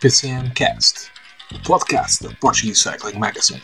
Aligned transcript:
PCM 0.00 0.50
Cast, 0.54 1.10
o 1.54 1.58
podcast 1.62 2.22
da 2.26 2.34
Portuguese 2.40 2.80
Cycling 2.80 3.18
Magazine. 3.18 3.62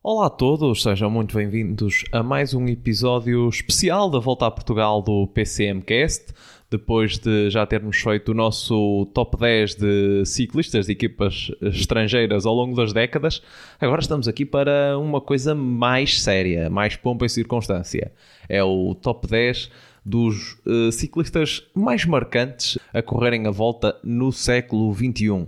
Olá 0.00 0.26
a 0.26 0.30
todos, 0.30 0.82
sejam 0.82 1.10
muito 1.10 1.34
bem-vindos 1.36 2.04
a 2.12 2.22
mais 2.22 2.54
um 2.54 2.66
episódio 2.66 3.48
especial 3.48 4.08
da 4.08 4.18
Volta 4.18 4.46
a 4.46 4.50
Portugal 4.50 5.02
do 5.02 5.26
PCMcast. 5.26 6.32
Depois 6.70 7.16
de 7.16 7.48
já 7.48 7.64
termos 7.64 7.96
feito 7.96 8.32
o 8.32 8.34
nosso 8.34 9.06
top 9.14 9.38
10 9.38 9.74
de 9.74 10.22
ciclistas 10.26 10.84
de 10.84 10.92
equipas 10.92 11.50
estrangeiras 11.62 12.44
ao 12.44 12.54
longo 12.54 12.76
das 12.76 12.92
décadas, 12.92 13.42
agora 13.80 14.02
estamos 14.02 14.28
aqui 14.28 14.44
para 14.44 14.98
uma 14.98 15.18
coisa 15.18 15.54
mais 15.54 16.20
séria, 16.20 16.68
mais 16.68 16.94
pompa 16.94 17.24
e 17.24 17.28
circunstância. 17.30 18.12
É 18.50 18.62
o 18.62 18.94
top 18.94 19.26
10 19.26 19.70
dos 20.04 20.58
uh, 20.66 20.92
ciclistas 20.92 21.66
mais 21.74 22.04
marcantes 22.04 22.78
a 22.92 23.00
correrem 23.00 23.46
a 23.46 23.50
volta 23.50 23.98
no 24.04 24.30
século 24.30 24.92
XXI. 24.94 25.46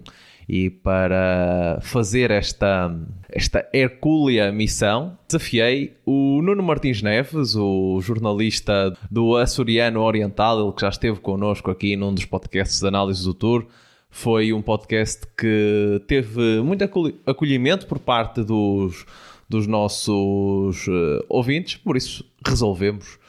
E 0.53 0.69
para 0.69 1.79
fazer 1.81 2.33
esta, 2.33 2.93
esta 3.29 3.65
hercúlea 3.73 4.51
missão, 4.51 5.17
desafiei 5.29 5.95
o 6.05 6.43
Nuno 6.43 6.61
Martins 6.61 7.01
Neves, 7.02 7.55
o 7.55 8.01
jornalista 8.01 8.93
do 9.09 9.37
Açoriano 9.37 10.01
Oriental, 10.01 10.61
ele 10.61 10.73
que 10.73 10.80
já 10.80 10.89
esteve 10.89 11.21
connosco 11.21 11.71
aqui 11.71 11.95
num 11.95 12.13
dos 12.13 12.24
podcasts 12.24 12.80
de 12.80 12.89
análise 12.89 13.23
do 13.23 13.33
Tour. 13.33 13.65
Foi 14.11 14.52
um 14.52 14.61
podcast 14.61 15.24
que 15.39 16.02
teve 16.09 16.61
muito 16.63 16.83
acolhimento 17.24 17.87
por 17.87 18.01
parte 18.01 18.43
dos, 18.43 19.07
dos 19.49 19.69
nossos 19.69 20.85
uh, 20.89 21.24
ouvintes, 21.29 21.77
por 21.77 21.96
isso 21.96 22.29
resolvemos 22.45 23.21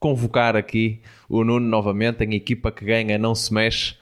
convocar 0.00 0.56
aqui 0.56 1.02
o 1.28 1.44
Nuno 1.44 1.68
novamente 1.68 2.24
em 2.24 2.34
equipa 2.34 2.72
que 2.72 2.82
ganha 2.82 3.18
não 3.18 3.34
se 3.34 3.52
mexe 3.52 4.00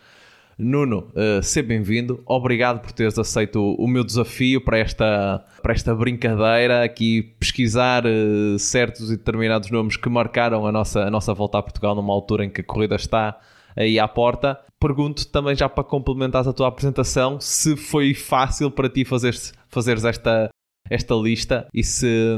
Nuno, 0.61 1.09
uh, 1.15 1.43
seja 1.43 1.67
bem-vindo. 1.67 2.23
Obrigado 2.27 2.81
por 2.81 2.93
teres 2.93 3.19
aceito 3.19 3.75
o 3.79 3.89
meu 3.89 4.05
desafio 4.05 4.61
para 4.61 4.79
esta, 4.79 5.43
para 5.63 5.73
esta 5.73 5.95
brincadeira, 5.95 6.85
aqui 6.85 7.23
pesquisar 7.39 8.05
uh, 8.05 8.59
certos 8.59 9.11
e 9.11 9.17
determinados 9.17 9.71
nomes 9.71 9.97
que 9.97 10.09
marcaram 10.11 10.67
a 10.67 10.71
nossa, 10.71 11.01
a 11.01 11.11
nossa 11.11 11.33
volta 11.33 11.57
a 11.57 11.63
Portugal 11.63 11.95
numa 11.95 12.13
altura 12.13 12.45
em 12.45 12.51
que 12.51 12.61
a 12.61 12.65
corrida 12.65 12.97
está 12.97 13.41
aí 13.75 13.99
à 13.99 14.07
porta. 14.07 14.61
Pergunto 14.79 15.27
também 15.29 15.57
já 15.57 15.67
para 15.67 15.83
complementares 15.83 16.47
a 16.47 16.53
tua 16.53 16.69
apresentação 16.69 17.41
se 17.41 17.75
foi 17.75 18.13
fácil 18.13 18.71
para 18.71 18.91
ti 18.91 19.03
fazeres, 19.03 19.55
fazeres 19.69 20.05
esta, 20.05 20.51
esta 20.91 21.15
lista 21.15 21.67
e 21.73 21.83
se, 21.83 22.37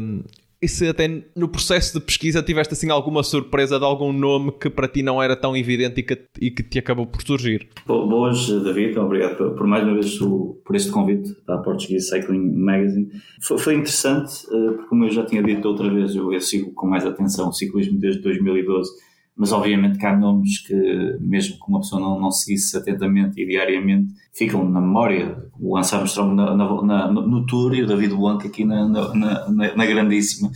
e 0.63 0.69
se 0.69 0.87
até 0.87 1.25
no 1.35 1.49
processo 1.49 1.99
de 1.99 2.05
pesquisa 2.05 2.41
tiveste 2.41 2.73
assim 2.73 2.89
alguma 2.89 3.25
surpresa 3.25 3.79
de 3.79 3.85
algum 3.85 4.13
nome 4.13 4.53
que 4.53 4.71
para 4.71 4.87
ti 4.87 5.03
não 5.03 5.21
era 5.21 5.35
tão 5.35 5.57
evidente 5.57 6.01
e 6.01 6.03
que, 6.05 6.19
e 6.41 6.51
que 6.53 6.63
te 6.63 6.79
acabou 6.79 7.05
por 7.05 7.21
surgir? 7.23 7.69
Boas, 7.85 8.47
David, 8.47 8.97
obrigado 8.99 9.37
por, 9.37 9.51
por 9.57 9.67
mais 9.67 9.83
uma 9.83 9.95
vez 9.95 10.17
por 10.65 10.77
este 10.77 10.93
convite 10.93 11.35
da 11.47 11.59
Portuguese 11.59 12.09
Cycling 12.09 12.55
Magazine. 12.55 13.09
Foi, 13.43 13.59
foi, 13.59 13.75
interessante, 13.75 14.33
eh, 14.53 14.71
porque 14.73 14.89
como 14.89 15.05
eu 15.05 15.11
já 15.11 15.25
tinha 15.25 15.43
dito 15.43 15.67
outra 15.67 15.93
vez, 15.93 16.15
eu, 16.15 16.33
eu 16.33 16.41
sigo 16.41 16.73
com 16.73 16.87
mais 16.87 17.05
atenção 17.05 17.49
o 17.49 17.53
ciclismo 17.53 17.99
desde 17.99 18.23
2012 18.23 18.91
mas 19.36 19.50
obviamente 19.50 19.98
que 19.98 20.06
há 20.06 20.16
nomes 20.16 20.59
que, 20.66 20.75
mesmo 21.20 21.56
que 21.56 21.69
uma 21.69 21.81
pessoa 21.81 22.00
não, 22.00 22.20
não 22.20 22.31
seguisse 22.31 22.76
atentamente 22.76 23.41
e 23.41 23.47
diariamente, 23.47 24.12
ficam 24.32 24.69
na 24.69 24.81
memória. 24.81 25.37
O 25.59 25.75
Lance 25.75 25.94
Armstrong 25.94 26.34
na, 26.34 26.54
na, 26.54 26.82
na, 26.82 27.10
no 27.10 27.47
Tour 27.47 27.75
e 27.75 27.82
o 27.82 27.87
David 27.87 28.15
Blanc 28.15 28.47
aqui 28.47 28.65
na, 28.65 28.87
na, 28.88 29.87
Grandíssima, 29.87 30.50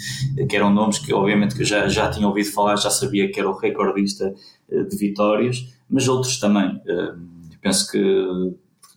que 0.49 0.57
eram 0.57 0.73
nomes 0.73 0.99
que 0.99 1.13
obviamente 1.13 1.55
que 1.55 1.63
eu 1.63 1.67
já, 1.67 1.89
já 1.89 2.11
tinha 2.11 2.29
ouvido 2.29 2.53
falar, 2.53 2.77
já 2.77 2.91
sabia 2.91 3.31
que 3.31 3.41
era 3.41 3.49
o 3.49 3.57
recordista 3.57 4.35
eh, 4.71 4.83
de 4.83 4.97
vitórias, 4.97 5.75
mas 5.89 6.07
outros 6.07 6.39
também. 6.39 6.81
Eh, 6.87 7.15
penso 7.63 7.91
que 7.91 8.27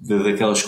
daquelas 0.02 0.66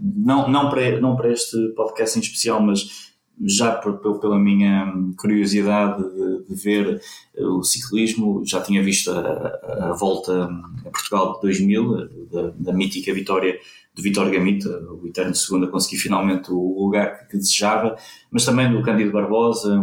não, 0.00 0.48
não, 0.48 0.68
para, 0.68 1.00
não 1.00 1.16
para 1.16 1.32
este 1.32 1.56
podcast 1.76 2.18
em 2.18 2.22
especial, 2.22 2.62
mas 2.62 3.11
já 3.40 3.72
por, 3.72 3.98
pela 4.20 4.38
minha 4.38 4.92
curiosidade 5.18 6.02
de, 6.02 6.44
de, 6.48 6.54
ver 6.62 7.00
eh, 7.34 7.44
o 7.44 7.62
ciclismo, 7.62 8.42
já 8.44 8.60
tinha 8.60 8.82
visto 8.82 9.10
a, 9.10 9.90
a 9.90 9.96
volta 9.98 10.48
a 10.84 10.90
Portugal 10.90 11.34
de 11.34 11.42
2000, 11.42 12.08
da, 12.30 12.52
da 12.56 12.72
mítica 12.72 13.12
vitória 13.12 13.58
de 13.94 14.02
Vitor 14.02 14.30
Gamita, 14.30 14.70
o 14.90 15.06
eterno 15.06 15.34
segundo, 15.34 15.66
a 15.66 15.70
conseguir 15.70 15.98
finalmente 15.98 16.50
o 16.50 16.84
lugar 16.84 17.28
que, 17.28 17.36
desejava, 17.36 17.96
mas 18.30 18.44
também 18.44 18.72
do 18.72 18.82
Cândido 18.82 19.12
Barbosa, 19.12 19.82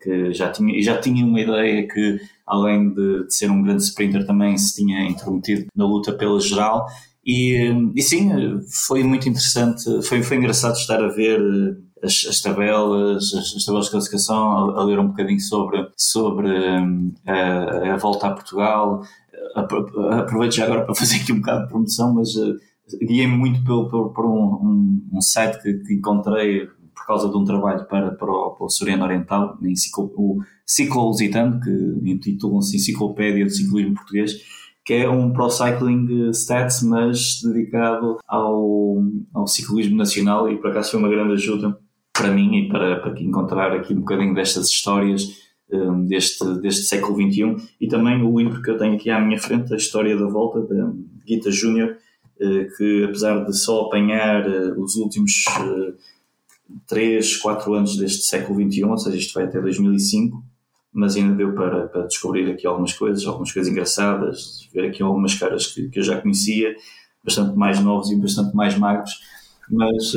que 0.00 0.32
já 0.32 0.50
tinha, 0.50 0.80
já 0.80 1.00
tinha 1.00 1.24
uma 1.24 1.40
ideia 1.40 1.86
que, 1.88 2.20
além 2.46 2.90
de, 2.94 3.26
de 3.26 3.34
ser 3.34 3.50
um 3.50 3.62
grande 3.62 3.82
sprinter, 3.82 4.24
também 4.24 4.56
se 4.56 4.76
tinha 4.76 5.02
intrometido 5.08 5.66
na 5.74 5.86
luta 5.86 6.12
pela 6.12 6.40
geral. 6.40 6.86
E, 7.26 7.72
e 7.96 8.00
sim, 8.00 8.30
foi 8.86 9.02
muito 9.02 9.28
interessante, 9.28 10.02
foi, 10.02 10.22
foi 10.22 10.36
engraçado 10.36 10.76
estar 10.76 11.02
a 11.02 11.08
ver 11.08 11.40
as, 12.02 12.26
as 12.28 12.40
tabelas, 12.40 13.32
as, 13.34 13.56
as, 13.56 13.64
tabelas 13.64 13.86
de 13.86 13.92
classificação, 13.92 14.50
a, 14.50 14.80
a, 14.80 14.84
ler 14.84 14.98
um 14.98 15.08
bocadinho 15.08 15.40
sobre, 15.40 15.88
sobre 15.96 16.48
um, 16.48 17.12
a, 17.26 17.94
a, 17.94 17.96
volta 17.96 18.28
a 18.28 18.32
Portugal. 18.32 19.02
Aproveito 19.54 20.52
já 20.52 20.64
agora 20.64 20.84
para 20.84 20.94
fazer 20.94 21.16
aqui 21.16 21.32
um 21.32 21.40
bocado 21.40 21.62
de 21.62 21.68
promoção, 21.68 22.14
mas 22.14 22.34
uh, 22.36 22.56
guiei-me 23.02 23.36
muito 23.36 23.62
por, 23.64 24.12
por, 24.12 24.26
um, 24.26 24.30
um, 24.30 25.08
um, 25.14 25.20
site 25.20 25.60
que, 25.62 25.74
que, 25.74 25.94
encontrei 25.94 26.66
por 26.94 27.06
causa 27.06 27.28
de 27.28 27.36
um 27.36 27.44
trabalho 27.44 27.86
para, 27.86 28.12
para, 28.12 28.30
o, 28.30 28.50
para 28.50 28.66
o 28.66 28.70
Soriano 28.70 29.04
Oriental, 29.04 29.56
enciclo, 29.62 30.12
o 30.16 30.38
Ciclo 30.66 31.06
Lusitano, 31.06 31.60
que 31.60 32.10
intitulam-se 32.10 32.76
Enciclopédia 32.76 33.44
do 33.44 33.50
Ciclismo 33.50 33.94
Português, 33.94 34.32
que 34.84 34.94
é 34.94 35.08
um 35.08 35.32
Pro 35.32 35.50
Cycling 35.50 36.30
Stats, 36.30 36.82
mas 36.82 37.40
dedicado 37.42 38.16
ao, 38.26 38.96
ao 39.34 39.46
ciclismo 39.46 39.96
nacional 39.96 40.50
e 40.50 40.56
por 40.56 40.70
acaso 40.70 40.92
foi 40.92 41.00
uma 41.00 41.08
grande 41.08 41.34
ajuda 41.34 41.78
para 42.18 42.32
mim 42.32 42.56
e 42.56 42.68
para, 42.68 42.98
para 43.00 43.22
encontrar 43.22 43.72
aqui 43.72 43.94
um 43.94 44.00
bocadinho 44.00 44.34
destas 44.34 44.68
histórias 44.68 45.38
um, 45.72 46.04
deste, 46.04 46.44
deste 46.60 46.82
século 46.82 47.14
XXI 47.14 47.56
e 47.80 47.86
também 47.86 48.20
o 48.22 48.36
livro 48.36 48.60
que 48.60 48.70
eu 48.70 48.76
tenho 48.76 48.94
aqui 48.94 49.08
à 49.08 49.20
minha 49.20 49.38
frente, 49.38 49.72
A 49.72 49.76
História 49.76 50.16
da 50.16 50.26
Volta, 50.26 50.60
de 50.62 51.04
Guita 51.24 51.50
Júnior, 51.50 51.96
uh, 52.40 52.76
que 52.76 53.04
apesar 53.04 53.44
de 53.44 53.56
só 53.56 53.82
apanhar 53.82 54.48
uh, 54.48 54.82
os 54.82 54.96
últimos 54.96 55.44
uh, 55.60 55.94
3, 56.88 57.36
4 57.36 57.72
anos 57.72 57.96
deste 57.96 58.24
século 58.24 58.60
XXI, 58.60 58.84
ou 58.84 58.98
seja, 58.98 59.16
isto 59.16 59.34
vai 59.34 59.44
até 59.44 59.60
2005, 59.60 60.42
mas 60.92 61.16
ainda 61.16 61.36
deu 61.36 61.52
para, 61.52 61.86
para 61.86 62.06
descobrir 62.06 62.50
aqui 62.50 62.66
algumas 62.66 62.92
coisas, 62.94 63.24
algumas 63.26 63.52
coisas 63.52 63.70
engraçadas, 63.70 64.68
ver 64.72 64.86
aqui 64.86 65.02
algumas 65.02 65.34
caras 65.34 65.66
que, 65.68 65.88
que 65.88 66.00
eu 66.00 66.02
já 66.02 66.20
conhecia, 66.20 66.74
bastante 67.22 67.56
mais 67.56 67.78
novos 67.80 68.10
e 68.10 68.16
bastante 68.16 68.56
mais 68.56 68.76
magros 68.76 69.12
mas, 69.70 70.12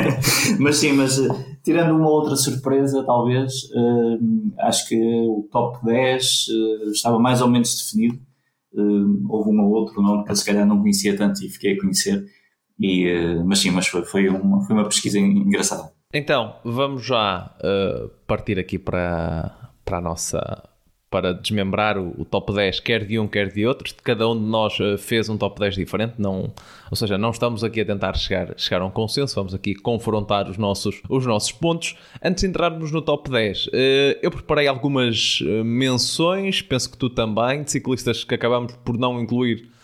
mas 0.58 0.76
sim, 0.76 0.92
mas 0.92 1.18
eh, 1.18 1.28
tirando 1.62 1.96
uma 1.96 2.08
outra 2.08 2.36
surpresa, 2.36 3.04
talvez, 3.04 3.64
uh, 3.74 4.54
acho 4.60 4.88
que 4.88 4.96
o 4.96 5.48
top 5.50 5.84
10 5.84 6.46
uh, 6.48 6.90
estava 6.90 7.18
mais 7.18 7.42
ou 7.42 7.48
menos 7.48 7.76
definido. 7.76 8.18
Uh, 8.72 9.26
houve 9.28 9.50
um 9.50 9.60
ou 9.62 9.72
outro 9.72 10.02
nome 10.02 10.24
que 10.24 10.34
se 10.34 10.44
calhar 10.44 10.66
não 10.66 10.80
conhecia 10.80 11.16
tanto 11.16 11.44
e 11.44 11.48
fiquei 11.48 11.74
a 11.74 11.80
conhecer. 11.80 12.24
E, 12.78 13.06
mas 13.46 13.60
sim, 13.60 13.70
mas 13.70 13.86
foi, 13.86 14.04
foi, 14.04 14.28
uma, 14.28 14.62
foi 14.62 14.76
uma 14.76 14.84
pesquisa 14.84 15.18
engraçada. 15.18 15.90
Então, 16.12 16.56
vamos 16.62 17.06
já 17.06 17.56
partir 18.26 18.58
aqui 18.58 18.78
para, 18.78 19.70
para 19.82 19.96
a 19.96 20.00
nossa 20.00 20.75
para 21.10 21.32
desmembrar 21.32 21.96
o, 21.96 22.14
o, 22.18 22.24
top 22.24 22.52
10, 22.52 22.80
quer 22.80 23.04
de 23.04 23.18
um, 23.18 23.28
quer 23.28 23.52
de 23.52 23.64
outro. 23.66 23.94
Cada 24.02 24.28
um 24.28 24.36
de 24.36 24.44
nós 24.44 24.78
uh, 24.80 24.98
fez 24.98 25.28
um 25.28 25.36
top 25.36 25.58
10 25.60 25.76
diferente, 25.76 26.14
não, 26.18 26.52
ou 26.90 26.96
seja, 26.96 27.16
não 27.16 27.30
estamos 27.30 27.62
aqui 27.62 27.80
a 27.80 27.84
tentar 27.84 28.14
chegar, 28.14 28.52
chegar 28.56 28.82
a 28.82 28.86
um 28.86 28.90
consenso, 28.90 29.34
vamos 29.36 29.54
aqui 29.54 29.74
confrontar 29.74 30.50
os 30.50 30.58
nossos, 30.58 31.00
os 31.08 31.24
nossos 31.24 31.52
pontos. 31.52 31.96
Antes 32.22 32.42
de 32.42 32.50
entrarmos 32.50 32.90
no 32.90 33.00
top 33.00 33.30
10, 33.30 33.66
uh, 33.66 33.70
eh, 33.72 34.18
eu 34.20 34.30
preparei 34.30 34.66
algumas 34.66 35.40
uh, 35.40 35.64
menções, 35.64 36.60
penso 36.60 36.90
que 36.90 36.98
tu 36.98 37.08
também, 37.08 37.62
de 37.62 37.70
ciclistas 37.70 38.24
que 38.24 38.34
acabamos 38.34 38.74
por 38.84 38.98
não 38.98 39.20
incluir 39.20 39.76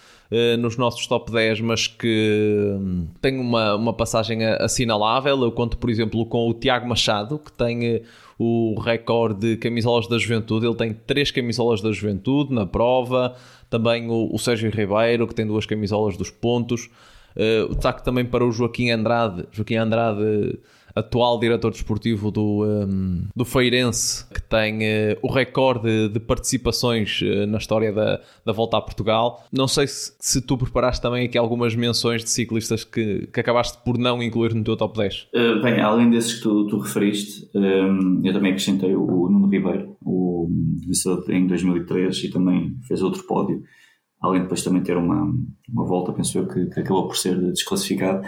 nos 0.59 0.79
nossos 0.79 1.07
top 1.07 1.31
10, 1.31 1.61
mas 1.61 1.87
que 1.87 2.75
tem 3.21 3.39
uma, 3.39 3.75
uma 3.75 3.93
passagem 3.93 4.43
assinalável. 4.43 5.43
Eu 5.43 5.53
conto, 5.53 5.77
por 5.77 5.91
exemplo, 5.91 6.25
com 6.25 6.49
o 6.49 6.55
Tiago 6.55 6.89
Machado, 6.89 7.39
que 7.39 7.53
tem 7.53 8.03
o 8.39 8.79
recorde 8.81 9.41
de 9.41 9.57
camisolas 9.57 10.07
da 10.09 10.19
juventude. 10.19 10.67
Ele 10.67 10.75
tem 10.75 10.93
três 10.93 11.31
camisolas 11.31 11.81
da 11.81 11.93
juventude 11.93 12.53
na 12.53 12.67
prova. 12.67 13.35
Também 13.69 14.09
o, 14.09 14.29
o 14.33 14.39
Sérgio 14.39 14.71
Ribeiro, 14.71 15.27
que 15.27 15.35
tem 15.35 15.47
duas 15.47 15.67
camisolas 15.67 16.17
dos 16.17 16.31
pontos. 16.31 16.91
Uh, 17.37 17.71
o 17.71 17.75
destaque 17.75 18.05
também 18.05 18.25
para 18.25 18.45
o 18.45 18.53
Joaquim 18.53 18.91
Andrade. 18.91 19.45
Joaquim 19.53 19.77
Andrade 19.77 20.59
atual 20.95 21.39
diretor 21.39 21.71
desportivo 21.71 22.31
do, 22.31 22.65
um, 22.65 23.25
do 23.35 23.45
Feirense, 23.45 24.27
que 24.33 24.43
tem 24.43 24.79
uh, 24.79 25.19
o 25.23 25.33
recorde 25.33 26.09
de 26.09 26.21
participações 26.21 27.21
uh, 27.23 27.47
na 27.47 27.59
história 27.59 27.93
da, 27.93 28.21
da 28.45 28.53
volta 28.53 28.77
a 28.77 28.81
Portugal. 28.81 29.45
Não 29.53 29.67
sei 29.69 29.87
se, 29.87 30.13
se, 30.19 30.41
tu 30.41 30.57
preparaste 30.57 31.01
também 31.01 31.27
aqui 31.27 31.39
algumas 31.39 31.75
menções 31.75 32.23
de 32.23 32.31
ciclistas 32.31 32.85
que, 32.85 33.27
que 33.33 33.41
acabaste 33.41 33.79
por 33.85 33.99
não 33.99 34.23
incluir 34.23 34.55
no 34.55 34.65
teu 34.65 34.77
top 34.77 34.97
10. 34.99 35.29
Uh, 35.35 35.63
bem, 35.63 35.81
além 35.81 36.11
desses 36.11 36.35
que 36.35 36.43
tu, 36.43 36.67
tu 36.67 36.79
referiste, 36.79 37.49
um, 37.55 38.21
eu 38.25 38.33
também 38.33 38.53
acrescentei 38.53 38.95
o, 38.95 39.03
o 39.03 39.31
Nuno 39.31 39.49
Ribeiro, 39.49 39.97
o 40.05 40.49
vencedor 40.87 41.25
em 41.31 41.47
2003 41.47 42.25
e 42.25 42.31
também 42.31 42.77
fez 42.87 43.03
outro 43.03 43.23
pódio 43.25 43.63
além 44.23 44.39
de 44.39 44.43
depois 44.45 44.63
também 44.63 44.83
ter 44.83 44.97
uma, 44.97 45.35
uma 45.69 45.85
volta, 45.85 46.13
penso 46.13 46.39
eu, 46.39 46.47
que, 46.47 46.67
que 46.67 46.81
acabou 46.81 47.09
por 47.09 47.17
ser 47.17 47.37
desclassificado. 47.51 48.23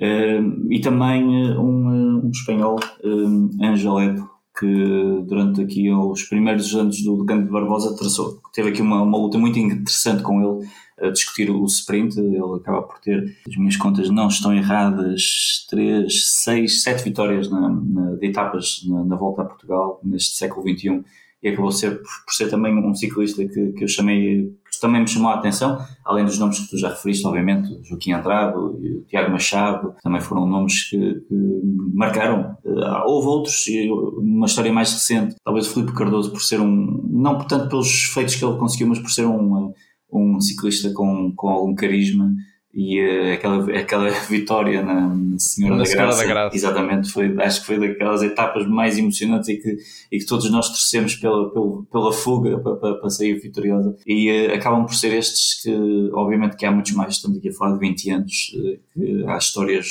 Uh, 0.00 0.72
e 0.72 0.80
também 0.80 1.24
um, 1.58 2.24
um 2.24 2.30
espanhol, 2.30 2.80
um, 3.04 3.50
Angeleto, 3.62 4.28
que 4.58 5.22
durante 5.26 5.60
aqui 5.60 5.90
os 5.90 6.22
primeiros 6.24 6.74
anos 6.74 7.02
do, 7.02 7.18
do 7.18 7.26
Campo 7.26 7.44
de 7.44 7.50
Barbosa 7.50 7.96
traçou, 7.96 8.40
teve 8.52 8.70
aqui 8.70 8.80
uma, 8.80 9.02
uma 9.02 9.18
luta 9.18 9.36
muito 9.36 9.58
interessante 9.58 10.22
com 10.22 10.40
ele 10.42 10.68
a 11.00 11.10
discutir 11.10 11.50
o 11.50 11.64
sprint, 11.64 12.18
ele 12.18 12.38
acaba 12.56 12.82
por 12.82 12.98
ter, 13.00 13.36
as 13.48 13.56
minhas 13.56 13.76
contas 13.76 14.10
não 14.10 14.28
estão 14.28 14.54
erradas, 14.54 15.66
3, 15.70 16.30
6, 16.44 16.82
7 16.82 17.04
vitórias 17.04 17.50
na, 17.50 17.68
na, 17.70 18.16
de 18.16 18.26
etapas 18.26 18.82
na, 18.86 19.04
na 19.04 19.16
volta 19.16 19.42
a 19.42 19.46
Portugal 19.46 20.00
neste 20.04 20.36
século 20.36 20.68
XXI 20.68 21.02
e 21.42 21.48
acabou 21.48 21.72
ser, 21.72 22.02
por 22.02 22.32
ser 22.32 22.50
também 22.50 22.76
um 22.76 22.94
ciclista 22.94 23.42
que, 23.46 23.72
que 23.72 23.84
eu 23.84 23.88
chamei, 23.88 24.52
que 24.70 24.80
também 24.80 25.00
me 25.00 25.08
chamou 25.08 25.30
a 25.30 25.34
atenção, 25.34 25.78
além 26.04 26.24
dos 26.24 26.38
nomes 26.38 26.60
que 26.60 26.68
tu 26.68 26.78
já 26.78 26.90
referiste, 26.90 27.26
obviamente, 27.26 27.80
Joaquim 27.82 28.12
Andrado 28.12 28.78
e 28.82 28.98
o 28.98 29.02
Tiago 29.02 29.30
Machado, 29.30 29.94
também 30.02 30.20
foram 30.20 30.46
nomes 30.46 30.90
que, 30.90 30.98
que 30.98 31.60
marcaram. 31.94 32.56
Uh, 32.64 33.06
houve 33.06 33.28
outros, 33.28 33.64
uma 34.18 34.46
história 34.46 34.72
mais 34.72 34.92
recente, 34.92 35.36
talvez 35.42 35.66
o 35.66 35.74
Felipe 35.74 35.94
Cardoso, 35.94 36.30
por 36.30 36.42
ser 36.42 36.60
um, 36.60 37.08
não 37.10 37.38
tanto 37.38 37.68
pelos 37.68 38.04
feitos 38.04 38.34
que 38.34 38.44
ele 38.44 38.58
conseguiu, 38.58 38.88
mas 38.88 38.98
por 38.98 39.10
ser 39.10 39.26
um, 39.26 39.72
um 40.12 40.40
ciclista 40.40 40.92
com, 40.92 41.32
com 41.34 41.48
algum 41.48 41.74
carisma 41.74 42.30
e 42.72 43.00
uh, 43.00 43.34
aquela, 43.34 43.78
aquela 43.78 44.10
vitória 44.30 44.82
na 44.82 45.38
Senhora, 45.38 45.74
na 45.74 45.82
da, 45.82 45.86
Senhora 45.86 46.06
Graça, 46.06 46.22
da, 46.22 46.28
Graça, 46.28 46.56
exatamente, 46.56 47.10
foi, 47.10 47.34
acho 47.42 47.60
que 47.60 47.66
foi 47.66 47.78
daquelas 47.80 48.22
etapas 48.22 48.66
mais 48.66 48.96
emocionantes 48.96 49.48
e 49.48 49.56
que, 49.56 49.76
e 50.12 50.18
que 50.18 50.26
todos 50.26 50.48
nós 50.50 50.68
torcemos 50.68 51.16
pela, 51.16 51.50
pela, 51.52 51.82
pela 51.84 52.12
fuga 52.12 52.58
para, 52.60 52.76
para, 52.76 52.94
para 52.94 53.10
sair 53.10 53.40
vitoriosa. 53.40 53.96
E 54.06 54.30
uh, 54.30 54.54
acabam 54.54 54.86
por 54.86 54.94
ser 54.94 55.12
estes 55.14 55.60
que, 55.62 56.10
obviamente 56.12 56.56
que 56.56 56.64
há 56.64 56.70
muitos 56.70 56.92
mais, 56.92 57.14
estamos 57.14 57.38
aqui 57.38 57.48
a 57.48 57.52
falar 57.52 57.72
de 57.72 57.80
20 57.80 58.10
anos, 58.10 58.32
uh, 58.96 59.28
há 59.28 59.36
histórias 59.36 59.86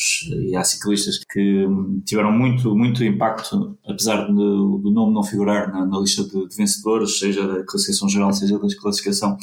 e 0.47 0.55
há 0.55 0.63
ciclistas 0.63 1.19
que 1.29 1.65
um, 1.65 2.01
tiveram 2.05 2.31
muito, 2.31 2.73
muito 2.75 3.03
impacto, 3.03 3.77
apesar 3.85 4.25
de, 4.25 4.33
do 4.33 4.89
nome 4.91 5.13
não 5.13 5.23
figurar 5.23 5.69
na, 5.69 5.85
na 5.85 5.99
lista 5.99 6.23
de, 6.23 6.47
de 6.47 6.55
vencedores, 6.55 7.19
seja 7.19 7.45
da 7.45 7.63
classificação 7.65 8.07
geral, 8.07 8.31
seja 8.31 8.57
da 8.57 8.67
classificação 8.81 9.37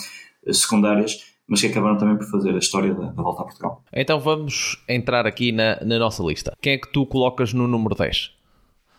secundárias, 0.50 1.35
mas 1.48 1.60
que 1.60 1.68
acabaram 1.68 1.96
também 1.96 2.16
por 2.16 2.26
fazer 2.26 2.54
a 2.54 2.58
história 2.58 2.94
da, 2.94 3.06
da 3.06 3.22
volta 3.22 3.42
a 3.42 3.44
Portugal. 3.44 3.82
Então 3.92 4.18
vamos 4.18 4.82
entrar 4.88 5.26
aqui 5.26 5.52
na, 5.52 5.78
na 5.84 5.98
nossa 5.98 6.22
lista. 6.22 6.52
Quem 6.60 6.74
é 6.74 6.78
que 6.78 6.92
tu 6.92 7.06
colocas 7.06 7.52
no 7.52 7.68
número 7.68 7.94
10? 7.94 8.36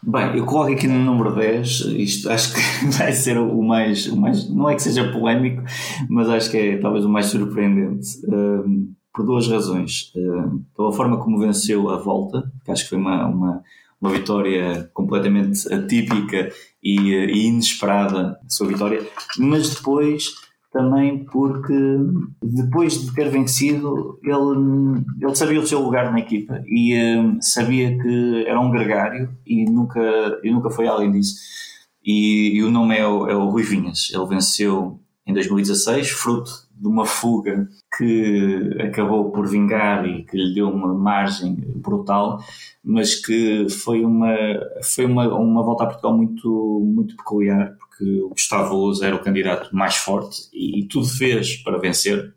Bem, 0.01 0.37
eu 0.37 0.45
coloco 0.45 0.71
aqui 0.71 0.87
no 0.87 0.99
número 0.99 1.35
10, 1.35 1.79
isto 1.97 2.29
acho 2.29 2.53
que 2.53 2.61
vai 2.97 3.11
ser 3.11 3.37
o 3.37 3.61
mais, 3.63 4.05
o 4.07 4.15
mais 4.15 4.49
não 4.49 4.69
é 4.69 4.75
que 4.75 4.83
seja 4.83 5.11
polémico, 5.11 5.63
mas 6.07 6.29
acho 6.29 6.51
que 6.51 6.57
é 6.57 6.77
talvez 6.77 7.03
o 7.03 7.09
mais 7.09 7.25
surpreendente, 7.25 8.07
um, 8.27 8.93
por 9.13 9.25
duas 9.25 9.47
razões. 9.47 10.13
Um, 10.15 10.63
pela 10.75 10.93
forma 10.93 11.17
como 11.17 11.39
venceu 11.39 11.89
a 11.89 11.97
volta, 11.97 12.49
que 12.63 12.71
acho 12.71 12.83
que 12.83 12.89
foi 12.89 12.97
uma, 12.99 13.25
uma, 13.25 13.63
uma 13.99 14.09
vitória 14.11 14.89
completamente 14.93 15.67
atípica 15.73 16.51
e, 16.81 17.13
e 17.13 17.47
inesperada, 17.47 18.39
a 18.45 18.49
sua 18.49 18.67
vitória, 18.67 19.05
mas 19.39 19.73
depois 19.73 20.35
também 20.77 21.25
porque 21.25 21.73
depois 22.43 23.01
de 23.01 23.11
ter 23.15 23.29
vencido 23.29 24.19
ele, 24.23 25.03
ele 25.19 25.35
sabia 25.35 25.59
o 25.59 25.65
seu 25.65 25.81
lugar 25.81 26.11
na 26.11 26.19
equipa 26.19 26.63
e 26.67 26.95
um, 27.17 27.41
sabia 27.41 27.97
que 27.97 28.45
era 28.45 28.59
um 28.59 28.69
gregário 28.69 29.35
e 29.43 29.65
nunca, 29.65 29.99
e 30.43 30.51
nunca 30.51 30.69
foi 30.69 30.87
além 30.87 31.11
disso. 31.11 31.35
E, 32.05 32.57
e 32.57 32.63
o 32.63 32.69
nome 32.69 32.95
é 32.95 33.07
o, 33.07 33.27
é 33.27 33.35
o 33.35 33.49
Rui 33.49 33.63
Vinhas. 33.63 34.11
Ele 34.13 34.25
venceu 34.27 34.99
em 35.25 35.33
2016, 35.33 36.11
fruto 36.11 36.51
de 36.71 36.87
uma 36.87 37.05
fuga 37.05 37.67
que 37.97 38.77
acabou 38.79 39.31
por 39.31 39.47
vingar 39.47 40.07
e 40.07 40.23
que 40.25 40.37
lhe 40.37 40.53
deu 40.53 40.69
uma 40.69 40.93
margem 40.93 41.55
brutal, 41.75 42.39
mas 42.83 43.15
que 43.15 43.67
foi 43.67 44.05
uma, 44.05 44.35
foi 44.83 45.05
uma, 45.05 45.27
uma 45.35 45.63
volta 45.63 45.85
a 45.85 45.87
Portugal 45.87 46.15
muito, 46.15 46.81
muito 46.85 47.17
peculiar, 47.17 47.75
porque 47.97 48.21
o 48.21 48.29
Gustavo 48.29 48.75
Luz 48.75 49.01
era 49.01 49.15
o 49.15 49.23
candidato 49.23 49.75
mais 49.75 49.95
forte 49.95 50.47
e, 50.53 50.81
e 50.81 50.87
tudo 50.87 51.07
fez 51.07 51.57
para 51.63 51.79
vencer, 51.79 52.33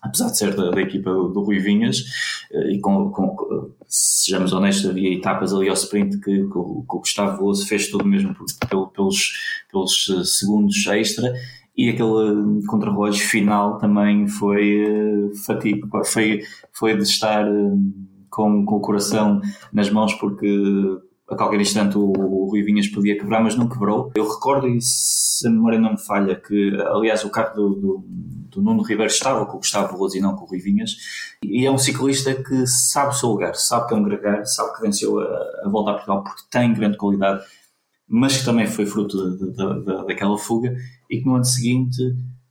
apesar 0.00 0.30
de 0.30 0.38
ser 0.38 0.54
da, 0.54 0.70
da 0.70 0.80
equipa 0.80 1.12
do, 1.12 1.28
do, 1.28 1.42
Rui 1.42 1.58
Vinhas, 1.58 1.98
eh, 2.50 2.72
e 2.72 2.80
com, 2.80 3.10
com, 3.10 3.36
sejamos 3.86 4.52
honestos, 4.52 4.88
havia 4.88 5.12
etapas 5.12 5.52
ali 5.52 5.68
ao 5.68 5.74
sprint 5.74 6.18
que, 6.18 6.24
que, 6.24 6.48
que 6.48 6.58
o 6.58 6.84
Gustavo 6.86 7.44
Luz 7.44 7.64
fez 7.64 7.90
tudo 7.90 8.06
mesmo 8.06 8.34
por, 8.34 8.46
pelos, 8.90 9.32
pelos 9.70 10.08
eh, 10.10 10.24
segundos 10.24 10.86
extra, 10.86 11.30
e 11.76 11.90
aquele 11.90 12.66
contrarrelógio 12.66 13.26
final 13.28 13.76
também 13.76 14.26
foi 14.26 14.82
uh, 14.82 15.36
fatiga, 15.44 15.86
foi, 16.06 16.40
foi 16.72 16.96
de 16.96 17.02
estar 17.02 17.44
com, 18.30 18.64
com 18.64 18.76
o 18.76 18.80
coração 18.80 19.42
nas 19.74 19.90
mãos 19.90 20.14
porque 20.14 20.48
a 21.28 21.34
qualquer 21.34 21.60
instante 21.60 21.98
o, 21.98 22.12
o 22.12 22.48
Rui 22.48 22.62
Vinhas 22.62 22.86
podia 22.88 23.18
quebrar, 23.18 23.42
mas 23.42 23.56
não 23.56 23.68
quebrou. 23.68 24.12
Eu 24.14 24.28
recordo, 24.28 24.68
e 24.68 24.80
se 24.80 25.46
a 25.46 25.50
memória 25.50 25.78
não 25.78 25.92
me 25.92 25.98
falha, 25.98 26.36
que 26.36 26.76
aliás 26.86 27.24
o 27.24 27.30
carro 27.30 27.54
do, 27.54 27.74
do, 27.74 28.04
do 28.06 28.62
Nuno 28.62 28.82
Ribeiro 28.82 29.10
estava 29.10 29.44
com 29.44 29.56
o 29.56 29.60
Gustavo 29.60 29.92
Veloso 29.92 30.16
e 30.16 30.20
não 30.20 30.36
com 30.36 30.44
o 30.44 30.48
Rui 30.48 30.58
Vinhas, 30.58 30.96
e 31.42 31.66
é 31.66 31.70
um 31.70 31.78
ciclista 31.78 32.34
que 32.34 32.66
sabe 32.66 33.10
o 33.10 33.12
seu 33.12 33.28
lugar, 33.30 33.54
sabe 33.56 33.88
que 33.88 33.94
é 33.94 33.96
um 33.96 34.04
gregário, 34.04 34.46
sabe 34.46 34.74
que 34.74 34.82
venceu 34.82 35.18
a, 35.18 35.24
a 35.64 35.68
volta 35.68 35.90
a 35.90 35.94
Portugal 35.94 36.22
porque 36.22 36.42
tem 36.50 36.72
grande 36.72 36.96
qualidade, 36.96 37.44
mas 38.08 38.38
que 38.38 38.44
também 38.44 38.66
foi 38.66 38.86
fruto 38.86 39.36
de, 39.36 39.50
de, 39.50 39.84
de, 39.84 40.06
daquela 40.06 40.38
fuga, 40.38 40.76
e 41.10 41.18
que 41.18 41.26
no 41.26 41.34
ano 41.34 41.44
seguinte 41.44 42.00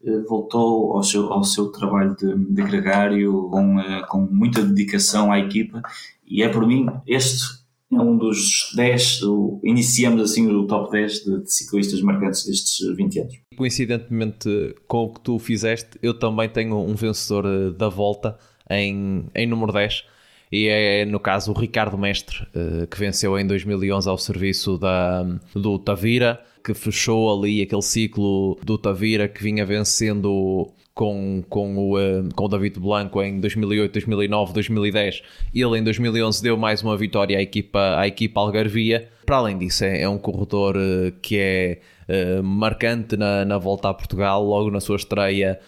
eh, 0.03 0.19
voltou 0.27 0.97
ao 0.97 1.03
seu, 1.03 1.31
ao 1.31 1.45
seu 1.45 1.71
trabalho 1.71 2.13
de, 2.15 2.35
de 2.35 2.61
gregário 2.61 3.49
com, 3.49 3.79
eh, 3.79 4.05
com 4.07 4.19
muita 4.19 4.61
dedicação 4.61 5.31
à 5.31 5.39
equipa, 5.39 5.81
e 6.27 6.43
é 6.43 6.49
por 6.49 6.67
mim 6.67 6.87
este 7.07 7.64
é 7.97 8.01
um 8.01 8.17
dos 8.17 8.71
10, 8.75 9.21
iniciamos 9.63 10.21
assim 10.21 10.47
o 10.47 10.65
top 10.67 10.91
10 10.91 11.13
de, 11.23 11.43
de, 11.43 11.53
ciclistas 11.53 12.01
marcantes 12.01 12.45
destes 12.45 12.95
20 12.95 13.19
anos. 13.19 13.33
Coincidentemente 13.57 14.75
com 14.87 15.05
o 15.05 15.13
que 15.13 15.21
tu 15.21 15.39
fizeste, 15.39 15.97
eu 16.01 16.13
também 16.13 16.49
tenho 16.49 16.77
um 16.77 16.95
vencedor 16.95 17.45
eh, 17.45 17.71
da 17.71 17.89
volta 17.89 18.37
em, 18.69 19.25
em 19.33 19.47
número 19.47 19.71
10 19.71 20.03
e 20.51 20.67
é 20.67 21.05
no 21.05 21.19
caso 21.19 21.51
o 21.51 21.57
Ricardo 21.57 21.97
Mestre, 21.97 22.47
eh, 22.55 22.87
que 22.87 22.97
venceu 22.97 23.37
em 23.37 23.45
2011 23.45 24.07
ao 24.07 24.17
serviço 24.17 24.77
da, 24.77 25.23
do 25.53 25.79
Tavira, 25.79 26.41
que 26.63 26.73
fechou 26.73 27.37
ali 27.37 27.61
aquele 27.61 27.81
ciclo 27.81 28.57
do 28.63 28.77
Tavira 28.77 29.27
que 29.27 29.43
vinha 29.43 29.65
vencendo 29.65 30.71
com, 30.95 31.43
com, 31.49 31.75
o, 31.75 31.99
uh, 31.99 32.27
com 32.33 32.45
o 32.45 32.47
David 32.47 32.79
Blanco 32.79 33.21
em 33.21 33.39
2008, 33.41 33.91
2009, 33.91 34.53
2010. 34.53 35.21
Ele 35.53 35.77
em 35.77 35.83
2011 35.83 36.41
deu 36.41 36.57
mais 36.57 36.81
uma 36.81 36.95
vitória 36.95 37.37
à 37.37 37.41
equipa, 37.41 37.99
à 37.99 38.07
equipa 38.07 38.39
Algarvia. 38.39 39.09
Para 39.25 39.35
além 39.35 39.57
disso, 39.57 39.83
é, 39.83 40.01
é 40.01 40.09
um 40.09 40.17
corredor 40.17 40.77
uh, 40.77 41.11
que 41.21 41.37
é 41.37 41.79
uh, 42.07 42.41
marcante 42.41 43.17
na, 43.17 43.43
na 43.43 43.57
volta 43.57 43.89
a 43.89 43.93
Portugal, 43.93 44.41
logo 44.41 44.71
na 44.71 44.79
sua 44.79 44.95
estreia 44.95 45.59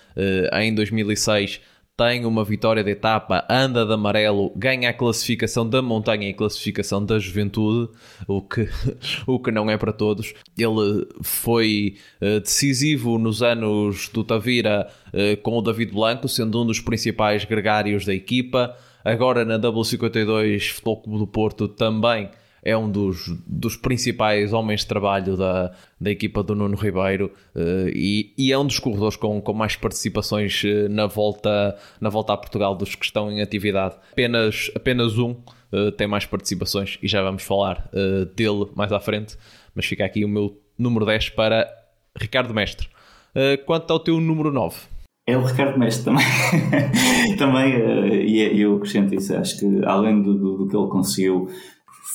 em 0.53 0.73
2006 0.73 1.61
tem 1.97 2.27
uma 2.27 2.43
vitória 2.43 2.83
de 2.83 2.91
etapa, 2.91 3.43
anda 3.49 3.83
de 3.83 3.91
amarelo, 3.91 4.51
ganha 4.55 4.91
a 4.91 4.93
classificação 4.93 5.67
da 5.67 5.81
montanha 5.81 6.29
e 6.29 6.33
classificação 6.33 7.03
da 7.03 7.17
juventude, 7.17 7.91
o 8.27 8.39
que, 8.39 8.69
o 9.25 9.39
que 9.39 9.49
não 9.49 9.67
é 9.67 9.75
para 9.77 9.91
todos. 9.91 10.35
Ele 10.55 11.07
foi 11.23 11.95
uh, 12.21 12.39
decisivo 12.39 13.17
nos 13.17 13.41
anos 13.41 14.09
do 14.09 14.23
Tavira 14.23 14.87
uh, 15.07 15.41
com 15.41 15.57
o 15.57 15.61
David 15.61 15.91
Blanco, 15.91 16.29
sendo 16.29 16.61
um 16.61 16.67
dos 16.67 16.79
principais 16.79 17.43
gregários 17.45 18.05
da 18.05 18.13
equipa. 18.13 18.77
Agora 19.03 19.43
na 19.43 19.57
W52 19.57 20.69
Futebol 20.69 21.01
Clube 21.01 21.19
do 21.19 21.27
Porto 21.27 21.67
também 21.67 22.29
é 22.67 22.75
um 22.75 22.91
dos, 22.91 23.29
dos 23.47 23.77
principais 23.77 24.51
homens 24.51 24.81
de 24.81 24.87
trabalho 24.87 25.37
da, 25.37 25.71
da 25.99 26.11
equipa 26.11 26.43
do 26.43 26.53
Nuno 26.53 26.75
Ribeiro 26.75 27.31
uh, 27.55 27.87
e, 27.87 28.33
e, 28.37 28.51
é 28.51 28.59
um 28.59 28.67
dos 28.67 28.77
corredores 28.77 29.15
com, 29.15 29.39
com 29.39 29.53
mais 29.53 29.77
participações 29.77 30.65
uh, 30.65 30.89
na, 30.89 31.07
volta, 31.07 31.77
na 32.01 32.09
volta 32.09 32.33
a 32.33 32.37
Portugal 32.37 32.75
dos 32.75 32.93
que 32.93 33.05
estão 33.05 33.31
em 33.31 33.41
atividade. 33.41 33.95
Apenas, 34.11 34.69
apenas 34.75 35.17
um 35.17 35.31
uh, 35.31 35.93
tem 35.95 36.07
mais 36.07 36.25
participações 36.25 36.99
e 37.01 37.07
já 37.07 37.23
vamos 37.23 37.43
falar 37.43 37.89
dele 38.35 38.65
mais 38.75 38.91
à 38.91 38.99
frente, 38.99 39.37
mas 39.73 39.85
fica 39.85 40.03
aqui 40.03 40.25
o 40.25 40.27
meu 40.27 40.59
número 40.77 41.05
10 41.05 41.29
para 41.29 41.73
Ricardo 42.19 42.53
Mestre. 42.53 42.89
quanto 43.65 43.91
ao 43.93 43.99
teu 43.99 44.19
número 44.19 44.51
9? 44.51 44.75
É 45.25 45.37
o 45.37 45.43
Ricardo 45.43 45.79
Mestre 45.79 46.05
também. 46.05 46.25
também, 47.37 48.25
e 48.25 48.41
é, 48.41 48.53
eu 48.53 48.75
acrescento 48.75 49.15
isso, 49.15 49.35
acho 49.35 49.57
que 49.59 49.85
além 49.85 50.21
do, 50.21 50.33
do, 50.33 50.57
do 50.57 50.67
que 50.67 50.75
ele 50.75 50.87
conseguiu 50.87 51.49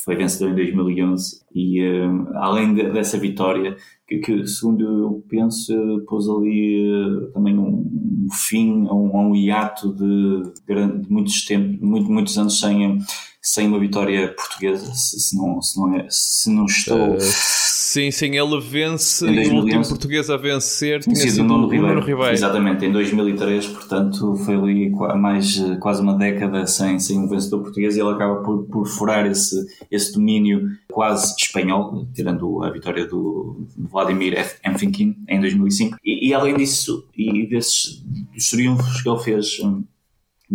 foi 0.05 0.17
vencedor 0.17 0.51
em 0.51 0.57
2011 0.57 1.43
e 1.55 1.83
uh, 1.83 2.37
além 2.37 2.75
de, 2.75 2.91
dessa 2.91 3.19
vitória, 3.19 3.77
que, 4.07 4.19
que, 4.19 4.47
segundo 4.47 4.85
eu 4.85 5.25
penso, 5.29 5.73
pôs 6.09 6.29
ali 6.29 6.91
uh, 6.91 7.31
também 7.33 7.57
um, 7.57 7.69
um, 7.69 8.29
fim 8.33 8.87
a 8.89 8.95
um, 8.95 9.31
um 9.31 9.37
hiato 9.37 9.93
de, 9.95 10.53
de, 10.67 11.09
muitos, 11.09 11.45
tempos, 11.45 11.81
muito, 11.81 12.11
muitos 12.11 12.37
anos 12.37 12.59
sem, 12.59 12.99
sem 13.43 13.67
uma 13.67 13.81
vitória 13.81 14.33
portuguesa, 14.35 14.95
se, 14.95 15.19
se 15.19 15.37
não, 15.37 15.61
se, 15.61 15.79
não 15.79 15.97
é, 15.97 16.07
se 16.09 16.51
não 16.51 16.65
estou. 16.65 17.19
Sim, 17.21 18.11
sim, 18.11 18.39
ele 18.39 18.61
vence 18.61 19.27
e 19.27 19.49
o 19.49 19.57
último 19.57 19.87
português 19.87 20.31
a 20.31 20.37
vencer 20.39 21.01
tinha 21.01 21.15
sido, 21.15 21.31
sido 21.33 21.45
o 21.45 21.47
Nuno 21.47 21.69
Ribeiro. 21.69 22.01
Ribeiro. 22.01 22.33
Exatamente, 22.33 22.87
em 22.87 22.93
2003, 22.93 23.67
portanto 23.67 24.35
foi 24.37 24.55
ali 24.55 24.91
mais 25.19 25.61
quase 25.81 26.01
uma 26.01 26.17
década 26.17 26.67
sem, 26.67 26.99
sem 26.99 27.19
um 27.19 27.29
vencedor 27.29 27.61
português 27.63 27.97
e 27.97 28.01
ele 28.01 28.11
acaba 28.11 28.37
por, 28.37 28.63
por 28.65 28.87
furar 28.87 29.27
esse, 29.27 29.67
esse 29.91 30.13
domínio 30.13 30.71
quase 30.91 31.35
espanhol, 31.37 32.07
tirando 32.15 32.63
a 32.63 32.71
vitória 32.71 33.07
do 33.07 33.67
Vladimir 33.77 34.39
Enfinkin 34.65 35.17
em 35.29 35.41
2005. 35.41 35.99
E, 36.03 36.29
e 36.29 36.33
além 36.33 36.57
disso, 36.57 37.07
e 37.15 37.47
desses 37.47 38.03
dos 38.33 38.49
triunfos 38.49 39.03
que 39.03 39.09
ele 39.09 39.19
fez 39.19 39.59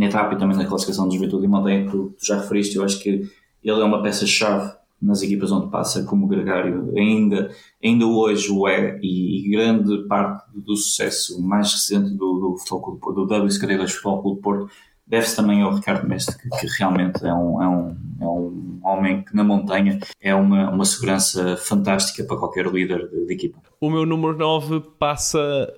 etapa 0.06 0.36
e 0.36 0.38
também 0.38 0.56
na 0.56 0.66
classificação 0.66 1.08
do 1.08 1.14
Juventude 1.14 1.46
e 1.46 1.48
Montanha, 1.48 1.86
que 1.86 1.92
tu 1.92 2.16
já 2.22 2.40
referiste, 2.40 2.76
eu 2.76 2.84
acho 2.84 3.00
que 3.00 3.10
ele 3.64 3.82
é 3.82 3.84
uma 3.84 4.02
peça-chave 4.02 4.72
nas 5.02 5.22
equipas 5.22 5.52
onde 5.52 5.70
passa 5.70 6.04
como 6.04 6.28
gregário, 6.28 6.92
ainda, 6.96 7.52
ainda 7.84 8.06
hoje 8.06 8.52
o 8.52 8.68
é, 8.68 9.00
e, 9.02 9.46
e 9.46 9.52
grande 9.52 10.08
parte 10.08 10.46
do 10.56 10.76
sucesso 10.76 11.42
mais 11.42 11.72
recente 11.72 12.10
do, 12.12 12.40
do 12.40 12.58
Futebol 12.58 13.00
Clube 13.00 13.16
do 13.16 13.28
WSKD2 13.28 13.90
Futebol 13.90 14.22
Clube 14.22 14.42
Porto, 14.42 14.70
deve-se 15.06 15.36
também 15.36 15.62
ao 15.62 15.74
Ricardo 15.74 16.08
Mestre, 16.08 16.38
que, 16.38 16.50
que 16.50 16.68
realmente 16.80 17.26
é 17.26 17.34
um, 17.34 17.62
é, 17.62 17.68
um, 17.68 17.98
é 18.20 18.26
um 18.26 18.80
homem 18.84 19.24
que 19.24 19.36
na 19.36 19.44
montanha 19.44 20.00
é 20.20 20.34
uma, 20.34 20.70
uma 20.70 20.86
segurança 20.86 21.56
fantástica 21.58 22.24
para 22.24 22.38
qualquer 22.38 22.66
líder 22.66 23.08
de, 23.10 23.26
de 23.26 23.34
equipa. 23.34 23.60
O 23.80 23.90
meu 23.90 24.06
número 24.06 24.36
9 24.36 24.82
passa, 25.00 25.72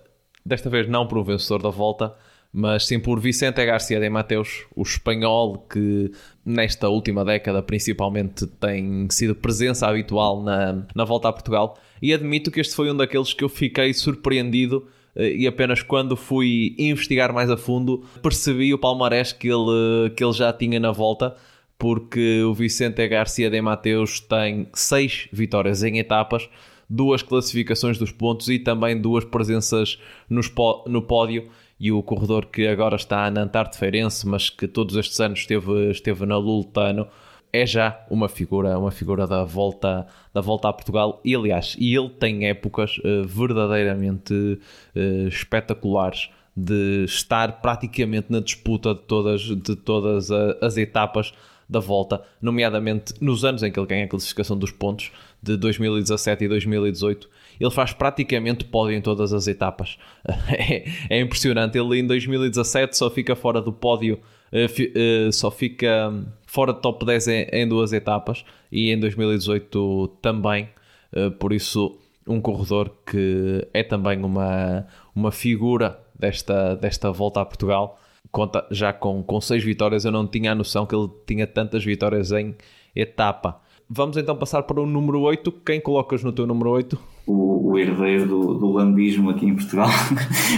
desta 0.45 0.69
vez 0.69 0.87
não 0.87 1.05
por 1.05 1.17
um 1.17 1.23
vencedor 1.23 1.61
da 1.61 1.69
volta, 1.69 2.15
mas 2.51 2.87
sim 2.87 2.99
por 2.99 3.19
Vicente 3.19 3.63
Garcia 3.63 3.99
de 3.99 4.09
Mateus, 4.09 4.65
o 4.75 4.81
espanhol 4.81 5.59
que 5.69 6.11
nesta 6.43 6.89
última 6.89 7.23
década 7.23 7.61
principalmente 7.61 8.47
tem 8.47 9.07
sido 9.11 9.35
presença 9.35 9.87
habitual 9.87 10.41
na, 10.41 10.85
na 10.95 11.05
volta 11.05 11.29
a 11.29 11.33
Portugal. 11.33 11.77
E 12.01 12.13
admito 12.13 12.49
que 12.49 12.59
este 12.59 12.75
foi 12.75 12.91
um 12.91 12.97
daqueles 12.97 13.33
que 13.33 13.43
eu 13.43 13.49
fiquei 13.49 13.93
surpreendido 13.93 14.87
eh, 15.15 15.35
e 15.35 15.47
apenas 15.47 15.83
quando 15.83 16.15
fui 16.15 16.75
investigar 16.79 17.31
mais 17.31 17.51
a 17.51 17.57
fundo 17.57 18.03
percebi 18.21 18.73
o 18.73 18.79
palmarés 18.79 19.31
que 19.31 19.47
ele, 19.47 20.09
que 20.15 20.23
ele 20.23 20.33
já 20.33 20.51
tinha 20.51 20.79
na 20.79 20.91
volta, 20.91 21.35
porque 21.77 22.41
o 22.43 22.53
Vicente 22.53 23.07
Garcia 23.07 23.49
de 23.49 23.61
Mateus 23.61 24.19
tem 24.19 24.67
seis 24.73 25.27
vitórias 25.31 25.83
em 25.83 25.99
etapas, 25.99 26.49
duas 26.89 27.21
classificações 27.21 27.99
dos 27.99 28.11
pontos 28.11 28.49
e 28.49 28.57
também 28.57 28.99
duas 28.99 29.23
presenças 29.23 29.99
nos, 30.27 30.51
no 30.87 31.03
pódio 31.03 31.47
e 31.79 31.91
o 31.91 32.03
corredor 32.03 32.47
que 32.47 32.67
agora 32.67 32.95
está 32.95 33.29
na 33.31 33.41
Antarte 33.41 33.77
Feirense, 33.77 34.27
mas 34.27 34.49
que 34.49 34.67
todos 34.67 34.95
estes 34.95 35.19
anos 35.19 35.39
esteve, 35.39 35.91
esteve 35.91 36.25
na 36.25 36.37
Lultano, 36.37 37.07
é 37.51 37.65
já 37.65 38.05
uma 38.09 38.27
figura, 38.27 38.77
uma 38.77 38.91
figura 38.91 39.25
da 39.25 39.43
volta, 39.43 40.05
da 40.33 40.41
volta 40.41 40.69
a 40.69 40.73
Portugal. 40.73 41.21
E 41.23 41.35
aliás, 41.35 41.75
e 41.79 41.95
ele 41.95 42.09
tem 42.09 42.47
épocas 42.47 42.97
uh, 42.99 43.25
verdadeiramente 43.25 44.33
uh, 44.33 45.27
espetaculares 45.27 46.29
de 46.55 47.05
estar 47.05 47.61
praticamente 47.61 48.27
na 48.29 48.41
disputa 48.41 48.93
de 48.93 49.01
todas, 49.01 49.41
de 49.41 49.75
todas 49.75 50.29
as 50.29 50.77
etapas 50.77 51.33
da 51.69 51.79
volta, 51.79 52.23
nomeadamente 52.41 53.13
nos 53.21 53.45
anos 53.45 53.61
em 53.61 53.71
que 53.71 53.79
ele 53.79 53.87
ganha 53.87 54.05
a 54.05 54.07
classificação 54.07 54.57
dos 54.57 54.71
pontos 54.71 55.11
de 55.41 55.55
2017 55.55 56.45
e 56.45 56.47
2018 56.47 57.29
ele 57.59 57.71
faz 57.71 57.91
praticamente 57.91 58.63
pódio 58.63 58.95
em 58.95 59.01
todas 59.01 59.33
as 59.33 59.47
etapas. 59.47 59.97
É, 60.49 60.83
é 61.09 61.19
impressionante. 61.19 61.77
Ele 61.77 61.99
em 61.99 62.07
2017 62.07 62.97
só 62.97 63.09
fica 63.09 63.35
fora 63.35 63.61
do 63.61 63.71
pódio, 63.71 64.19
uh, 64.51 65.27
uh, 65.27 65.31
só 65.31 65.51
fica 65.51 66.13
fora 66.45 66.73
do 66.73 66.79
top 66.79 67.05
10 67.05 67.27
em, 67.27 67.47
em, 67.51 67.67
duas 67.67 67.93
etapas 67.93 68.43
e 68.71 68.91
em 68.91 68.99
2018 68.99 70.07
também. 70.21 70.69
Uh, 71.13 71.31
por 71.31 71.53
isso, 71.53 71.97
um 72.27 72.41
corredor 72.41 72.91
que 73.05 73.67
é 73.73 73.83
também 73.83 74.23
uma, 74.23 74.85
uma 75.15 75.31
figura 75.31 75.99
desta, 76.17 76.75
desta 76.75 77.11
volta 77.11 77.41
a 77.41 77.45
Portugal. 77.45 77.99
Conta 78.31 78.65
já 78.69 78.93
com, 78.93 79.23
com 79.23 79.41
seis 79.41 79.63
vitórias. 79.63 80.05
Eu 80.05 80.11
não 80.11 80.27
tinha 80.27 80.51
a 80.51 80.55
noção 80.55 80.85
que 80.85 80.95
ele 80.95 81.09
tinha 81.25 81.47
tantas 81.47 81.83
vitórias 81.83 82.31
em 82.31 82.55
etapa. 82.95 83.61
Vamos 83.89 84.17
então 84.17 84.35
passar 84.35 84.63
para 84.63 84.79
o 84.79 84.85
número 84.85 85.19
8. 85.21 85.51
Quem 85.65 85.81
colocas 85.81 86.23
no 86.23 86.31
teu 86.31 86.45
número 86.45 86.69
8? 86.69 86.97
O, 87.25 87.71
o 87.71 87.79
herdeiro 87.79 88.27
do, 88.27 88.53
do 88.53 88.71
landismo 88.71 89.31
aqui 89.31 89.47
em 89.47 89.55
Portugal, 89.55 89.89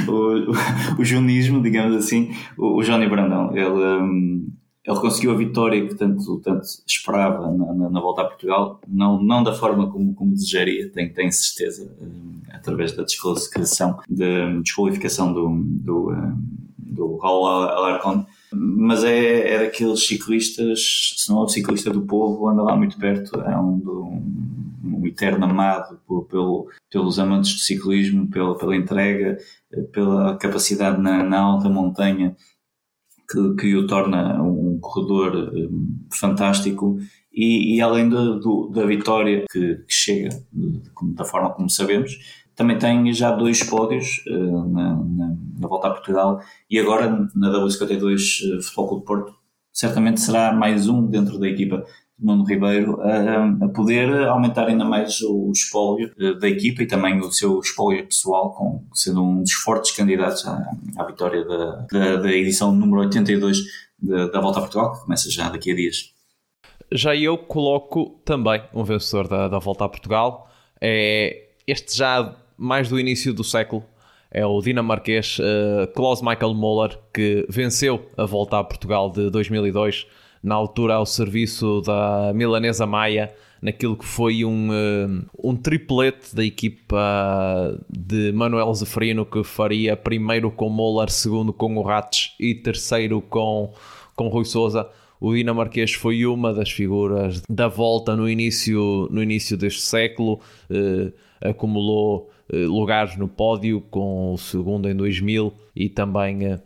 o, 0.08 0.12
o, 0.52 1.02
o 1.02 1.06
junismo, 1.06 1.62
digamos 1.62 1.96
assim, 1.96 2.34
o, 2.58 2.78
o 2.78 2.84
Johnny 2.84 3.08
Brandão. 3.08 3.56
Ele, 3.56 3.70
um, 3.70 4.48
ele 4.84 5.00
conseguiu 5.00 5.32
a 5.32 5.38
vitória 5.38 5.88
que 5.88 5.94
tanto, 5.94 6.40
tanto 6.40 6.66
esperava 6.88 7.52
na, 7.52 7.74
na, 7.74 7.90
na, 7.90 8.00
volta 8.00 8.22
a 8.22 8.26
Portugal, 8.26 8.82
não, 8.88 9.22
não 9.22 9.44
da 9.44 9.54
forma 9.54 9.92
como, 9.92 10.14
como 10.16 10.34
desejaria, 10.34 10.90
tenho, 10.90 11.14
tenho 11.14 11.32
certeza, 11.32 11.92
um, 12.02 12.42
através 12.52 12.92
da 12.94 13.04
desclassificação, 13.04 14.00
de, 14.10 14.62
desqualificação 14.62 15.34
do, 15.34 15.50
do, 15.50 16.10
um, 16.12 16.38
do 16.80 17.18
Raul 17.18 17.48
Alarcón. 17.48 18.26
Mas 18.54 19.04
é, 19.04 19.54
é 19.54 19.60
daqueles 19.60 20.06
ciclistas, 20.06 21.14
se 21.16 21.30
não 21.30 21.42
é 21.42 21.44
o 21.44 21.48
ciclista 21.48 21.92
do 21.92 22.02
povo, 22.02 22.50
anda 22.50 22.64
lá 22.64 22.76
muito 22.76 22.98
perto, 22.98 23.40
é 23.40 23.58
um, 23.58 23.76
um, 24.84 24.98
um 24.98 25.08
eterno 25.08 25.46
amado 25.46 26.00
por, 26.08 26.26
pelo, 26.26 26.68
pelos 26.92 27.20
amantes 27.20 27.54
do 27.54 27.60
ciclismo, 27.60 28.28
pela, 28.30 28.58
pela 28.58 28.76
entrega, 28.76 29.38
pela 29.94 30.36
capacidade 30.38 31.00
na, 31.00 31.24
na 31.24 31.40
alta 31.40 31.70
montanha 31.70 32.36
que, 33.32 33.56
que, 33.56 33.76
o 33.76 33.88
torna 33.88 34.42
um 34.42 34.71
corredor 34.82 35.52
um, 35.54 36.00
fantástico. 36.12 36.98
E, 37.34 37.76
e 37.76 37.82
além 37.82 38.10
do, 38.10 38.40
do, 38.40 38.70
da 38.70 38.86
vitória 38.86 39.46
que, 39.50 39.76
que 39.76 39.94
chega 39.94 40.30
da 41.16 41.24
forma 41.24 41.52
como 41.52 41.70
sabemos, 41.70 42.18
também 42.56 42.78
tem 42.78 43.14
já 43.14 43.32
dois 43.32 43.64
pódios 43.64 44.22
uh, 44.28 44.68
na, 44.70 44.96
na, 44.96 45.36
na, 45.60 45.68
volta 45.68 45.88
a 45.88 45.92
Portugal 45.92 46.42
e 46.70 46.78
agora 46.78 47.28
na 47.34 47.50
W52 47.50 48.58
uh, 48.58 48.62
Futebol 48.62 48.88
Clube 48.90 49.06
Porto. 49.06 49.36
Certamente 49.72 50.20
será 50.20 50.52
mais 50.52 50.90
um 50.90 51.08
dentro 51.08 51.40
da 51.40 51.48
equipa 51.48 51.86
Nuno 52.22 52.44
Ribeiro 52.44 53.02
a, 53.02 53.66
a 53.66 53.70
poder 53.70 54.28
aumentar 54.28 54.68
ainda 54.68 54.86
mais 54.86 55.22
o 55.22 55.52
espólio 55.52 56.12
uh, 56.20 56.38
da 56.40 56.48
equipa 56.48 56.84
e 56.84 56.88
também 56.88 57.20
o 57.20 57.32
seu 57.32 57.60
espólio 57.60 58.06
pessoal 58.06 58.54
com, 58.54 58.86
sendo 58.94 59.24
um 59.24 59.42
dos 59.42 59.54
fortes 59.54 59.92
candidatos 59.92 60.46
à, 60.48 60.72
à 60.98 61.06
vitória 61.06 61.44
da, 61.44 61.88
da, 61.92 62.16
da, 62.18 62.32
edição 62.32 62.72
número 62.72 63.02
82 63.02 63.58
de, 64.00 64.32
da 64.32 64.40
Volta 64.40 64.60
a 64.60 64.62
Portugal 64.62 64.94
que 64.94 65.04
começa 65.04 65.30
já 65.32 65.50
daqui 65.50 65.72
a 65.72 65.76
dias. 65.76 66.14
Já 66.92 67.16
eu 67.16 67.38
coloco 67.38 68.22
também 68.24 68.62
um 68.74 68.84
vencedor 68.84 69.28
da, 69.28 69.48
da 69.48 69.60
Volta 69.60 69.86
a 69.86 69.90
Portugal 69.90 70.50
é 70.80 71.50
este 71.66 71.98
já 71.98 72.36
mais 72.58 72.90
do 72.90 73.00
início 73.00 73.34
do 73.34 73.44
século. 73.44 73.84
É 74.30 74.46
o 74.46 74.62
dinamarquês 74.62 75.40
uh, 75.40 75.92
Klaus 75.94 76.22
Michael 76.22 76.54
Moller 76.54 76.98
que 77.14 77.46
venceu 77.50 78.10
a 78.16 78.26
volta 78.26 78.60
a 78.60 78.64
Portugal 78.64 79.10
de 79.10 79.30
2002, 79.30 80.08
na 80.44 80.56
altura 80.56 80.96
ao 80.96 81.06
serviço 81.06 81.82
da 81.82 82.32
milanesa 82.34 82.86
Maia, 82.86 83.34
naquilo 83.62 83.96
que 83.96 84.06
foi 84.06 84.44
um, 84.44 84.70
uh, 84.70 85.26
um 85.44 85.56
triplete 85.56 86.36
da 86.36 86.44
equipa 86.44 87.78
de 87.90 88.32
Manuel 88.32 88.74
Zeferino, 88.74 89.26
que 89.26 89.44
faria 89.44 89.96
primeiro 89.96 90.50
com 90.50 90.70
Moller, 90.70 91.10
segundo 91.12 91.54
com 91.54 91.78
o 91.78 91.82
Rates 91.82 92.34
e 92.40 92.56
terceiro 92.56 93.22
com, 93.22 93.72
com 94.16 94.28
Rui 94.30 94.46
Souza. 94.46 94.90
O 95.20 95.36
dinamarquês 95.36 95.94
foi 95.94 96.26
uma 96.26 96.52
das 96.52 96.72
figuras 96.72 97.44
da 97.48 97.68
volta 97.68 98.16
no 98.16 98.28
início, 98.28 99.08
no 99.12 99.22
início 99.22 99.56
deste 99.56 99.82
século, 99.82 100.40
uh, 100.70 101.14
acumulou 101.48 102.32
eh, 102.52 102.66
lugares 102.66 103.16
no 103.16 103.30
pódio, 103.30 103.82
com 103.90 104.34
o 104.34 104.38
segundo 104.38 104.90
em 104.90 104.96
2000 104.96 105.54
e 105.74 105.88
também, 105.88 106.46
eh, 106.46 106.60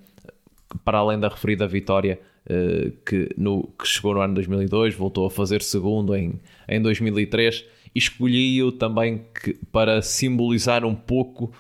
para 0.84 0.98
além 0.98 1.20
da 1.20 1.28
referida 1.28 1.68
vitória, 1.68 2.20
eh, 2.48 2.92
que, 3.06 3.30
no, 3.38 3.70
que 3.80 3.88
chegou 3.88 4.14
no 4.14 4.22
ano 4.22 4.36
2002, 4.36 4.96
voltou 4.96 5.26
a 5.26 5.32
fazer 5.32 5.62
segundo 5.62 6.16
em, 6.16 6.40
em 6.68 6.82
2003 6.82 7.66
e 7.94 8.00
escolhi-o 8.00 8.72
também 8.72 9.26
que, 9.42 9.54
para 9.72 10.02
simbolizar 10.02 10.84
um 10.84 10.96
pouco 10.96 11.52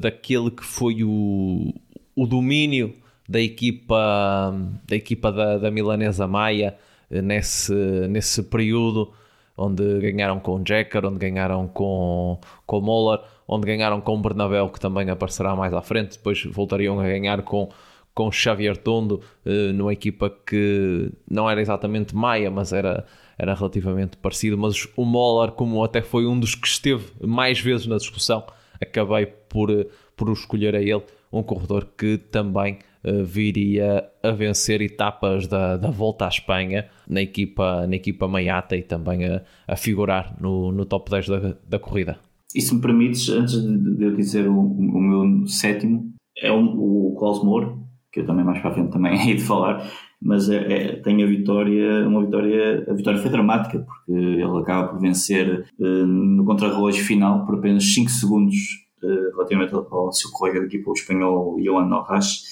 daquele 0.00 0.52
que 0.52 0.64
foi 0.64 1.02
o, 1.02 1.74
o 2.14 2.26
domínio 2.28 2.94
da 3.28 3.40
equipa 3.40 4.54
da, 4.86 4.94
equipa 4.94 5.32
da, 5.32 5.58
da 5.58 5.68
milanesa 5.68 6.28
Maia 6.28 6.76
nesse, 7.10 7.74
nesse 8.08 8.44
período 8.44 9.12
onde 9.56 10.00
ganharam 10.00 10.40
com 10.40 10.62
Jacker, 10.64 11.04
onde 11.06 11.18
ganharam 11.18 11.68
com, 11.68 12.38
com 12.66 12.80
Moller, 12.80 13.20
onde 13.46 13.66
ganharam 13.66 14.00
com 14.00 14.20
Bernabéu, 14.20 14.68
que 14.68 14.80
também 14.80 15.08
aparecerá 15.08 15.54
mais 15.54 15.72
à 15.72 15.80
frente, 15.80 16.16
depois 16.16 16.42
voltariam 16.44 16.98
a 16.98 17.04
ganhar 17.04 17.42
com, 17.42 17.68
com 18.14 18.30
Xavier 18.30 18.76
Tondo, 18.76 19.20
uh, 19.44 19.72
numa 19.72 19.92
equipa 19.92 20.30
que 20.30 21.10
não 21.28 21.50
era 21.50 21.60
exatamente 21.60 22.14
Maia, 22.14 22.50
mas 22.50 22.72
era, 22.72 23.04
era 23.36 23.54
relativamente 23.54 24.16
parecido. 24.16 24.56
Mas 24.56 24.88
o 24.96 25.04
Moller, 25.04 25.52
como 25.52 25.82
até 25.82 26.00
foi 26.00 26.26
um 26.26 26.38
dos 26.38 26.54
que 26.54 26.66
esteve 26.66 27.04
mais 27.20 27.60
vezes 27.60 27.86
na 27.86 27.96
discussão, 27.96 28.44
acabei 28.80 29.26
por, 29.26 29.68
por 30.16 30.30
escolher 30.30 30.74
a 30.74 30.80
ele, 30.80 31.02
um 31.32 31.42
corredor 31.42 31.88
que 31.98 32.16
também 32.16 32.78
uh, 33.04 33.24
viria 33.24 34.08
a 34.22 34.30
vencer 34.30 34.80
etapas 34.80 35.48
da, 35.48 35.76
da 35.76 35.90
volta 35.90 36.26
à 36.26 36.28
Espanha 36.28 36.86
na 37.08 37.20
equipa, 37.20 37.86
na 37.86 37.96
equipa 37.96 38.28
Maiata 38.28 38.76
e 38.76 38.82
também 38.82 39.26
a, 39.26 39.42
a 39.66 39.76
figurar 39.76 40.36
no, 40.40 40.70
no 40.70 40.84
top 40.84 41.10
10 41.10 41.28
da, 41.28 41.56
da 41.68 41.78
corrida. 41.78 42.18
E 42.54 42.60
se 42.60 42.72
me 42.72 42.80
permites, 42.80 43.28
antes 43.28 43.60
de 43.60 44.04
eu 44.04 44.14
dizer 44.14 44.48
o, 44.48 44.60
o 44.60 45.00
meu 45.00 45.46
sétimo, 45.48 46.14
é 46.40 46.52
um, 46.52 46.66
o 46.78 47.16
Klaus 47.18 47.42
Moore, 47.42 47.74
que 48.14 48.20
eu 48.20 48.26
também 48.26 48.44
mais 48.44 48.60
para 48.60 48.70
a 48.70 48.72
frente 48.72 48.92
também 48.92 49.18
hei 49.28 49.34
de 49.34 49.42
falar, 49.42 49.84
mas 50.22 50.48
é, 50.48 50.56
é, 50.72 50.96
tem 51.00 51.22
a 51.22 51.26
vitória, 51.26 52.06
uma 52.06 52.24
vitória, 52.24 52.86
a 52.88 52.94
vitória 52.94 53.18
foi 53.18 53.30
dramática, 53.30 53.80
porque 53.80 54.12
ele 54.12 54.58
acaba 54.60 54.88
por 54.88 55.00
vencer 55.00 55.66
uh, 55.80 56.06
no 56.06 56.44
contrarrelógio 56.44 57.04
final 57.04 57.44
por 57.44 57.56
apenas 57.56 57.92
5 57.92 58.08
segundos 58.10 58.56
uh, 59.02 59.36
relativamente 59.36 59.74
ao 59.74 60.12
seu 60.12 60.30
colega 60.30 60.60
de 60.60 60.66
equipa, 60.66 60.90
o 60.90 60.94
espanhol 60.94 61.56
Johan 61.60 61.86
Norras, 61.86 62.44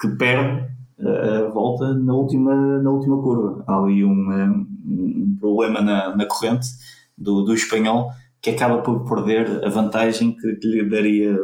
que 0.00 0.08
perde 0.16 0.68
uh, 1.00 1.46
a 1.46 1.48
volta 1.48 1.92
na 1.94 2.14
última, 2.14 2.80
na 2.80 2.90
última 2.90 3.20
curva. 3.20 3.64
Há 3.66 3.76
ali 3.76 4.04
um, 4.04 4.66
um 4.86 5.36
problema 5.40 5.82
na, 5.82 6.14
na 6.14 6.26
corrente 6.26 6.68
do, 7.16 7.42
do 7.42 7.52
espanhol 7.52 8.10
que 8.40 8.50
acaba 8.50 8.78
por 8.82 9.04
perder 9.04 9.64
a 9.64 9.68
vantagem 9.68 10.30
que, 10.36 10.54
que 10.54 10.68
lhe 10.68 10.88
daria 10.88 11.36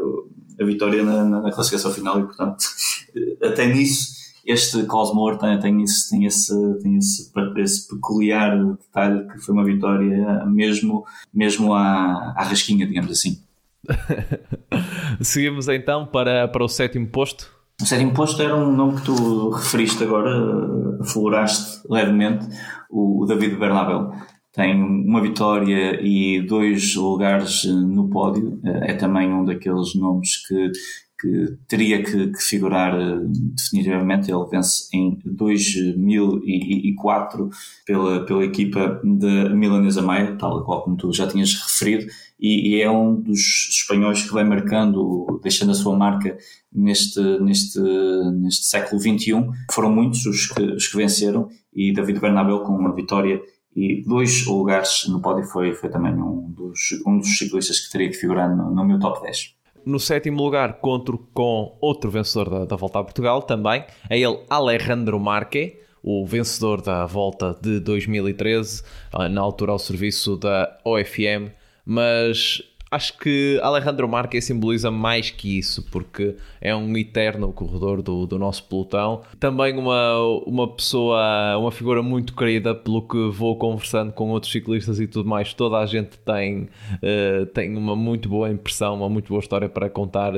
a 0.61 0.65
vitória 0.65 1.03
na, 1.03 1.25
na, 1.25 1.53
classificação 1.53 1.93
final 1.93 2.21
e, 2.21 2.25
portanto, 2.25 2.65
até 3.43 3.67
nisso, 3.67 4.15
este 4.47 4.83
Cosmore 4.85 5.39
tem, 5.39 5.59
tem, 5.59 5.83
esse, 5.83 6.11
tem, 6.11 6.25
esse, 6.25 6.55
tem 6.83 6.97
esse, 6.97 7.33
esse 7.57 7.89
peculiar 7.89 8.57
detalhe 8.77 9.27
que 9.29 9.39
foi 9.39 9.55
uma 9.55 9.65
vitória 9.65 10.45
mesmo, 10.47 11.05
mesmo 11.33 11.73
à, 11.73 12.35
à 12.37 12.45
rasquinha, 12.45 12.87
digamos 12.87 13.11
assim. 13.11 13.43
Seguimos 15.21 15.69
então 15.69 16.07
para, 16.07 16.49
para 16.49 16.65
o 16.65 16.69
sétimo 16.69 17.07
posto. 17.09 17.51
O 17.81 17.87
sétimo 17.87 18.13
posto 18.15 18.41
era 18.41 18.55
um 18.55 18.71
nome 18.71 18.97
que 18.97 19.07
tu 19.07 19.51
referiste 19.51 20.05
agora, 20.05 20.31
afloraste 21.01 21.81
levemente, 21.91 22.47
o 22.89 23.25
David 23.27 23.57
Bernabel 23.57 24.13
tem 24.55 24.81
uma 24.81 25.21
vitória 25.21 26.01
e 26.01 26.41
dois 26.41 26.95
lugares 26.95 27.65
no 27.65 28.09
pódio. 28.09 28.61
Eh, 28.65 28.93
é 28.93 28.95
também 28.95 29.33
um 29.33 29.45
daqueles 29.45 29.97
nomes 29.97 30.47
que, 30.47 30.71
que 31.21 31.57
teria 31.67 32.05
que, 32.05 32.29
que, 32.29 32.41
figurar 32.41 32.95
eh, 32.95 33.19
definitivamente. 33.27 34.31
Ele 34.31 34.47
vence 34.49 34.97
em 34.97 35.19
2004 35.25 37.51
pela, 37.85 38.25
pela 38.25 38.45
equipa 38.45 39.01
da 39.03 39.49
Milanesa 39.51 40.03
Maia, 40.03 40.37
tal 40.37 40.65
qual 40.65 40.85
como 40.85 40.97
tu 40.97 41.13
já 41.13 41.27
tinhas 41.27 41.53
referido, 41.55 42.07
e, 42.39 42.77
e, 42.77 42.81
é 42.81 42.89
um 42.89 43.21
dos 43.21 43.41
espanhóis 43.71 44.23
que 44.23 44.33
vai 44.33 44.45
marcando, 44.45 45.41
deixando 45.43 45.73
a 45.73 45.75
sua 45.75 45.97
marca 45.97 46.39
neste, 46.73 47.21
neste, 47.41 47.81
neste 48.41 48.67
século 48.67 49.01
XXI. 49.01 49.49
Foram 49.73 49.93
muitos 49.93 50.25
os 50.27 50.47
que, 50.47 50.63
os 50.63 50.87
que 50.87 50.97
venceram 50.97 51.49
e 51.75 51.93
David 51.93 52.21
Bernabéu 52.21 52.61
com 52.61 52.73
uma 52.73 52.95
vitória 52.95 53.43
e 53.77 54.03
dois 54.07 54.47
lugares 54.47 55.07
no 55.09 55.21
pódio 55.21 55.45
foi, 55.45 55.75
foi 55.75 55.91
também 55.91 56.13
um 56.13 56.51
dos, 56.51 56.81
um 57.07 57.19
dos 57.19 57.37
ciclistas 57.37 57.81
que 57.81 57.91
teria 57.91 58.09
que 58.09 58.15
figurar 58.15 58.55
no, 58.55 58.71
no 58.71 58.85
meu 58.85 58.99
top 58.99 59.23
10. 59.23 59.55
No 59.85 60.01
sétimo 60.01 60.43
lugar, 60.43 60.75
conto 60.81 61.19
com 61.35 61.77
outro 61.81 62.11
vencedor 62.11 62.49
da, 62.49 62.65
da 62.65 62.77
Volta 62.77 63.01
a 63.01 63.05
Portugal 63.05 63.43
também, 63.43 63.85
é 64.09 64.19
ele 64.19 64.43
Alejandro 64.49 65.19
Marque, 65.21 65.79
o 66.03 66.25
vencedor 66.25 66.81
da 66.81 67.05
Volta 67.07 67.57
de 67.61 67.81
2013, 67.81 68.83
na 69.31 69.41
altura 69.41 69.73
ao 69.73 69.79
serviço 69.79 70.37
da 70.37 70.79
OFM, 70.85 71.51
mas 71.85 72.63
acho 72.95 73.19
que 73.19 73.59
Alejandro 73.63 74.09
Marques 74.09 74.45
simboliza 74.45 74.91
mais 74.91 75.31
que 75.31 75.59
isso, 75.59 75.83
porque 75.91 76.37
é 76.61 76.75
um 76.75 76.97
eterno 76.97 77.53
corredor 77.53 78.03
do, 78.03 78.27
do 78.27 78.39
nosso 78.39 78.65
pelotão. 78.65 79.23
Também 79.39 79.77
uma, 79.77 80.17
uma 80.47 80.69
pessoa, 80.69 81.59
uma 81.59 81.73
figura 81.73 82.03
muito 82.03 82.35
querida, 82.35 82.75
pelo 82.75 83.03
que 83.03 83.29
vou 83.31 83.57
conversando 83.57 84.13
com 84.13 84.31
outros 84.31 84.53
ciclistas 84.53 85.01
e 85.01 85.07
tudo 85.07 85.29
mais. 85.29 85.53
Toda 85.53 85.79
a 85.79 85.87
gente 85.87 86.19
tem, 86.19 86.63
uh, 86.63 87.47
tem 87.47 87.77
uma 87.77 87.97
muito 87.97 88.29
boa 88.29 88.49
impressão, 88.49 88.95
uma 88.95 89.09
muito 89.09 89.29
boa 89.29 89.41
história 89.41 89.69
para 89.69 89.91
contar 89.91 90.33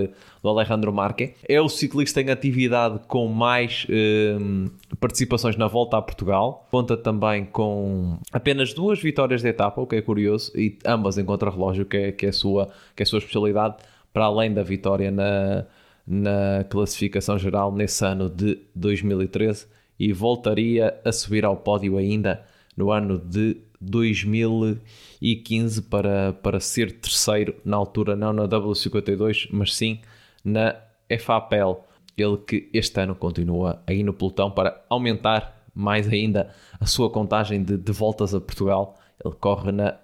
do 0.46 0.50
Alejandro 0.50 0.92
Marque. 0.92 1.34
É 1.48 1.60
o 1.60 1.68
ciclista 1.68 2.20
em 2.20 2.30
atividade 2.30 3.00
com 3.08 3.26
mais 3.26 3.84
uh, 3.90 4.70
participações 5.00 5.56
na 5.56 5.66
volta 5.66 5.96
a 5.96 6.02
Portugal. 6.02 6.68
Conta 6.70 6.96
também 6.96 7.44
com 7.44 8.16
apenas 8.32 8.72
duas 8.72 9.02
vitórias 9.02 9.42
de 9.42 9.48
etapa, 9.48 9.80
o 9.80 9.86
que 9.86 9.96
é 9.96 10.02
curioso, 10.02 10.52
e 10.54 10.78
ambas 10.86 11.18
em 11.18 11.24
contrarrelógio, 11.24 11.84
que 11.84 11.96
é, 11.96 12.12
que 12.12 12.26
é, 12.26 12.28
a, 12.28 12.32
sua, 12.32 12.68
que 12.94 13.02
é 13.02 13.04
a 13.04 13.06
sua 13.06 13.18
especialidade, 13.18 13.74
para 14.12 14.26
além 14.26 14.54
da 14.54 14.62
vitória 14.62 15.10
na, 15.10 15.64
na 16.06 16.64
classificação 16.70 17.36
geral 17.36 17.72
nesse 17.72 18.04
ano 18.04 18.30
de 18.30 18.58
2013 18.72 19.66
e 19.98 20.12
voltaria 20.12 20.96
a 21.04 21.10
subir 21.10 21.44
ao 21.44 21.56
pódio 21.56 21.96
ainda 21.96 22.44
no 22.76 22.92
ano 22.92 23.18
de 23.18 23.56
2015 23.80 25.82
para, 25.82 26.34
para 26.34 26.60
ser 26.60 26.92
terceiro 26.92 27.56
na 27.64 27.76
altura, 27.76 28.14
não 28.14 28.32
na 28.32 28.46
W52, 28.46 29.48
mas 29.50 29.74
sim 29.74 29.98
na 30.46 30.76
FAPEL. 31.20 31.84
Ele 32.16 32.38
que 32.38 32.70
este 32.72 32.98
ano 33.00 33.14
continua 33.14 33.82
aí 33.86 34.02
no 34.02 34.14
pelotão 34.14 34.50
para 34.50 34.82
aumentar 34.88 35.54
mais 35.74 36.08
ainda 36.08 36.50
a 36.80 36.86
sua 36.86 37.10
contagem 37.10 37.62
de, 37.62 37.76
de 37.76 37.92
voltas 37.92 38.34
a 38.34 38.40
Portugal. 38.40 38.96
Ele 39.22 39.34
corre 39.34 39.72
na 39.72 39.96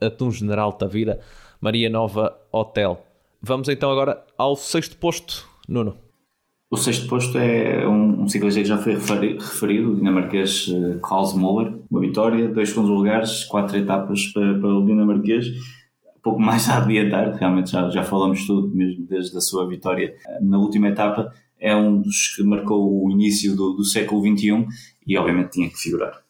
Atum 0.00 0.30
General 0.32 0.72
Tavira, 0.72 1.20
Maria 1.60 1.88
Nova 1.88 2.36
Hotel. 2.50 3.06
Vamos 3.40 3.68
então 3.68 3.92
agora 3.92 4.24
ao 4.36 4.56
sexto 4.56 4.96
posto, 4.96 5.48
Nuno. 5.68 5.96
O 6.72 6.76
sexto 6.76 7.08
posto 7.08 7.36
é 7.36 7.86
um, 7.86 8.22
um 8.22 8.28
ciclista 8.28 8.60
que 8.60 8.68
já 8.68 8.78
foi 8.78 8.94
referido, 8.94 9.92
o 9.92 9.96
dinamarquês 9.96 10.68
uh, 10.68 11.00
Klaus 11.00 11.34
Moller. 11.34 11.72
Uma 11.90 12.00
vitória, 12.00 12.48
dois 12.48 12.68
segundos 12.68 12.90
lugares, 12.90 13.44
quatro 13.44 13.76
etapas 13.76 14.26
para, 14.28 14.58
para 14.58 14.68
o 14.68 14.84
dinamarquês 14.86 15.46
pouco 16.22 16.40
mais 16.40 16.68
a 16.68 16.78
adiantar, 16.78 17.34
realmente 17.34 17.70
já, 17.70 17.88
já 17.90 18.02
falamos 18.02 18.46
tudo, 18.46 18.74
mesmo 18.74 19.06
desde 19.06 19.36
a 19.36 19.40
sua 19.40 19.66
vitória 19.68 20.14
eh, 20.26 20.38
na 20.40 20.58
última 20.58 20.88
etapa, 20.88 21.32
é 21.58 21.74
um 21.74 22.00
dos 22.00 22.34
que 22.34 22.42
marcou 22.42 23.04
o 23.04 23.10
início 23.10 23.54
do, 23.54 23.74
do 23.74 23.84
século 23.84 24.22
XXI 24.22 24.66
e 25.06 25.16
obviamente 25.16 25.50
tinha 25.50 25.68
que 25.68 25.76
figurar. 25.76 26.22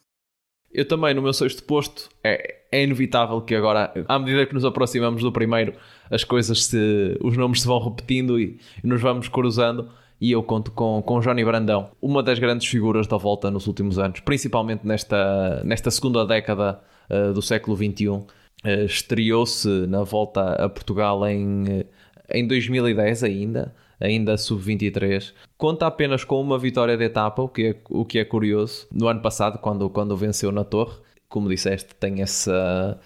Eu 0.73 0.87
também, 0.87 1.15
no 1.15 1.23
meu 1.23 1.33
sexto 1.33 1.65
posto, 1.65 2.09
é, 2.23 2.61
é 2.71 2.85
inevitável 2.85 3.41
que 3.41 3.55
agora, 3.55 3.93
à 4.07 4.19
medida 4.19 4.47
que 4.47 4.55
nos 4.55 4.65
aproximamos 4.65 5.23
do 5.23 5.33
primeiro, 5.33 5.75
as 6.09 6.23
coisas 6.23 6.65
se, 6.67 7.19
os 7.21 7.37
nomes 7.37 7.63
se 7.63 7.67
vão 7.67 7.83
repetindo 7.83 8.39
e, 8.39 8.59
e 8.83 8.87
nos 8.87 9.01
vamos 9.01 9.29
cruzando. 9.29 9.89
E 10.21 10.33
eu 10.33 10.43
conto 10.43 10.71
com, 10.71 11.03
com 11.03 11.19
Johnny 11.21 11.43
Brandão, 11.43 11.91
uma 12.01 12.23
das 12.23 12.39
grandes 12.39 12.69
figuras 12.69 13.07
da 13.07 13.17
volta 13.17 13.51
nos 13.51 13.67
últimos 13.67 13.99
anos, 13.99 14.21
principalmente 14.21 14.87
nesta, 14.87 15.63
nesta 15.65 15.91
segunda 15.91 16.27
década 16.27 16.79
uh, 17.09 17.33
do 17.33 17.41
século 17.41 17.75
XXI 17.75 18.27
Uh, 18.65 18.85
estreou-se 18.85 19.69
na 19.87 20.03
volta 20.03 20.53
a 20.53 20.69
Portugal 20.69 21.27
em, 21.27 21.65
eh, 21.67 21.87
em 22.39 22.47
2010 22.47 23.25
ainda, 23.25 23.75
ainda 23.99 24.37
sub-23. 24.37 25.33
Conta 25.57 25.87
apenas 25.87 26.25
com 26.25 26.41
uma 26.41 26.59
vitória 26.59 26.97
de 26.97 27.05
etapa, 27.05 27.43
o 27.43 27.49
que 27.49 27.67
é, 27.69 27.77
o 27.89 28.05
que 28.05 28.19
é 28.19 28.25
curioso. 28.25 28.87
No 28.93 29.09
ano 29.09 29.21
passado, 29.21 29.59
quando, 29.59 29.89
quando 29.89 30.17
venceu 30.17 30.53
na 30.53 30.63
Torre, 30.63 30.95
como 31.29 31.49
disseste, 31.49 31.95
tem 31.95 32.21
essa, 32.21 32.99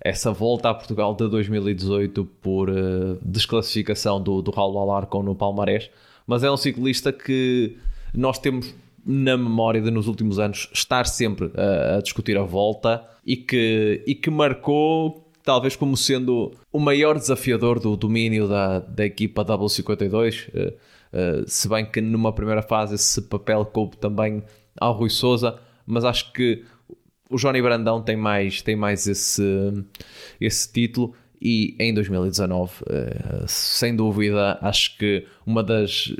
essa 0.00 0.32
volta 0.32 0.70
a 0.70 0.74
Portugal 0.74 1.14
de 1.14 1.28
2018 1.28 2.24
por 2.40 2.70
uh, 2.70 3.18
desclassificação 3.22 4.22
do, 4.22 4.40
do 4.40 4.50
Raul 4.52 4.78
Alarcon 4.78 5.22
no 5.22 5.34
Palmarés. 5.34 5.90
Mas 6.26 6.44
é 6.44 6.50
um 6.50 6.56
ciclista 6.56 7.12
que 7.12 7.76
nós 8.14 8.38
temos 8.38 8.74
na 9.06 9.36
memória 9.36 9.80
de 9.80 9.90
nos 9.90 10.08
últimos 10.08 10.38
anos 10.38 10.68
estar 10.74 11.06
sempre 11.06 11.52
a, 11.54 11.96
a 11.96 12.00
discutir 12.00 12.36
a 12.36 12.42
volta 12.42 13.04
e 13.24 13.36
que, 13.36 14.02
e 14.06 14.14
que 14.14 14.28
marcou 14.30 15.26
talvez 15.46 15.76
como 15.76 15.96
sendo 15.96 16.52
o 16.72 16.80
maior 16.80 17.16
desafiador 17.16 17.78
do 17.78 17.96
domínio 17.96 18.48
da, 18.48 18.80
da 18.80 19.06
equipa 19.06 19.44
W52, 19.44 20.48
uh, 20.48 20.72
uh, 20.72 21.48
se 21.48 21.68
bem 21.68 21.86
que 21.86 22.00
numa 22.00 22.32
primeira 22.32 22.62
fase 22.62 22.96
esse 22.96 23.22
papel 23.22 23.64
coube 23.64 23.96
também 23.96 24.42
ao 24.78 24.92
Rui 24.92 25.08
Souza, 25.08 25.56
mas 25.86 26.04
acho 26.04 26.32
que 26.32 26.64
o 27.30 27.36
Johnny 27.36 27.62
Brandão 27.62 28.02
tem 28.02 28.16
mais, 28.16 28.60
tem 28.60 28.74
mais 28.74 29.06
esse, 29.06 29.42
esse 30.40 30.72
título 30.72 31.14
e 31.40 31.76
em 31.78 31.94
2019, 31.94 32.82
uh, 32.82 33.44
sem 33.46 33.94
dúvida, 33.94 34.58
acho 34.60 34.98
que 34.98 35.26
uma 35.46 35.62
das, 35.62 36.12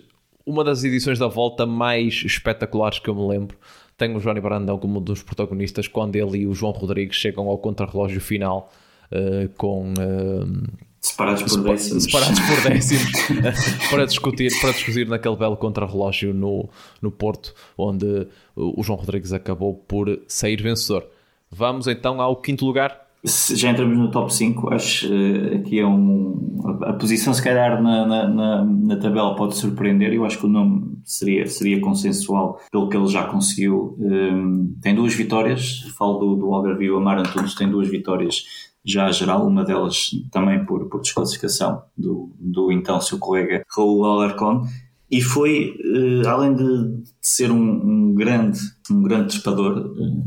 uma 0.47 0.63
das 0.63 0.85
edições 0.85 1.19
da 1.19 1.27
volta 1.27 1.67
mais 1.67 2.23
espetaculares 2.25 3.01
que 3.01 3.11
eu 3.11 3.15
me 3.15 3.27
lembro. 3.27 3.59
Tem 3.99 4.15
o 4.15 4.21
Johnny 4.21 4.41
Brandão 4.41 4.79
como 4.79 5.01
um 5.01 5.03
dos 5.03 5.23
protagonistas 5.23 5.89
quando 5.89 6.17
ele 6.17 6.39
e 6.39 6.47
o 6.47 6.55
João 6.55 6.73
Rodrigues 6.73 7.17
chegam 7.17 7.49
ao 7.49 7.59
contrarrelógio 7.59 8.21
final 8.21 8.71
uh, 9.11 9.49
com, 9.57 9.93
uh, 9.93 10.87
Separados 11.01 11.43
por 11.43 11.63
décimos. 11.63 12.05
Separados 12.05 12.41
por 12.41 12.63
décimos 12.69 13.13
para, 13.91 14.07
discutir, 14.07 14.61
para 14.61 14.73
discutir 14.73 15.09
naquele 15.09 15.37
belo 15.37 15.57
contrarrelógio 15.57 16.35
no, 16.35 16.69
no 17.01 17.11
Porto, 17.11 17.55
onde 17.79 18.27
o 18.55 18.83
João 18.83 18.99
Rodrigues 18.99 19.33
acabou 19.33 19.75
por 19.75 20.21
sair 20.27 20.61
vencedor. 20.61 21.07
Vamos 21.51 21.87
então 21.87 22.21
ao 22.21 22.37
quinto 22.37 22.67
lugar. 22.67 23.06
Se 23.27 23.57
já 23.57 23.71
entramos 23.71 23.99
no 23.99 24.11
top 24.11 24.33
5, 24.33 24.73
acho 24.73 25.09
que 25.09 25.55
aqui 25.57 25.81
é 25.81 25.87
um. 25.87 26.61
A, 26.85 26.93
posição, 26.93 27.35
se 27.35 27.43
calhar, 27.43 27.83
na, 27.83 28.07
na, 28.07 28.29
na, 28.29 28.65
na, 28.65 28.97
tabela 28.97 29.35
pode 29.35 29.57
surpreender. 29.57 30.13
Eu 30.13 30.25
acho 30.25 30.39
que 30.39 30.47
o 30.47 30.49
nome 30.49 30.97
seria, 31.05 31.45
seria 31.47 31.81
consensual 31.81 32.61
pelo 32.71 32.89
que 32.89 32.97
ele 32.97 33.09
já 33.09 33.25
conseguiu. 33.25 33.97
Um, 33.99 34.77
tem 34.81 34.95
duas 34.95 35.13
vitórias, 35.15 35.81
falo 35.99 36.19
do, 36.19 36.37
do 36.37 36.55
Algarve, 36.55 36.91
o 36.91 36.99
Amar 36.99 37.19
Antunes 37.19 37.55
tem 37.55 37.69
duas 37.69 37.89
vitórias 37.89 38.45
já 38.85 39.07
a 39.07 39.13
geral, 39.13 39.47
uma 39.47 39.65
delas 39.65 40.11
também 40.31 40.65
por, 40.65 40.89
por 40.89 41.01
desclassificação 41.01 41.83
do, 41.99 42.33
do 42.39 42.71
então 42.71 43.01
seu 43.01 43.19
colega 43.19 43.65
Raul 43.77 44.05
Alarcón. 44.05 44.63
E 45.11 45.21
foi, 45.21 45.77
uh, 45.85 46.29
além 46.29 46.55
de, 46.55 47.05
ser 47.21 47.51
um, 47.51 47.59
um, 47.59 48.15
grande, 48.15 48.59
um 48.91 49.03
grande 49.03 49.35
trepador, 49.35 49.79
uh, 49.79 50.25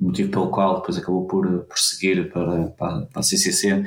motivo 0.00 0.30
pelo 0.30 0.50
qual 0.50 0.76
depois 0.76 0.98
acabou 0.98 1.26
por, 1.26 1.46
por 1.46 1.78
seguir 1.78 2.30
para, 2.30 2.68
para, 2.70 3.02
para 3.06 3.20
a 3.20 3.22
CCC, 3.22 3.84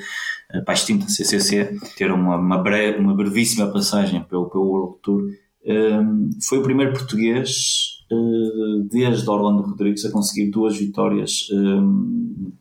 eh, 0.52 0.62
para 0.62 0.74
a 0.74 0.76
extinta 0.76 1.08
CCC, 1.08 1.78
ter 1.98 2.12
uma, 2.12 2.38
uma, 2.38 2.58
breve, 2.58 3.00
uma 3.00 3.15
brevíssima 3.15 3.67
passagem 3.67 4.24
pelo, 4.24 4.50
pelo 4.50 4.65
World 4.65 4.98
Tour. 5.02 5.24
Um, 5.65 6.30
foi 6.41 6.58
o 6.58 6.63
primeiro 6.63 6.93
português 6.93 8.00
uh, 8.12 8.84
desde 8.89 9.30
Orlando 9.30 9.62
Rodrigues 9.62 10.06
a 10.06 10.12
conseguir 10.12 10.50
duas 10.50 10.78
vitórias 10.78 11.48
um, 11.52 12.52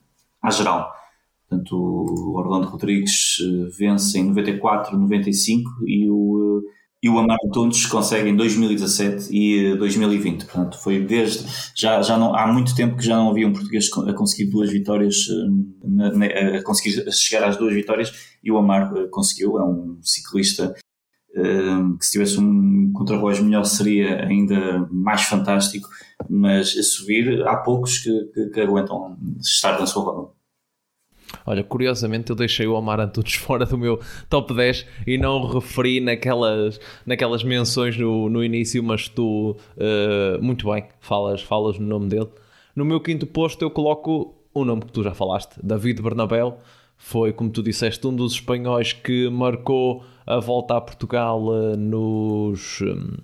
à 0.42 0.50
geral. 0.50 0.92
Portanto, 1.48 1.74
o 1.74 2.36
Orlando 2.36 2.68
Rodrigues 2.68 3.38
uh, 3.38 3.70
vence 3.78 4.18
em 4.18 4.24
94, 4.24 4.98
95 4.98 5.70
e 5.86 6.10
o, 6.10 6.62
e 7.02 7.08
o 7.08 7.18
Amaro 7.18 7.50
Tundes 7.52 7.86
consegue 7.86 8.28
em 8.28 8.36
2017 8.36 9.28
e 9.30 9.76
2020. 9.76 10.46
Portanto, 10.46 10.78
foi 10.78 11.00
desde. 11.00 11.46
Já, 11.74 12.02
já 12.02 12.18
não, 12.18 12.34
há 12.34 12.46
muito 12.46 12.74
tempo 12.74 12.96
que 12.96 13.04
já 13.04 13.16
não 13.16 13.30
havia 13.30 13.46
um 13.46 13.52
português 13.52 13.88
a 14.06 14.12
conseguir 14.12 14.50
duas 14.50 14.70
vitórias, 14.70 15.16
na, 15.84 16.26
a 16.56 16.62
conseguir 16.64 17.10
chegar 17.12 17.46
às 17.46 17.56
duas 17.56 17.72
vitórias 17.72 18.12
e 18.42 18.50
o 18.50 18.58
Amaro 18.58 19.08
conseguiu. 19.10 19.58
É 19.58 19.64
um 19.64 19.98
ciclista 20.02 20.74
que 21.98 22.04
se 22.04 22.12
tivesse 22.12 22.40
um 22.40 22.92
contrarrelógio 22.92 23.44
melhor 23.44 23.64
seria 23.64 24.24
ainda 24.24 24.88
mais 24.90 25.22
fantástico, 25.22 25.88
mas 26.28 26.76
a 26.76 26.82
subir 26.82 27.46
há 27.46 27.56
poucos 27.56 27.98
que, 27.98 28.10
que, 28.34 28.46
que 28.50 28.60
aguentam 28.60 29.16
estar 29.40 29.78
na 29.78 29.86
sua 29.86 30.02
roda. 30.02 30.37
Olha, 31.44 31.62
curiosamente 31.62 32.30
eu 32.30 32.36
deixei 32.36 32.66
o 32.66 32.74
Omar 32.74 33.00
Antunes 33.00 33.34
fora 33.36 33.66
do 33.66 33.76
meu 33.76 34.00
top 34.28 34.54
10 34.54 34.86
e 35.06 35.18
não 35.18 35.40
o 35.40 35.58
referi 35.58 36.00
naquelas, 36.00 36.80
naquelas 37.06 37.42
menções 37.42 37.96
no, 37.96 38.28
no 38.28 38.42
início, 38.42 38.82
mas 38.82 39.08
tu 39.08 39.56
uh, 39.76 40.42
muito 40.42 40.70
bem, 40.70 40.84
falas, 41.00 41.42
falas 41.42 41.78
no 41.78 41.86
nome 41.86 42.08
dele. 42.08 42.28
No 42.74 42.84
meu 42.84 43.00
quinto 43.00 43.26
posto 43.26 43.62
eu 43.62 43.70
coloco 43.70 44.34
o 44.54 44.64
nome 44.64 44.82
que 44.82 44.92
tu 44.92 45.02
já 45.02 45.14
falaste, 45.14 45.56
David 45.62 46.02
Bernabéu. 46.02 46.58
Foi, 46.96 47.32
como 47.32 47.48
tu 47.48 47.62
disseste, 47.62 48.04
um 48.06 48.14
dos 48.14 48.32
espanhóis 48.32 48.92
que 48.92 49.28
marcou 49.28 50.04
a 50.26 50.40
volta 50.40 50.76
a 50.76 50.80
Portugal 50.80 51.40
uh, 51.44 51.76
nos, 51.76 52.80
um, 52.80 53.16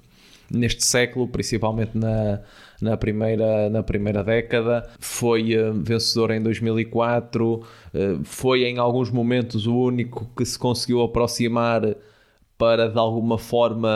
neste 0.51 0.85
século, 0.85 1.29
principalmente 1.29 1.97
na, 1.97 2.41
na 2.81 2.97
primeira, 2.97 3.69
na 3.71 3.83
primeira 3.83 4.23
década, 4.23 4.89
foi 4.99 5.57
uh, 5.57 5.73
vencedor 5.75 6.31
em 6.31 6.43
2004, 6.43 7.55
uh, 7.55 7.65
eh, 7.93 8.19
foi 8.25 8.65
em 8.65 8.79
alguns 8.79 9.11
momentos 9.11 9.67
o 9.67 9.77
único 9.77 10.31
que 10.37 10.45
se 10.45 10.59
conseguiu 10.59 11.03
aproximar 11.03 11.83
para 12.57 12.89
de 12.89 12.99
alguma 12.99 13.39
forma 13.39 13.91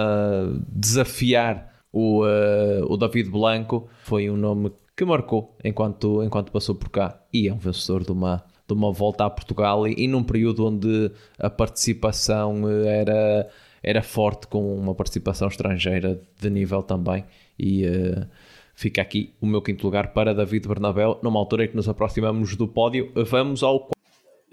desafiar 0.69 1.73
o, 1.93 2.25
uh, 2.25 2.85
o 2.89 2.97
David 2.97 3.31
Blanco. 3.31 3.89
Foi 4.03 4.29
um 4.31 4.37
nome 4.37 4.73
que 4.97 5.05
marcou 5.05 5.57
enquanto, 5.65 6.23
enquanto 6.25 6.51
passou 6.51 6.75
por 6.75 6.89
cá 6.89 7.21
e 7.33 7.49
é 7.49 7.53
um 7.53 7.59
vencedor 7.59 8.05
de 8.05 8.13
uma, 8.13 8.43
de 8.67 8.75
uma 8.75 8.93
volta 8.93 9.25
a 9.25 9.31
Portugal 9.31 9.87
e, 9.87 9.95
e 9.97 10.09
num 10.09 10.25
período 10.25 10.67
onde 10.67 11.11
a 11.39 11.49
participação 11.49 12.69
era, 12.69 13.49
era 13.83 14.03
forte, 14.03 14.47
com 14.47 14.77
uma 14.77 14.95
participação 14.95 15.49
estrangeira 15.49 16.21
de 16.41 16.51
nível 16.51 16.83
também. 16.83 17.25
E 17.59 17.85
uh, 17.87 18.27
Fica 18.79 19.03
aqui 19.03 19.35
o 19.41 19.47
meu 19.47 19.61
quinto 19.61 19.85
lugar 19.85 20.12
para 20.12 20.33
David 20.33 20.69
Bernabéu, 20.69 21.19
numa 21.21 21.41
altura 21.41 21.64
em 21.64 21.69
que 21.69 21.75
nos 21.75 21.88
aproximamos 21.88 22.55
do 22.55 22.69
pódio. 22.69 23.11
Vamos 23.29 23.64
ao 23.64 23.91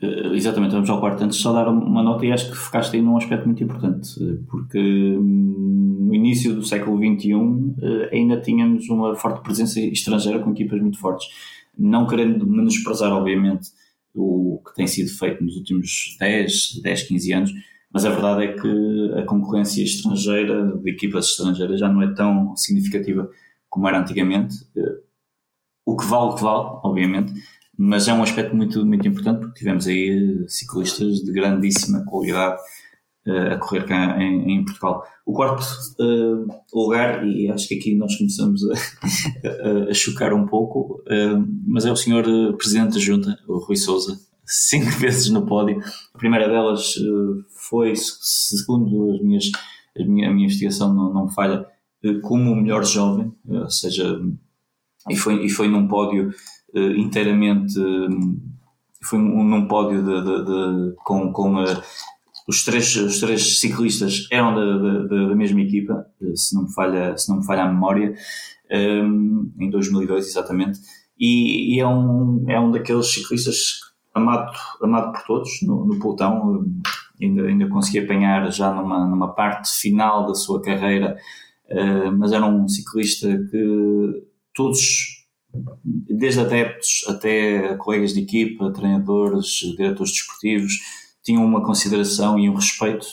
Uh, 0.02 0.34
exatamente, 0.34 0.72
vamos 0.72 0.90
ao 0.90 1.00
quarto. 1.00 1.24
Antes 1.24 1.38
de 1.38 1.44
só 1.44 1.54
dar 1.54 1.70
uma 1.70 2.04
nota, 2.04 2.26
e 2.26 2.32
acho 2.32 2.50
que 2.50 2.58
focaste 2.58 2.98
aí 2.98 3.02
num 3.02 3.16
aspecto 3.16 3.46
muito 3.46 3.64
importante, 3.64 4.22
eh, 4.22 4.40
porque 4.50 4.78
hum, 4.78 6.08
no 6.08 6.14
início 6.14 6.54
do 6.54 6.64
século 6.64 6.98
XXI 6.98 7.34
uh, 7.34 8.10
ainda 8.12 8.42
tínhamos 8.42 8.90
uma 8.90 9.16
forte 9.16 9.42
presença 9.42 9.80
estrangeira 9.80 10.40
com 10.40 10.52
equipas 10.52 10.82
muito 10.82 11.00
fortes. 11.00 11.28
Não 11.78 12.06
querendo 12.06 12.46
menosprezar, 12.46 13.14
obviamente, 13.14 13.70
o 14.14 14.62
que 14.68 14.74
tem 14.76 14.86
sido 14.86 15.12
feito 15.12 15.42
nos 15.42 15.56
últimos 15.56 16.18
10, 16.20 16.82
10 16.84 17.04
15 17.04 17.34
anos, 17.34 17.52
mas 17.96 18.04
a 18.04 18.10
verdade 18.10 18.44
é 18.44 18.48
que 18.52 19.14
a 19.18 19.24
concorrência 19.24 19.82
estrangeira, 19.82 20.68
de 20.84 20.92
equipas 20.92 21.28
estrangeiras, 21.28 21.80
já 21.80 21.88
não 21.88 22.02
é 22.02 22.14
tão 22.14 22.54
significativa 22.58 23.32
como 23.70 23.88
era 23.88 24.02
antigamente. 24.02 24.54
Eh, 24.76 25.00
o 25.86 25.96
que 25.96 26.06
vale, 26.06 26.32
o 26.32 26.36
que 26.36 26.44
vale, 26.44 26.80
obviamente, 26.84 27.34
mas 27.78 28.10
é 28.10 28.14
um 28.14 28.22
aspecto 28.22 28.54
muito, 28.54 28.86
muito 28.86 29.08
importante 29.08 29.40
porque 29.40 29.60
tivemos 29.60 29.88
aí 29.88 30.10
eh, 30.44 30.46
ciclistas 30.50 31.24
de 31.24 31.32
grandíssima 31.32 32.04
qualidade 32.04 32.60
uh, 33.28 33.54
a 33.54 33.58
correr 33.60 33.86
cá 33.86 34.22
em, 34.22 34.58
em 34.58 34.66
Portugal. 34.66 35.06
O 35.26 35.32
quarto 35.32 35.64
uh, 36.02 36.48
lugar, 36.74 37.26
e 37.26 37.50
acho 37.50 37.66
que 37.66 37.76
aqui 37.76 37.96
nós 37.96 38.14
começamos 38.18 38.62
a, 38.70 38.74
a, 39.88 39.90
a 39.90 39.94
chocar 39.94 40.34
um 40.34 40.46
pouco, 40.46 41.02
uh, 41.04 41.48
mas 41.66 41.86
é 41.86 41.92
o 41.94 41.96
senhor 41.96 42.26
Presidente 42.58 42.96
da 42.96 43.00
Junta, 43.00 43.40
o 43.48 43.58
Rui 43.60 43.78
Souza, 43.78 44.20
cinco 44.46 44.92
vezes 45.00 45.30
no 45.30 45.46
pódio. 45.46 45.82
A 46.14 46.18
primeira 46.18 46.48
delas 46.48 46.96
foi, 47.70 47.94
segundo 47.96 49.12
as 49.12 49.22
minhas, 49.22 49.52
a, 49.98 50.04
minha, 50.04 50.30
a 50.30 50.34
minha 50.34 50.46
investigação 50.46 50.94
não, 50.94 51.14
não 51.14 51.30
falha, 51.30 51.66
como 52.22 52.52
o 52.52 52.56
melhor 52.56 52.86
jovem, 52.86 53.34
eh, 53.50 53.60
ou 53.60 53.70
seja, 53.70 54.22
e 55.10 55.16
foi, 55.16 55.44
e 55.46 55.50
foi 55.50 55.68
num 55.68 55.88
pódio 55.88 56.32
inteiramente, 56.98 57.74
foi 59.02 59.20
num 59.20 59.68
pódio 59.68 60.04
de, 60.04 60.22
de, 60.22 60.46
de, 60.46 60.96
com, 61.04 61.32
com 61.32 61.64
uh, 61.64 61.82
os, 62.48 62.64
três, 62.66 62.96
os 62.96 63.20
três 63.20 63.60
ciclistas 63.60 64.28
eram 64.32 64.54
da, 64.54 64.78
da, 65.04 65.28
da 65.30 65.36
mesma 65.36 65.62
equipa, 65.62 66.06
se 66.36 66.54
não 66.56 66.64
me 66.64 66.74
falha, 66.74 67.18
se 67.18 67.30
não 67.30 67.38
me 67.38 67.46
falha 67.46 67.64
a 67.64 67.72
memória, 67.72 68.14
em 68.70 69.70
2002 69.70 70.28
exatamente, 70.28 70.80
e, 71.18 71.76
e, 71.76 71.80
é, 71.80 71.88
um, 71.88 72.44
é 72.50 72.60
um 72.60 72.72
daqueles 72.72 73.08
ciclistas 73.08 73.80
amado, 74.16 74.52
amado 74.82 75.12
por 75.12 75.22
todos 75.24 75.50
no, 75.62 75.86
no 75.86 76.00
pelotão, 76.00 76.66
ainda, 77.22 77.44
ainda 77.44 77.70
consegui 77.70 78.00
apanhar 78.00 78.52
já 78.52 78.74
numa, 78.74 79.06
numa 79.06 79.34
parte 79.34 79.70
final 79.80 80.26
da 80.26 80.34
sua 80.34 80.62
carreira 80.62 81.18
eh, 81.68 82.12
mas 82.12 82.32
era 82.32 82.46
um 82.46 82.68
ciclista 82.68 83.28
que 83.50 84.24
todos, 84.54 85.26
desde 85.84 86.42
adeptos 86.42 87.06
até 87.08 87.76
colegas 87.78 88.14
de 88.14 88.22
equipa, 88.22 88.72
treinadores, 88.72 89.48
diretores 89.78 90.14
desportivos, 90.14 90.74
tinham 91.24 91.44
uma 91.44 91.64
consideração 91.64 92.38
e 92.38 92.50
um 92.50 92.56
respeito 92.56 93.06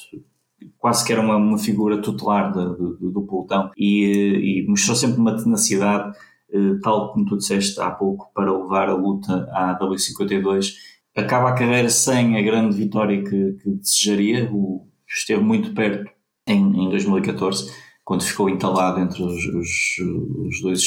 quase 0.79 1.05
que 1.05 1.13
era 1.13 1.23
uma, 1.23 1.37
uma 1.37 1.59
figura 1.59 2.03
tutelar 2.03 2.53
de, 2.53 2.65
de, 2.77 3.11
do 3.11 3.23
pelotão 3.23 3.71
e, 3.77 4.63
e, 4.65 4.67
mostrou 4.69 4.97
sempre 4.97 5.19
uma 5.19 5.37
tenacidade, 5.37 6.17
eh, 6.53 6.75
tal 6.83 7.13
como 7.13 7.25
tu 7.25 7.37
disseste 7.37 7.81
há 7.81 7.91
pouco, 7.91 8.31
para 8.35 8.53
levar 8.53 8.89
a 8.89 8.95
luta 8.95 9.49
à 9.53 9.79
W52. 9.81 10.73
Acaba 11.15 11.51
a 11.51 11.55
carreira 11.55 11.91
sem 11.91 12.37
a 12.37 12.43
grande 12.43 12.77
vitória 12.77 13.23
que, 13.23 13.53
que 13.63 13.71
desejaria, 13.71 14.51
o, 14.53 14.87
esteve 15.07 15.43
muito 15.43 15.75
perto 15.75 16.11
em, 16.47 16.87
em 16.87 16.89
2014 16.89 17.71
quando 18.05 18.25
ficou 18.25 18.49
entalado 18.49 19.01
entre 19.01 19.23
os, 19.23 19.45
os, 19.47 19.71
os, 20.47 20.61
dois, 20.61 20.83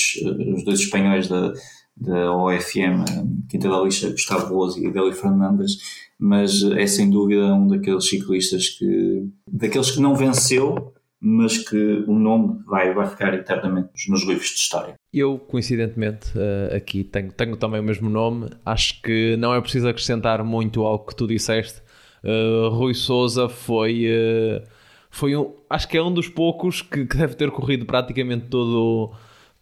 os 0.55 0.65
dois 0.65 0.79
espanhóis 0.79 1.27
da, 1.27 1.53
da 1.95 2.35
OFM, 2.35 3.05
Quinta 3.49 3.69
da 3.69 3.81
Lixa, 3.81 4.11
Gustavo 4.11 4.49
Boas 4.49 4.75
e 4.75 4.91
Deli 4.91 5.13
Fernandes, 5.13 5.77
mas 6.19 6.61
é 6.63 6.85
sem 6.85 7.09
dúvida 7.09 7.53
um 7.53 7.67
daqueles 7.67 8.09
ciclistas 8.09 8.69
que, 8.69 9.29
daqueles 9.49 9.91
que 9.91 10.01
não 10.01 10.15
venceu, 10.15 10.93
mas 11.21 11.57
que 11.57 12.03
o 12.07 12.13
nome 12.13 12.63
vai, 12.65 12.93
vai 12.93 13.07
ficar 13.07 13.33
eternamente 13.33 13.89
nos 14.09 14.23
livros 14.23 14.47
de 14.47 14.59
história. 14.59 14.93
Eu, 15.13 15.39
coincidentemente, 15.39 16.31
eh, 16.35 16.75
aqui 16.75 17.03
tenho, 17.03 17.31
tenho 17.31 17.55
também 17.55 17.79
o 17.79 17.83
mesmo 17.83 18.09
nome. 18.09 18.49
Acho 18.65 19.01
que 19.01 19.35
não 19.37 19.53
é 19.53 19.61
preciso 19.61 19.87
acrescentar 19.87 20.43
muito 20.43 20.83
ao 20.83 20.99
que 20.99 21.15
tu 21.15 21.25
disseste. 21.25 21.81
Uh, 22.23 22.69
Rui 22.69 22.93
Souza 22.93 23.47
foi 23.47 24.07
uh, 24.07 24.67
foi 25.15 25.33
um, 25.33 25.53
acho 25.69 25.87
que 25.87 25.97
é 25.97 26.03
um 26.03 26.13
dos 26.13 26.27
poucos 26.27 26.81
que, 26.81 27.05
que 27.05 27.15
deve 27.15 27.35
ter 27.35 27.49
corrido 27.49 27.85
praticamente 27.85 28.47
todo, 28.47 29.13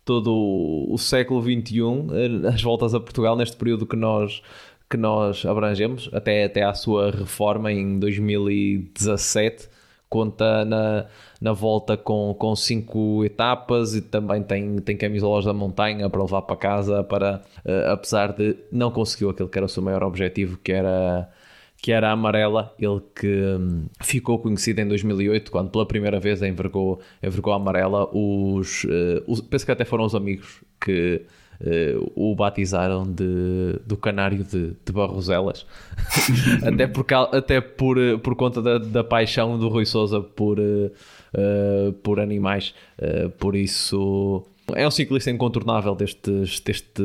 todo 0.03 0.87
o 0.89 0.97
século 0.97 1.43
XXI, 1.43 2.47
as 2.51 2.59
voltas 2.63 2.95
a 2.95 2.99
Portugal, 2.99 3.37
neste 3.37 3.55
período 3.55 3.85
que 3.85 3.95
nós, 3.95 4.41
que 4.89 4.97
nós 4.97 5.45
abrangemos, 5.45 6.09
até, 6.11 6.45
até 6.45 6.63
à 6.63 6.73
sua 6.73 7.11
reforma 7.11 7.71
em 7.71 7.99
2017, 7.99 9.69
conta 10.13 10.63
na, 10.63 11.07
na 11.41 11.53
volta 11.53 11.97
com, 11.97 12.35
com 12.37 12.55
cinco 12.55 13.25
etapas 13.25 13.95
e 13.95 14.01
também 14.01 14.43
tem, 14.43 14.77
tem 14.77 14.95
camisolas 14.95 15.43
da 15.43 15.53
montanha 15.53 16.07
para 16.07 16.21
levar 16.21 16.43
para 16.43 16.55
casa, 16.55 17.03
para, 17.03 17.41
uh, 17.65 17.91
apesar 17.91 18.31
de 18.31 18.55
não 18.71 18.91
conseguiu 18.91 19.31
aquele 19.31 19.49
que 19.49 19.57
era 19.57 19.65
o 19.65 19.69
seu 19.69 19.81
maior 19.81 20.03
objetivo, 20.03 20.59
que 20.63 20.71
era 20.71 21.27
que 21.81 21.91
era 21.91 22.09
a 22.09 22.11
amarela, 22.11 22.73
ele 22.79 23.01
que 23.13 23.27
hum, 23.27 23.87
ficou 24.01 24.39
conhecido 24.39 24.79
em 24.79 24.87
2008, 24.87 25.51
quando 25.51 25.69
pela 25.69 25.85
primeira 25.85 26.17
vez 26.17 26.41
envergou, 26.41 27.01
envergou 27.21 27.51
a 27.51 27.57
amarela, 27.57 28.07
os, 28.15 28.85
uh, 28.85 29.21
os, 29.27 29.41
penso 29.41 29.65
que 29.65 29.71
até 29.71 29.83
foram 29.83 30.05
os 30.05 30.15
amigos 30.15 30.63
que 30.79 31.23
uh, 31.63 32.11
o 32.15 32.35
batizaram 32.35 33.03
de, 33.03 33.79
do 33.85 33.97
canário 33.97 34.43
de, 34.43 34.73
de 34.85 34.91
Barroselas, 34.91 35.65
até, 36.65 36.87
por, 36.87 37.05
até 37.31 37.61
por, 37.61 37.97
eh, 37.97 38.17
por 38.17 38.35
conta 38.35 38.61
da, 38.61 38.77
da 38.77 39.03
paixão 39.03 39.57
do 39.57 39.67
Rui 39.69 39.85
Souza 39.85 40.21
por, 40.21 40.59
uh, 40.59 41.93
por 42.03 42.19
animais, 42.19 42.73
por 43.39 43.55
isso... 43.55 44.45
É 44.75 44.87
um 44.87 44.91
ciclista 44.91 45.29
incontornável 45.29 45.93
destes, 45.93 46.61
deste 46.61 47.03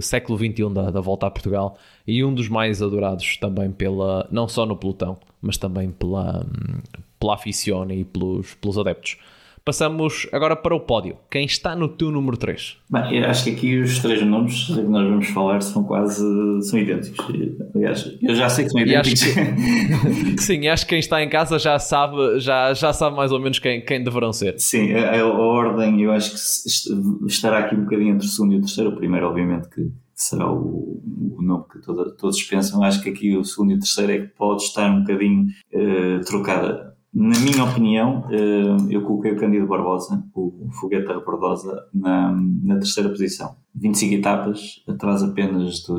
século 0.00 0.36
XXI 0.36 0.74
da, 0.74 0.90
da 0.90 1.00
volta 1.00 1.28
a 1.28 1.30
Portugal 1.30 1.78
e 2.04 2.24
um 2.24 2.34
dos 2.34 2.48
mais 2.48 2.82
adorados 2.82 3.36
também 3.36 3.70
pela, 3.70 4.26
não 4.30 4.48
só 4.48 4.66
no 4.66 4.76
pelotão, 4.76 5.16
mas 5.40 5.56
também 5.56 5.90
pela, 5.90 6.44
hum, 6.44 6.80
pela 7.20 7.34
aficione 7.34 8.00
e 8.00 8.04
pelos, 8.04 8.54
pelos 8.54 8.76
adeptos. 8.76 9.18
Passamos 9.66 10.28
agora 10.30 10.54
para 10.54 10.76
o 10.76 10.78
pódio. 10.78 11.16
Quem 11.28 11.44
está 11.44 11.74
no 11.74 11.88
teu 11.88 12.12
número 12.12 12.36
3? 12.36 12.76
Bem, 12.88 13.24
acho 13.24 13.42
que 13.42 13.50
aqui 13.50 13.80
os 13.80 13.98
três 13.98 14.24
nomes 14.24 14.66
que 14.66 14.80
nós 14.80 15.08
vamos 15.08 15.26
falar 15.30 15.60
são 15.60 15.82
quase 15.82 16.22
são 16.62 16.78
idênticos. 16.78 17.26
Aliás, 17.74 18.16
eu 18.22 18.32
já 18.36 18.48
sei 18.48 18.66
que 18.66 18.70
são 18.70 18.80
idênticos. 18.80 19.24
Que, 19.24 20.38
sim, 20.40 20.68
acho 20.68 20.84
que 20.84 20.90
quem 20.90 21.00
está 21.00 21.20
em 21.20 21.28
casa 21.28 21.58
já 21.58 21.80
sabe, 21.80 22.38
já, 22.38 22.72
já 22.74 22.92
sabe 22.92 23.16
mais 23.16 23.32
ou 23.32 23.40
menos 23.40 23.58
quem, 23.58 23.84
quem 23.84 24.04
deverão 24.04 24.32
ser. 24.32 24.54
Sim, 24.60 24.92
a, 24.92 25.20
a 25.20 25.26
ordem 25.26 26.00
eu 26.00 26.12
acho 26.12 26.30
que 26.30 27.26
estará 27.26 27.58
aqui 27.58 27.74
um 27.74 27.82
bocadinho 27.82 28.14
entre 28.14 28.24
o 28.24 28.30
segundo 28.30 28.52
e 28.52 28.58
o 28.58 28.60
terceiro. 28.60 28.90
O 28.90 28.96
primeiro, 28.96 29.26
obviamente, 29.26 29.68
que 29.68 29.90
será 30.14 30.48
o, 30.48 31.02
o 31.36 31.42
nome 31.42 31.64
que 31.72 31.80
toda, 31.80 32.08
todos 32.12 32.40
pensam. 32.44 32.84
Acho 32.84 33.02
que 33.02 33.10
aqui 33.10 33.36
o 33.36 33.44
segundo 33.44 33.72
e 33.72 33.74
o 33.74 33.80
terceiro 33.80 34.12
é 34.12 34.18
que 34.18 34.28
pode 34.28 34.62
estar 34.62 34.88
um 34.88 35.00
bocadinho 35.00 35.48
uh, 35.74 36.24
trocada 36.24 36.85
na 37.12 37.38
minha 37.40 37.64
opinião, 37.64 38.28
eh, 38.30 38.94
eu 38.94 39.02
coloquei 39.02 39.32
o 39.32 39.36
Cândido 39.36 39.66
Barbosa, 39.66 40.22
o 40.34 40.68
Foguete 40.72 41.06
Barbosa, 41.06 41.88
na, 41.92 42.30
na 42.62 42.74
terceira 42.74 43.08
posição. 43.08 43.56
25 43.74 44.14
etapas, 44.14 44.82
atrás 44.86 45.22
apenas 45.22 45.76
de, 45.76 45.94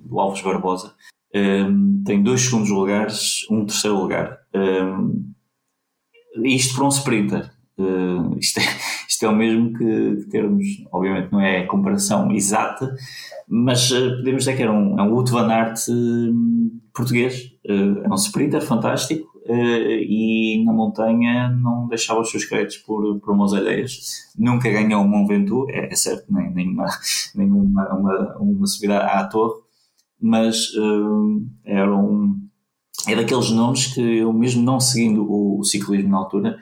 do 0.00 0.18
Alves 0.18 0.42
Barbosa. 0.42 0.92
Eh, 1.32 1.68
tem 2.04 2.22
dois 2.22 2.40
segundos 2.40 2.70
lugares, 2.70 3.46
um 3.50 3.64
terceiro 3.64 4.00
lugar. 4.00 4.38
Eh, 4.52 4.96
isto 6.44 6.74
para 6.74 6.84
um 6.84 6.88
sprinter. 6.88 7.50
Isto 8.40 8.58
é, 8.58 8.62
isto 9.08 9.26
é 9.26 9.28
o 9.28 9.36
mesmo 9.36 9.72
que, 9.78 10.16
que, 10.16 10.30
termos, 10.30 10.66
obviamente 10.90 11.30
não 11.30 11.40
é 11.40 11.60
a 11.60 11.66
comparação 11.68 12.32
exata, 12.32 12.96
mas 13.48 13.90
podemos 13.90 14.44
dizer 14.44 14.56
que 14.56 14.62
era 14.62 14.72
um, 14.72 14.98
é 14.98 15.02
um 15.04 15.24
van 15.24 15.48
Aert 15.52 15.78
português. 16.92 17.52
É 17.64 18.08
um 18.08 18.14
sprinter 18.14 18.62
fantástico, 18.62 19.27
e 19.52 20.62
na 20.64 20.72
montanha 20.72 21.48
não 21.50 21.88
deixava 21.88 22.20
os 22.20 22.30
seus 22.30 22.44
créditos 22.44 22.78
por, 22.78 23.18
por 23.20 23.34
umas 23.34 23.52
ideias. 23.52 24.30
Nunca 24.36 24.70
ganhou 24.70 25.02
um 25.02 25.26
Ventoux, 25.26 25.70
é, 25.70 25.92
é 25.92 25.96
certo, 25.96 26.32
nem, 26.32 26.52
nem, 26.52 26.68
uma, 26.68 26.86
nem 27.34 27.50
uma, 27.50 27.94
uma, 27.94 28.36
uma 28.38 28.66
subida 28.66 28.98
à 28.98 29.24
torre, 29.26 29.60
mas 30.20 30.74
uh, 30.74 31.46
era 31.64 31.94
um. 31.94 32.40
É 33.06 33.14
daqueles 33.14 33.50
nomes 33.50 33.94
que 33.94 34.00
eu, 34.00 34.32
mesmo 34.32 34.62
não 34.62 34.80
seguindo 34.80 35.22
o, 35.22 35.60
o 35.60 35.64
ciclismo 35.64 36.10
na 36.10 36.18
altura, 36.18 36.58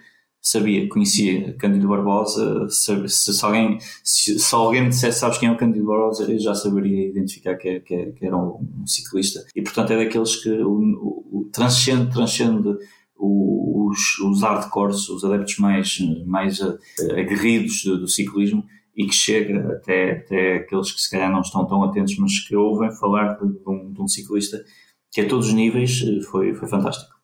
sabia, 0.47 0.89
conhecia 0.89 1.55
Cândido 1.55 1.89
Barbosa, 1.89 2.69
se, 2.69 3.09
se, 3.09 3.45
alguém, 3.45 3.79
se, 4.05 4.39
se, 4.39 4.55
alguém 4.55 4.83
me 4.83 4.91
dissesse 4.91 5.19
sabes 5.19 5.39
quem 5.39 5.49
é 5.49 5.53
o 5.53 5.57
Cândido 5.57 5.87
Barbosa, 5.87 6.31
eu 6.31 6.39
já 6.39 6.55
saberia 6.55 7.09
identificar 7.09 7.57
que, 7.57 7.81
que, 7.81 8.13
que 8.13 8.25
era 8.25 8.37
um, 8.37 8.65
um, 8.81 8.87
ciclista. 8.87 9.45
E 9.57 9.63
portanto 9.63 9.91
é 9.91 10.05
daqueles 10.05 10.37
que 10.37 10.49
o, 10.49 11.25
o, 11.33 11.51
transcende, 11.53 12.13
transcende 12.13 12.77
os, 13.19 14.19
os 14.21 14.41
hardcores, 14.41 15.09
os 15.09 15.25
adeptos 15.25 15.59
mais, 15.59 15.99
mais 16.25 16.61
uh, 16.61 16.79
aguerridos 17.19 17.83
do, 17.83 17.99
do, 17.99 18.09
ciclismo 18.09 18.65
e 18.97 19.05
que 19.05 19.15
chega 19.17 19.73
até, 19.73 20.13
até 20.13 20.57
aqueles 20.59 20.93
que 20.93 21.01
se 21.01 21.11
calhar 21.11 21.31
não 21.31 21.41
estão 21.41 21.67
tão 21.67 21.83
atentos, 21.83 22.17
mas 22.19 22.39
que 22.47 22.55
ouvem 22.55 22.93
falar 22.93 23.35
de, 23.35 23.49
de, 23.49 23.69
um, 23.69 23.93
de 23.93 24.01
um, 24.01 24.07
ciclista 24.07 24.65
que 25.11 25.23
a 25.23 25.29
todos 25.29 25.49
os 25.49 25.55
níveis 25.55 26.05
eh, 26.07 26.23
foi, 26.23 26.55
foi 26.55 26.69
fantástico 26.69 27.16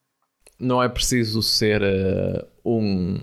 não 0.63 0.83
é 0.83 0.89
preciso 0.89 1.43
ser 1.43 1.83
uh, 1.83 2.47
um 2.65 3.19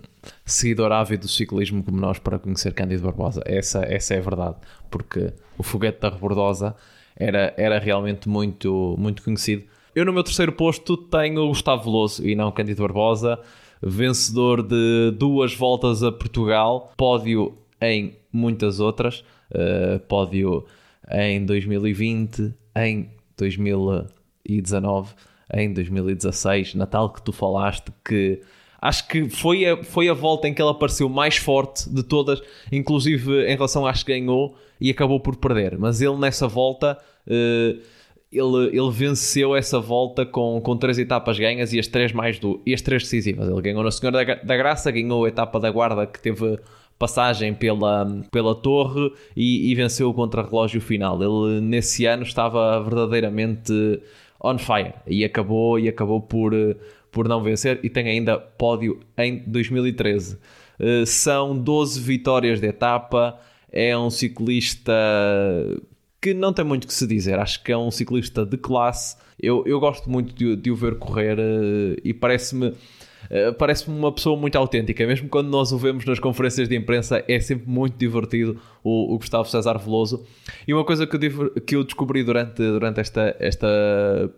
seguidor 0.45 0.91
ávido 0.91 1.21
do 1.21 1.29
ciclismo 1.29 1.81
como 1.81 1.99
nós 1.99 2.19
para 2.19 2.37
conhecer 2.37 2.73
Cândido 2.73 3.03
Barbosa. 3.03 3.41
Essa, 3.45 3.85
essa 3.85 4.13
é 4.13 4.17
a 4.17 4.21
verdade, 4.21 4.57
porque 4.91 5.31
o 5.57 5.63
foguete 5.63 6.01
da 6.01 6.09
Rebordosa 6.09 6.75
era, 7.15 7.53
era 7.57 7.79
realmente 7.79 8.27
muito, 8.27 8.95
muito 8.99 9.23
conhecido. 9.23 9.63
Eu, 9.95 10.05
no 10.05 10.11
meu 10.11 10.23
terceiro 10.23 10.51
posto, 10.51 10.97
tenho 10.97 11.47
Gustavo 11.47 11.85
Veloso 11.85 12.27
e 12.27 12.35
não 12.35 12.51
Cândido 12.51 12.81
Barbosa, 12.81 13.39
vencedor 13.81 14.61
de 14.61 15.11
duas 15.17 15.55
voltas 15.55 16.03
a 16.03 16.11
Portugal, 16.11 16.91
pódio 16.97 17.57
em 17.81 18.17
muitas 18.31 18.81
outras, 18.81 19.23
uh, 19.51 19.99
pódio 20.07 20.65
em 21.09 21.45
2020, 21.45 22.53
em 22.75 23.09
2019 23.37 25.13
em 25.53 25.73
2016, 25.73 26.75
Natal 26.75 27.11
que 27.11 27.21
tu 27.21 27.31
falaste, 27.31 27.91
que 28.05 28.41
acho 28.81 29.07
que 29.07 29.29
foi 29.29 29.65
a, 29.65 29.83
foi 29.83 30.09
a 30.09 30.13
volta 30.13 30.47
em 30.47 30.53
que 30.53 30.61
ela 30.61 30.71
apareceu 30.71 31.09
mais 31.09 31.37
forte 31.37 31.89
de 31.89 32.03
todas, 32.03 32.41
inclusive 32.71 33.45
em 33.45 33.55
relação 33.55 33.85
às 33.85 34.03
que 34.03 34.11
ganhou 34.11 34.55
e 34.79 34.89
acabou 34.89 35.19
por 35.19 35.35
perder. 35.35 35.77
Mas 35.77 36.01
ele 36.01 36.17
nessa 36.17 36.47
volta. 36.47 36.97
Uh, 37.27 37.79
ele, 38.31 38.67
ele 38.67 38.91
venceu 38.91 39.55
essa 39.55 39.79
volta 39.79 40.23
com, 40.23 40.61
com 40.61 40.77
três 40.77 40.99
etapas 40.99 41.39
ganhas 41.39 41.73
e 41.73 41.79
as 41.79 41.87
três 41.87 42.11
mais 42.11 42.37
do, 42.37 42.61
e 42.63 42.73
as 42.75 42.81
três 42.81 43.01
decisivas. 43.01 43.49
Ele 43.49 43.61
ganhou 43.61 43.83
na 43.83 43.89
Senhora 43.89 44.23
da, 44.23 44.35
da 44.35 44.55
Graça, 44.55 44.91
ganhou 44.91 45.25
a 45.25 45.27
etapa 45.27 45.59
da 45.59 45.71
Guarda 45.71 46.05
que 46.05 46.21
teve 46.21 46.59
passagem 46.99 47.53
pela, 47.53 48.05
pela 48.29 48.53
torre 48.53 49.11
e, 49.35 49.71
e 49.71 49.75
venceu 49.75 50.09
o 50.09 50.13
contra-relógio 50.13 50.81
final. 50.81 51.17
Ele 51.23 51.61
nesse 51.61 52.05
ano 52.05 52.23
estava 52.23 52.79
verdadeiramente 52.83 53.99
on 54.41 54.57
fire 54.57 54.93
e 55.05 55.23
acabou, 55.25 55.79
e 55.79 55.87
acabou 55.87 56.21
por, 56.21 56.53
eh, 56.53 56.75
por 57.11 57.27
não 57.27 57.41
vencer 57.43 57.79
e 57.83 57.89
tem 57.89 58.07
ainda 58.07 58.37
pódio 58.37 58.99
em 59.17 59.43
2013. 59.45 60.35
Uh, 60.35 60.39
eh, 60.79 61.05
são 61.05 61.57
12 61.57 61.99
vitórias 61.99 62.59
de 62.61 62.67
etapa, 62.67 63.39
é 63.71 63.97
um 63.97 64.09
ciclista 64.09 64.93
que 66.21 66.33
não 66.33 66.51
tem 66.51 66.65
muito 66.65 66.85
que 66.85 66.93
se 66.93 67.07
dizer, 67.07 67.39
acho 67.39 67.63
que 67.63 67.71
é 67.71 67.77
um 67.77 67.91
ciclista 67.91 68.45
de 68.45 68.57
classe. 68.57 69.15
Eu, 69.41 69.63
eu 69.65 69.79
gosto 69.79 70.09
muito 70.09 70.33
de, 70.33 70.55
de 70.55 70.69
o 70.71 70.75
ver 70.75 70.97
correr 70.97 71.39
uh, 71.39 71.95
e 72.03 72.13
parece-me 72.13 72.67
eh, 72.67 72.73
parece-me 73.57 73.95
uma 73.97 74.11
pessoa 74.11 74.39
muito 74.39 74.57
autêntica. 74.57 75.05
Mesmo 75.05 75.29
quando 75.29 75.49
nós 75.49 75.71
o 75.71 75.77
vemos 75.77 76.03
nas 76.05 76.19
conferências 76.19 76.67
de 76.67 76.75
imprensa, 76.75 77.23
é 77.27 77.39
sempre 77.39 77.69
muito 77.69 77.95
divertido 77.97 78.59
o, 78.83 79.13
o 79.13 79.17
Gustavo 79.19 79.47
César 79.47 79.77
Veloso. 79.77 80.25
E 80.67 80.73
uma 80.73 80.83
coisa 80.83 81.05
que 81.05 81.15
eu, 81.15 81.61
que 81.61 81.75
eu 81.75 81.83
descobri 81.83 82.23
durante, 82.23 82.57
durante 82.57 82.99
esta, 82.99 83.35
esta 83.39 83.67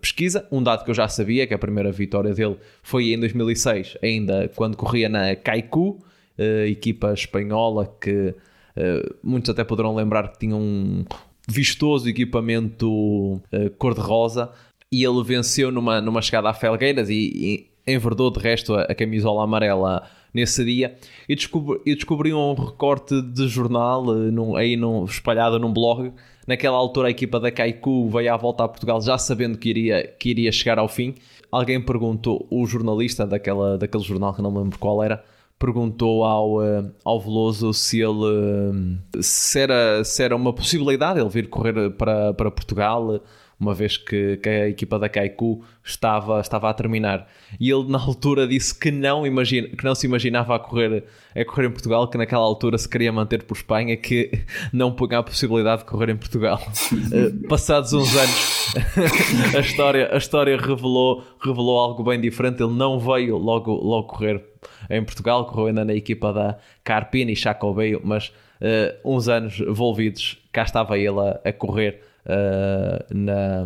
pesquisa, 0.00 0.46
um 0.52 0.62
dado 0.62 0.84
que 0.84 0.90
eu 0.90 0.94
já 0.94 1.08
sabia, 1.08 1.46
que 1.46 1.54
a 1.54 1.58
primeira 1.58 1.90
vitória 1.90 2.34
dele 2.34 2.56
foi 2.82 3.12
em 3.12 3.18
2006, 3.18 3.96
ainda 4.02 4.50
quando 4.54 4.76
corria 4.76 5.08
na 5.08 5.34
Kaiku, 5.36 5.98
uh, 6.38 6.66
equipa 6.66 7.12
espanhola 7.14 7.96
que 8.00 8.34
uh, 8.76 9.14
muitos 9.22 9.48
até 9.50 9.64
poderão 9.64 9.94
lembrar 9.94 10.28
que 10.28 10.38
tinha 10.38 10.56
um 10.56 11.04
vistoso 11.48 12.08
equipamento 12.08 13.42
cor-de-rosa 13.76 14.52
e 14.92 15.04
ele 15.04 15.24
venceu 15.24 15.72
numa, 15.72 16.00
numa 16.00 16.22
chegada 16.22 16.48
a 16.48 16.54
Felgueiras 16.54 17.10
e, 17.10 17.14
e 17.14 17.71
enverdou 17.86 18.30
de 18.30 18.40
resto 18.40 18.74
a, 18.74 18.82
a 18.82 18.94
camisola 18.94 19.44
amarela 19.44 20.02
nesse 20.32 20.64
dia 20.64 20.96
e 21.28 21.34
descobri, 21.34 21.80
descobri 21.84 22.32
um 22.32 22.54
recorte 22.54 23.20
de 23.20 23.46
jornal 23.48 24.04
eh, 24.14 24.30
num, 24.30 24.56
aí 24.56 24.76
num, 24.76 25.04
espalhado 25.04 25.58
num 25.58 25.72
blog. 25.72 26.12
Naquela 26.46 26.76
altura 26.76 27.08
a 27.08 27.10
equipa 27.10 27.38
da 27.38 27.50
Kaiku 27.52 28.08
veio 28.08 28.32
à 28.32 28.36
volta 28.36 28.64
a 28.64 28.68
Portugal 28.68 29.00
já 29.00 29.16
sabendo 29.18 29.58
que 29.58 29.68
iria, 29.68 30.06
que 30.18 30.30
iria 30.30 30.50
chegar 30.50 30.78
ao 30.78 30.88
fim. 30.88 31.14
Alguém 31.50 31.80
perguntou, 31.80 32.46
o 32.50 32.66
jornalista 32.66 33.26
daquela, 33.26 33.76
daquele 33.76 34.02
jornal 34.02 34.34
que 34.34 34.42
não 34.42 34.56
lembro 34.56 34.78
qual 34.78 35.02
era, 35.02 35.22
perguntou 35.58 36.24
ao, 36.24 36.56
uh, 36.56 36.90
ao 37.04 37.20
Veloso 37.20 37.72
se 37.72 38.00
ele 38.00 38.08
uh, 38.10 39.22
se, 39.22 39.60
era, 39.60 40.02
se 40.02 40.22
era 40.22 40.34
uma 40.34 40.52
possibilidade 40.52 41.20
ele 41.20 41.28
vir 41.28 41.48
correr 41.48 41.90
para, 41.90 42.34
para 42.34 42.50
Portugal 42.50 43.20
uma 43.62 43.72
vez 43.72 43.96
que, 43.96 44.38
que 44.38 44.48
a 44.48 44.68
equipa 44.68 44.98
da 44.98 45.08
Kaiku 45.08 45.64
estava, 45.84 46.40
estava 46.40 46.68
a 46.68 46.74
terminar. 46.74 47.28
E 47.60 47.70
ele 47.70 47.88
na 47.88 47.98
altura 47.98 48.44
disse 48.46 48.76
que 48.76 48.90
não, 48.90 49.24
imagina, 49.24 49.68
que 49.68 49.84
não 49.84 49.94
se 49.94 50.04
imaginava 50.04 50.56
a 50.56 50.58
correr, 50.58 51.04
a 51.34 51.44
correr 51.44 51.68
em 51.68 51.70
Portugal, 51.70 52.08
que 52.08 52.18
naquela 52.18 52.42
altura 52.42 52.76
se 52.76 52.88
queria 52.88 53.12
manter 53.12 53.44
por 53.44 53.56
Espanha, 53.56 53.96
que 53.96 54.32
não 54.72 54.90
punha 54.90 55.20
a 55.20 55.22
possibilidade 55.22 55.82
de 55.82 55.88
correr 55.88 56.10
em 56.10 56.16
Portugal. 56.16 56.60
uh, 56.60 57.46
passados 57.48 57.92
uns 57.92 58.14
anos, 58.16 58.74
a 59.56 59.60
história, 59.60 60.10
a 60.12 60.16
história 60.16 60.56
revelou, 60.56 61.22
revelou 61.40 61.78
algo 61.78 62.02
bem 62.02 62.20
diferente. 62.20 62.60
Ele 62.60 62.74
não 62.74 62.98
veio 62.98 63.36
logo, 63.38 63.72
logo 63.72 64.08
correr 64.08 64.44
em 64.90 65.04
Portugal, 65.04 65.46
correu 65.46 65.68
ainda 65.68 65.84
na 65.84 65.94
equipa 65.94 66.32
da 66.32 66.58
Carpini 66.82 67.32
e 67.32 67.36
Chacobeio, 67.36 68.00
mas 68.02 68.32
uh, 68.60 69.08
uns 69.08 69.28
anos 69.28 69.60
envolvidos, 69.60 70.36
cá 70.50 70.64
estava 70.64 70.98
ele 70.98 71.20
a, 71.20 71.40
a 71.44 71.52
correr 71.52 72.11
uh, 72.26 73.14
na, 73.14 73.64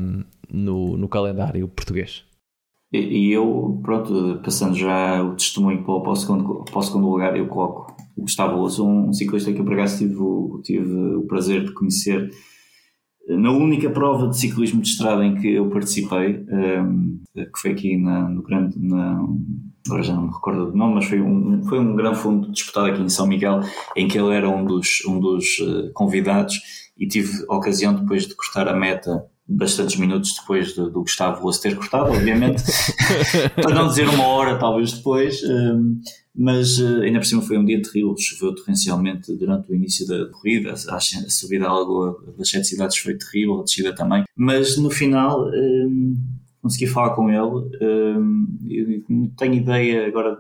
no, 0.51 0.97
no 0.97 1.09
calendário 1.09 1.69
português. 1.69 2.25
E, 2.93 2.99
e, 2.99 3.33
eu, 3.33 3.81
pronto, 3.83 4.41
passando 4.45 4.75
já 4.75 5.23
o 5.23 5.35
testemunho 5.35 5.83
para, 5.85 6.01
para, 6.01 6.13
o, 6.13 6.17
segundo, 6.17 6.65
para 6.65 6.79
o 6.79 6.83
segundo 6.83 7.11
lugar, 7.11 7.37
eu 7.37 7.47
coloco 7.47 7.95
o 8.17 8.23
Gustavo 8.23 8.57
Louço, 8.57 8.87
um 8.87 9.13
ciclista 9.13 9.53
que 9.53 9.61
eu 9.61 9.65
por 9.65 9.75
acaso 9.75 9.99
tive, 9.99 10.15
tive 10.63 11.17
o 11.17 11.27
prazer 11.27 11.65
de 11.65 11.73
conhecer 11.73 12.31
na 13.29 13.51
única 13.51 13.91
prova 13.91 14.29
de 14.29 14.39
ciclismo 14.39 14.81
de 14.81 14.89
estrada 14.89 15.25
em 15.25 15.35
que 15.35 15.53
eu 15.53 15.69
participei, 15.69 16.47
um, 16.49 17.21
que 17.35 17.61
foi 17.61 17.73
aqui 17.73 17.97
na, 17.97 18.29
no 18.29 18.43
grande, 18.43 18.79
na, 18.79 19.21
agora 19.87 20.03
já 20.03 20.15
não 20.15 20.29
me 20.29 20.33
recordo 20.33 20.71
do 20.71 20.77
nome, 20.77 20.95
mas 20.95 21.07
foi 21.07 21.21
um, 21.21 21.63
foi 21.65 21.81
um 21.81 21.97
grande 21.97 22.19
fundo 22.19 22.53
disputado 22.53 22.87
aqui 22.87 23.03
em 23.03 23.09
São 23.09 23.27
Miguel, 23.27 23.61
em 23.97 24.07
que 24.07 24.17
ele 24.17 24.33
era 24.33 24.49
um 24.49 24.65
dos, 24.65 25.05
um 25.07 25.19
dos 25.19 25.45
convidados 25.93 26.61
e 26.99 27.07
tive 27.07 27.45
a 27.49 27.57
ocasião 27.57 27.95
depois 27.95 28.27
de 28.27 28.35
cortar 28.35 28.69
a 28.69 28.75
meta 28.75 29.27
bastantes 29.49 29.97
minutos 29.97 30.35
depois 30.35 30.75
do, 30.75 30.91
do 30.91 31.03
Gustavo 31.03 31.43
Rosso 31.43 31.63
ter 31.63 31.77
cortado, 31.77 32.11
obviamente, 32.11 32.65
para 33.55 33.75
não 33.75 33.87
dizer 33.87 34.09
uma 34.09 34.27
hora 34.27 34.59
talvez 34.59 34.93
depois, 34.93 35.41
um, 35.45 36.01
mas 36.35 36.79
uh, 36.79 37.03
ainda 37.03 37.21
por 37.21 37.27
cima 37.27 37.43
foi 37.43 37.57
um 37.57 37.65
dia 37.65 37.81
terrível, 37.81 38.15
choveu 38.19 38.55
torrencialmente 38.55 39.33
durante 39.37 39.71
o 39.71 39.75
início 39.75 40.07
da 40.07 40.27
corrida, 40.31 40.75
a, 40.89 40.97
a 40.97 41.01
subida 41.01 41.67
à 41.67 41.73
lagoa 41.73 42.17
das 42.37 42.51
sete 42.51 42.67
cidades 42.67 42.97
foi 42.97 43.17
terrível, 43.17 43.61
a 43.61 43.63
descida 43.63 43.95
também, 43.95 44.25
mas 44.35 44.77
no 44.79 44.91
final 44.91 45.49
um, 45.49 46.17
consegui 46.61 46.89
falar 46.89 47.11
com 47.15 47.31
ele. 47.31 47.71
não 49.09 49.29
tenho 49.37 49.55
ideia, 49.55 50.09
agora 50.09 50.37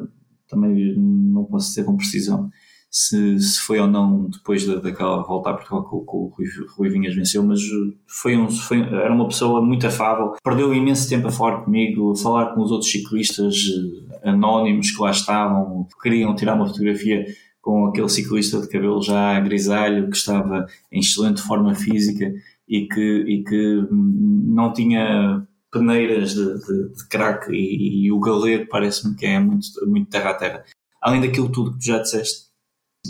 também 0.48 0.96
não 0.96 1.44
posso 1.44 1.68
dizer 1.68 1.84
com 1.84 1.96
precisão 1.96 2.50
se, 2.96 3.38
se 3.38 3.60
foi 3.60 3.78
ou 3.78 3.86
não 3.86 4.24
depois 4.24 4.66
da, 4.66 4.76
daquela 4.76 5.22
volta 5.22 5.50
a 5.50 5.52
Portugal 5.52 5.84
que, 5.84 5.90
que 5.90 6.16
o 6.16 6.32
Rui, 6.34 6.46
Rui 6.78 6.88
Vinhas 6.88 7.14
venceu, 7.14 7.44
mas 7.44 7.60
foi 8.06 8.34
um, 8.38 8.50
foi, 8.50 8.80
era 8.80 9.12
uma 9.12 9.28
pessoa 9.28 9.60
muito 9.60 9.86
afável, 9.86 10.32
perdeu 10.42 10.72
imenso 10.72 11.06
tempo 11.06 11.28
a 11.28 11.30
falar 11.30 11.60
comigo, 11.60 12.12
a 12.12 12.16
falar 12.16 12.54
com 12.54 12.62
os 12.62 12.70
outros 12.70 12.90
ciclistas 12.90 13.54
eh, 14.22 14.30
anónimos 14.30 14.90
que 14.90 15.02
lá 15.02 15.10
estavam, 15.10 15.86
queriam 16.02 16.34
tirar 16.34 16.54
uma 16.54 16.66
fotografia 16.66 17.26
com 17.60 17.84
aquele 17.84 18.08
ciclista 18.08 18.62
de 18.62 18.68
cabelo 18.68 19.02
já 19.02 19.38
grisalho 19.40 20.08
que 20.08 20.16
estava 20.16 20.66
em 20.90 21.00
excelente 21.00 21.42
forma 21.42 21.74
física 21.74 22.32
e 22.66 22.88
que, 22.88 23.24
e 23.28 23.44
que 23.44 23.88
não 23.90 24.72
tinha 24.72 25.46
peneiras 25.70 26.34
de, 26.34 26.44
de, 26.44 26.94
de 26.94 27.08
craque 27.10 27.52
e, 27.52 28.06
e, 28.06 28.12
o 28.12 28.18
galego 28.18 28.66
parece-me 28.70 29.14
que 29.14 29.26
é 29.26 29.38
muito, 29.38 29.68
muito 29.86 30.08
terra 30.08 30.30
a 30.30 30.34
terra. 30.34 30.64
Além 31.02 31.20
daquilo 31.20 31.52
tudo 31.52 31.72
que 31.72 31.78
tu 31.78 31.84
já 31.84 31.98
disseste, 31.98 32.45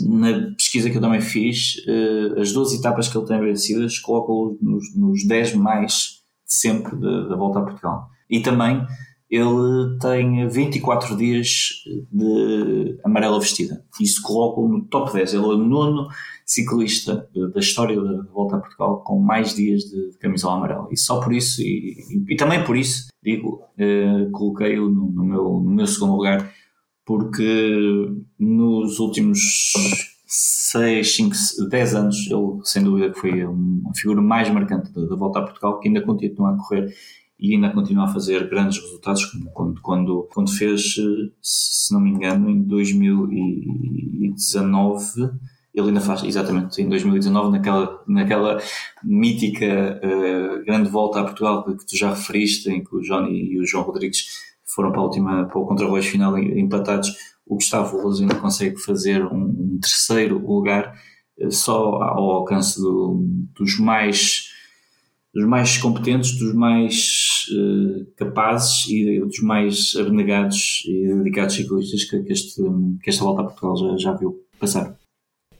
na 0.05 0.51
pesquisa 0.55 0.89
que 0.89 0.97
eu 0.97 1.01
também 1.01 1.21
fiz, 1.21 1.75
uh, 1.87 2.39
as 2.39 2.51
12 2.51 2.77
etapas 2.77 3.07
que 3.07 3.17
ele 3.17 3.27
tem 3.27 3.39
vencidas 3.39 3.99
colocam-o 3.99 4.57
nos, 4.61 4.95
nos 4.95 5.25
10 5.25 5.55
mais 5.55 5.93
de 6.45 6.53
sempre 6.53 6.95
da 6.95 7.35
volta 7.35 7.59
a 7.59 7.63
Portugal. 7.63 8.07
E 8.29 8.39
também 8.39 8.85
ele 9.29 9.97
tem 9.99 10.47
24 10.47 11.17
dias 11.17 11.83
de 12.11 12.97
amarela 13.03 13.39
vestida. 13.39 13.83
Isso 13.99 14.21
coloca-o 14.21 14.67
no 14.67 14.85
top 14.85 15.11
10. 15.11 15.33
Ele 15.33 15.43
é 15.43 15.47
o 15.47 15.57
nono 15.57 16.07
ciclista 16.45 17.27
da 17.53 17.59
história 17.59 18.01
da 18.01 18.23
Volta 18.31 18.55
a 18.55 18.59
Portugal 18.59 19.03
com 19.03 19.19
mais 19.19 19.53
dias 19.53 19.83
de, 19.83 20.17
camisola 20.19 20.55
amarela. 20.55 20.87
E 20.89 20.97
só 20.97 21.19
por 21.19 21.33
isso, 21.33 21.61
e, 21.61 21.97
e, 22.09 22.33
e 22.33 22.35
também 22.37 22.63
por 22.63 22.77
isso, 22.77 23.07
digo, 23.21 23.61
uh, 23.77 24.31
coloquei-o 24.31 24.89
no, 24.89 25.11
no, 25.11 25.25
meu, 25.25 25.43
no 25.43 25.71
meu 25.71 25.87
segundo 25.87 26.15
lugar, 26.15 26.49
porque 27.07 28.11
nos 28.37 28.99
últimos 28.99 29.39
6, 30.27 31.15
5, 31.15 31.35
10 31.69 31.95
anos, 31.95 32.29
ele 32.29 32.59
sem 32.65 32.83
dúvida 32.83 33.13
foi 33.13 33.45
uma 33.45 33.95
figura 33.95 34.21
mais 34.21 34.49
marcante 34.49 34.91
da 34.91 35.15
Volta 35.15 35.39
a 35.39 35.43
Portugal, 35.43 35.79
que 35.79 35.87
ainda 35.87 36.01
continua 36.01 36.53
a 36.53 36.57
correr 36.57 36.93
e 37.39 37.55
ainda 37.55 37.69
continua 37.69 38.03
a 38.03 38.09
fazer 38.09 38.49
grandes 38.49 38.81
resultados, 38.81 39.23
como 39.25 39.49
quando, 39.51 39.81
quando, 39.81 40.27
quando 40.33 40.51
fez, 40.51 40.95
se 41.41 41.93
não 41.93 42.01
me 42.01 42.09
engano, 42.09 42.49
em 42.49 42.61
2019 42.63 45.31
ele 45.73 45.87
ainda 45.89 46.01
faz, 46.01 46.23
exatamente, 46.23 46.81
em 46.81 46.89
2019, 46.89 47.51
naquela, 47.51 48.03
naquela 48.07 48.57
mítica 49.03 50.01
uh, 50.03 50.65
grande 50.65 50.89
volta 50.89 51.21
a 51.21 51.23
Portugal 51.23 51.63
que, 51.63 51.77
que, 51.77 51.85
tu 51.85 51.95
já 51.95 52.09
referiste, 52.09 52.69
em 52.69 52.83
que 52.83 52.93
o 52.95 53.01
Johnny 53.01 53.53
e 53.53 53.59
o 53.59 53.65
João 53.65 53.83
Rodrigues 53.83 54.56
foram 54.77 54.91
para, 54.91 55.01
a 55.01 55.03
última, 55.03 55.45
para 55.45 55.59
o 55.59 55.65
contra-relógio 55.65 56.11
final 56.11 56.37
empatados, 56.37 57.09
o 57.47 57.55
Gustavo 57.55 57.97
Lousa 57.97 58.21
ainda 58.21 58.35
consegue 58.35 58.77
fazer 58.77 59.25
um, 59.25 59.79
terceiro 59.81 60.37
lugar 60.37 60.93
uh, 61.39 61.51
só 61.51 62.01
ao 62.03 62.31
alcance 62.31 62.79
do, 62.79 63.25
dos 63.57 63.79
mais 63.79 64.55
dos 65.33 65.45
mais 65.45 65.77
competentes, 65.77 66.37
dos 66.39 66.53
mais 66.53 67.45
uh, 67.51 68.11
capazes 68.15 68.87
e 68.89 69.19
dos 69.19 69.39
mais 69.41 69.95
abnegados 69.95 70.83
e 70.87 71.13
dedicados 71.13 71.55
ciclistas 71.55 72.05
que, 72.05 72.23
que, 72.23 72.33
este, 72.33 72.61
que 73.03 73.09
esta 73.09 73.23
volta 73.23 73.41
a 73.41 73.45
Portugal 73.45 73.77
já, 73.77 73.97
já 73.97 74.13
viu 74.13 74.43
passar. 74.59 74.97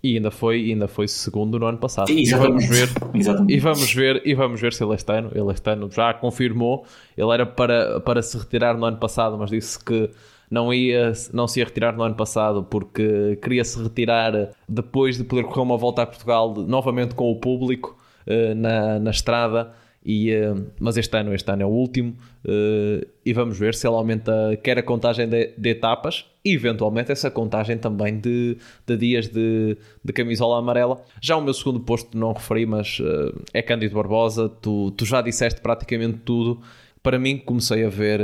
E 0.04 0.16
ainda 0.16 0.30
foi, 0.30 0.72
ainda 0.72 0.88
foi 0.88 1.08
segundo 1.08 1.58
no 1.58 1.66
ano 1.66 1.78
passado. 1.78 2.10
E 2.12 2.30
vamos 2.32 2.66
ver, 2.66 2.90
Exatamente. 3.14 3.54
e 3.54 3.60
vamos 3.60 3.94
ver, 3.94 4.22
e 4.26 4.34
vamos 4.34 4.62
ver 4.62 4.74
se 4.74 4.84
ele 4.84 4.94
este 4.94 5.12
ano, 5.12 5.32
ele 5.34 5.52
este 5.52 5.70
ano 5.70 5.90
já 5.92 6.14
confirmou. 6.14 6.86
Ele 7.18 7.32
era 7.32 7.46
para, 7.46 8.00
para 8.02 8.22
se 8.22 8.38
retirar 8.38 8.78
no 8.78 8.86
ano 8.86 8.98
passado, 8.98 9.38
mas 9.38 9.50
disse 9.50 9.84
que 9.84 10.10
não 10.50 10.74
ia, 10.74 11.12
não 11.34 11.48
se 11.48 11.60
ia 11.60 11.66
retirar 11.66 11.96
no 11.96 12.04
ano 12.04 12.16
passado 12.16 12.64
porque 12.64 13.38
queria 13.42 13.64
se 13.64 13.82
retirar 13.82 14.52
depois 14.68 15.18
de 15.18 15.24
poder 15.24 15.44
correr 15.44 15.62
uma 15.62 15.78
volta 15.78 16.04
a 16.04 16.06
Portugal 16.06 16.54
novamente 16.56 17.14
com 17.16 17.30
o 17.30 17.36
público 17.36 17.98
uh, 18.26 18.56
na, 18.56 19.00
na 19.00 19.12
estrada 19.12 19.74
e, 20.10 20.34
uh, 20.34 20.66
mas 20.80 20.96
este 20.96 21.18
ano, 21.18 21.36
este 21.36 21.52
ano 21.52 21.64
é 21.64 21.66
o 21.66 21.70
último 21.70 22.16
uh, 22.46 23.06
e 23.26 23.34
vamos 23.34 23.60
ver 23.60 23.76
se 23.76 23.86
ele 23.86 23.98
aumenta 23.98 24.58
quer 24.64 24.78
a 24.78 24.82
contagem 24.82 25.28
de, 25.28 25.52
de, 25.58 25.70
etapas 25.72 26.26
e 26.46 26.54
eventualmente 26.54 27.12
essa 27.12 27.30
contagem 27.30 27.78
também 27.78 28.18
de, 28.18 28.58
de 28.86 28.96
dias 28.96 29.28
de, 29.28 29.76
de, 30.02 30.14
camisola 30.14 30.60
amarela. 30.60 31.04
Já 31.22 31.36
o 31.36 31.42
meu 31.42 31.54
segundo 31.54 31.82
posto 31.82 32.18
não 32.18 32.32
referi, 32.32 32.66
mas 32.66 33.02
uh, 33.02 33.38
é 33.54 33.62
Cândido 33.62 33.96
Barbosa. 33.96 34.48
Tu, 34.48 34.92
tu 34.92 35.06
já 35.06 35.22
disseste 35.22 35.60
praticamente 35.60 36.20
tudo. 36.24 36.62
Para 37.04 37.20
mim, 37.20 37.38
comecei 37.38 37.84
a 37.84 37.90
ver 37.90 38.22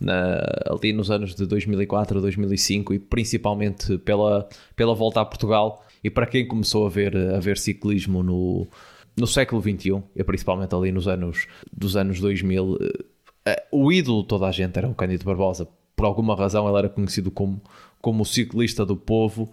na, 0.00 0.40
ali 0.68 0.92
nos 0.92 1.12
anos 1.12 1.34
de 1.36 1.46
2004, 1.46 2.20
2005 2.20 2.94
e 2.94 2.98
principalmente 2.98 3.98
pela, 3.98 4.48
pela 4.74 4.96
volta 4.96 5.20
a 5.20 5.24
Portugal. 5.24 5.84
E 6.02 6.10
para 6.10 6.26
quem 6.26 6.46
começou 6.46 6.86
a 6.86 6.90
ver, 6.90 7.16
a 7.16 7.38
ver 7.38 7.56
ciclismo 7.56 8.22
no, 8.22 8.66
no 9.16 9.26
século 9.26 9.60
XXI, 9.60 10.02
e 10.16 10.24
principalmente 10.24 10.74
ali 10.74 10.90
nos 10.90 11.06
anos 11.06 11.46
dos 11.72 11.96
anos 11.96 12.20
2000, 12.20 12.78
eh, 13.44 13.62
o 13.70 13.92
ídolo 13.92 14.22
de 14.22 14.28
toda 14.28 14.46
a 14.46 14.52
gente 14.52 14.76
era 14.78 14.88
o 14.88 14.94
Cândido 14.94 15.24
Barbosa. 15.24 15.68
Por 15.94 16.06
alguma 16.06 16.34
razão 16.34 16.68
ele 16.68 16.78
era 16.78 16.88
conhecido 16.88 17.30
como, 17.30 17.60
como 18.00 18.22
o 18.22 18.26
ciclista 18.26 18.84
do 18.86 18.96
povo. 18.96 19.50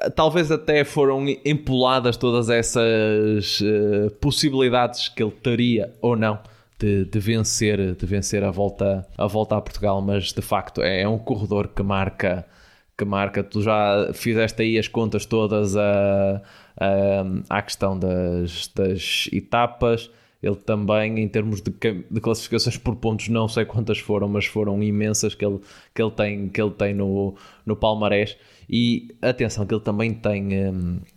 Eh, 0.00 0.10
talvez 0.10 0.50
até 0.50 0.84
foram 0.84 1.24
empoladas 1.44 2.16
todas 2.16 2.50
essas 2.50 3.60
uh, 3.60 4.10
possibilidades 4.20 5.08
que 5.08 5.22
ele 5.22 5.32
teria 5.32 5.94
ou 6.00 6.16
não 6.16 6.38
de, 6.78 7.04
de, 7.04 7.18
vencer, 7.18 7.94
de 7.94 8.06
vencer 8.06 8.44
a 8.44 8.50
volta, 8.50 9.06
a 9.16 9.26
volta 9.26 9.56
a 9.56 9.60
Portugal, 9.60 10.02
mas 10.02 10.32
de 10.32 10.42
facto 10.42 10.82
é, 10.82 11.02
é 11.02 11.08
um 11.08 11.18
corredor 11.18 11.68
que 11.68 11.82
marca 11.82 12.46
que 12.96 13.04
marca. 13.04 13.42
Tu 13.42 13.62
já 13.62 14.10
fizeste 14.12 14.62
aí 14.62 14.78
as 14.78 14.88
contas 14.88 15.26
todas 15.26 15.76
a, 15.76 16.42
à 17.48 17.62
questão 17.62 17.98
das, 17.98 18.68
das 18.74 19.28
etapas. 19.32 20.10
Ele 20.42 20.56
também, 20.56 21.20
em 21.20 21.28
termos 21.28 21.60
de, 21.60 21.70
de, 21.70 22.20
classificações 22.20 22.76
por 22.76 22.96
pontos, 22.96 23.28
não 23.28 23.46
sei 23.46 23.64
quantas 23.64 23.98
foram, 23.98 24.28
mas 24.28 24.44
foram 24.44 24.82
imensas 24.82 25.36
que 25.36 25.44
ele, 25.44 25.60
que 25.94 26.02
ele 26.02 26.10
tem, 26.10 26.48
que 26.48 26.60
ele 26.60 26.72
tem 26.72 26.92
no, 26.92 27.36
no 27.64 27.76
palmarés. 27.76 28.36
E 28.68 29.08
atenção, 29.22 29.64
que 29.64 29.72
ele 29.72 29.82
também 29.82 30.12
tem, 30.12 30.52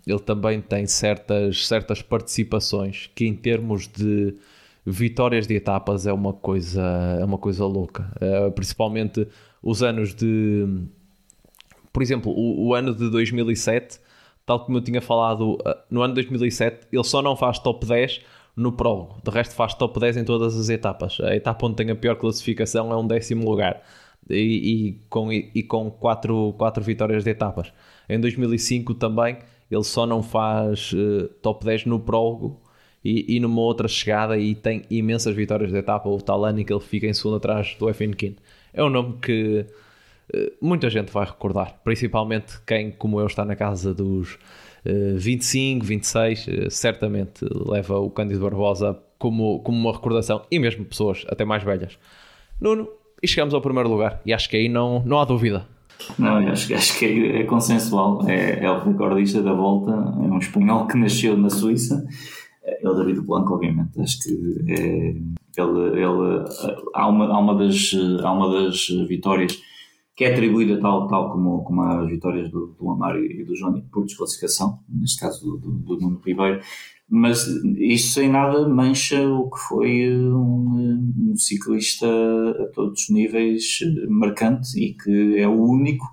ele 0.05 0.19
também 0.19 0.61
tem 0.61 0.85
certas, 0.85 1.67
certas 1.67 2.03
participações 2.03 3.09
que, 3.15 3.25
em 3.25 3.33
termos 3.33 3.87
de 3.87 4.35
vitórias 4.85 5.47
de 5.47 5.55
etapas, 5.55 6.05
é 6.05 6.13
uma 6.13 6.33
coisa, 6.33 6.83
é 7.19 7.25
uma 7.25 7.39
coisa 7.39 7.65
louca. 7.65 8.11
Uh, 8.17 8.51
principalmente 8.51 9.27
os 9.63 9.81
anos 9.81 10.13
de 10.13 10.67
por 11.91 12.03
exemplo, 12.03 12.29
o, 12.29 12.67
o, 12.67 12.75
ano 12.75 12.93
de 12.93 13.09
2007, 13.09 14.01
tal 14.45 14.65
como 14.65 14.77
eu 14.77 14.81
tinha 14.81 15.01
falado, 15.01 15.53
uh, 15.55 15.75
no 15.89 16.01
ano 16.01 16.13
de 16.13 16.21
2007, 16.21 16.87
ele 16.91 17.03
só 17.03 17.21
não 17.21 17.35
faz 17.35 17.59
top 17.59 17.85
10 17.85 18.21
no 18.55 18.71
prólogo. 18.71 19.17
De 19.23 19.31
resto, 19.31 19.55
faz 19.55 19.73
top 19.73 19.99
10 19.99 20.17
em 20.17 20.23
todas 20.23 20.57
as 20.57 20.69
etapas. 20.69 21.19
A 21.21 21.35
etapa 21.35 21.65
onde 21.65 21.75
tem 21.75 21.91
a 21.91 21.95
pior 21.95 22.15
classificação 22.15 22.91
é 22.91 22.95
um 22.95 23.05
décimo 23.05 23.49
lugar. 23.49 23.81
E, 24.29 24.35
e 24.35 24.93
com, 25.09 25.31
e, 25.31 25.51
e, 25.53 25.63
com 25.63 25.91
quatro, 25.91 26.53
quatro 26.57 26.83
vitórias 26.83 27.23
de 27.23 27.29
etapas. 27.29 27.71
Em 28.09 28.19
2005 28.19 28.95
também 28.95 29.37
ele 29.69 29.83
só 29.83 30.05
não 30.05 30.23
faz 30.23 30.93
uh, 30.93 31.27
top 31.41 31.65
10 31.65 31.85
no 31.85 31.99
prólogo 31.99 32.61
e, 33.03 33.35
e 33.35 33.39
numa 33.39 33.61
outra 33.61 33.87
chegada 33.87 34.37
e 34.37 34.55
tem 34.55 34.83
imensas 34.89 35.35
vitórias 35.35 35.71
de 35.71 35.77
etapa. 35.77 36.09
O 36.09 36.21
Talani 36.21 36.63
que 36.63 36.73
ele 36.73 36.81
fica 36.81 37.05
em 37.07 37.13
segundo 37.13 37.37
atrás 37.37 37.75
do 37.79 37.89
Efenkin. 37.89 38.35
É 38.73 38.83
um 38.83 38.89
nome 38.89 39.17
que 39.21 39.65
muita 40.61 40.89
gente 40.89 41.11
vai 41.11 41.25
recordar, 41.25 41.79
principalmente 41.83 42.59
quem, 42.65 42.91
como 42.91 43.19
eu, 43.19 43.27
está 43.27 43.45
na 43.45 43.55
casa 43.55 43.93
dos 43.93 44.37
25, 45.15 45.85
26, 45.85 46.47
uh, 46.47 46.71
certamente 46.71 47.43
leva 47.43 47.99
o 47.99 48.09
Cândido 48.09 48.41
Barbosa 48.41 48.97
como, 49.17 49.59
como 49.59 49.77
uma 49.77 49.91
recordação 49.91 50.43
e 50.51 50.59
mesmo 50.59 50.85
pessoas 50.85 51.25
até 51.27 51.43
mais 51.43 51.63
velhas. 51.63 51.97
Nuno, 52.61 52.87
e 53.21 53.27
chegamos 53.27 53.53
ao 53.53 53.61
primeiro 53.61 53.89
lugar. 53.89 54.21
E 54.25 54.33
acho 54.33 54.49
que 54.49 54.57
aí 54.57 54.69
não, 54.69 55.03
não 55.05 55.19
há 55.19 55.25
dúvida. 55.25 55.67
Não, 56.19 56.37
acho, 56.49 56.73
acho 56.73 56.99
que 56.99 57.05
é, 57.05 57.41
é 57.41 57.43
consensual. 57.45 58.27
É, 58.27 58.63
é, 58.63 58.71
o 58.71 58.83
recordista 58.83 59.41
da 59.41 59.53
volta, 59.53 59.91
é 59.91 60.27
um 60.27 60.37
espanhol 60.37 60.85
que 60.87 60.97
nasceu 60.97 61.35
na 61.35 61.49
Suíça. 61.49 62.05
É 62.63 62.87
o 62.87 62.93
David 62.93 63.21
Blanco, 63.21 63.53
obviamente. 63.55 63.99
Acho 63.99 64.19
que 64.19 64.29
é, 64.69 65.15
ele, 65.57 66.03
ele, 66.03 66.45
há, 66.93 67.07
uma, 67.07 67.25
há, 67.25 67.39
uma 67.39 67.55
das, 67.55 67.91
há 68.23 68.31
uma 68.31 68.51
das 68.51 68.87
vitórias 69.07 69.59
que 70.15 70.23
é 70.23 70.31
atribuída 70.31 70.79
tal, 70.79 71.07
tal 71.07 71.31
como, 71.31 71.63
como 71.63 71.81
as 71.81 72.09
vitórias 72.09 72.49
do, 72.49 72.67
do 72.79 72.89
Amaro 72.89 73.23
e 73.23 73.43
do 73.43 73.53
Johnny 73.53 73.81
por 73.91 74.05
desclassificação, 74.05 74.79
neste 74.87 75.19
caso 75.19 75.43
do, 75.43 75.57
do, 75.57 75.71
do 75.71 75.99
Nuno 75.99 76.21
Ribeiro, 76.25 76.61
mas 77.07 77.45
isto 77.77 78.13
sem 78.13 78.29
nada 78.29 78.67
mancha 78.67 79.27
o 79.27 79.49
que 79.49 79.59
foi 79.59 80.09
um, 80.09 81.03
um, 81.31 81.35
ciclista 81.35 82.07
a 82.07 82.65
todos 82.73 83.03
os 83.03 83.09
níveis 83.09 83.79
marcante 84.07 84.79
e 84.79 84.93
que 84.93 85.37
é 85.37 85.47
o 85.47 85.61
único, 85.61 86.05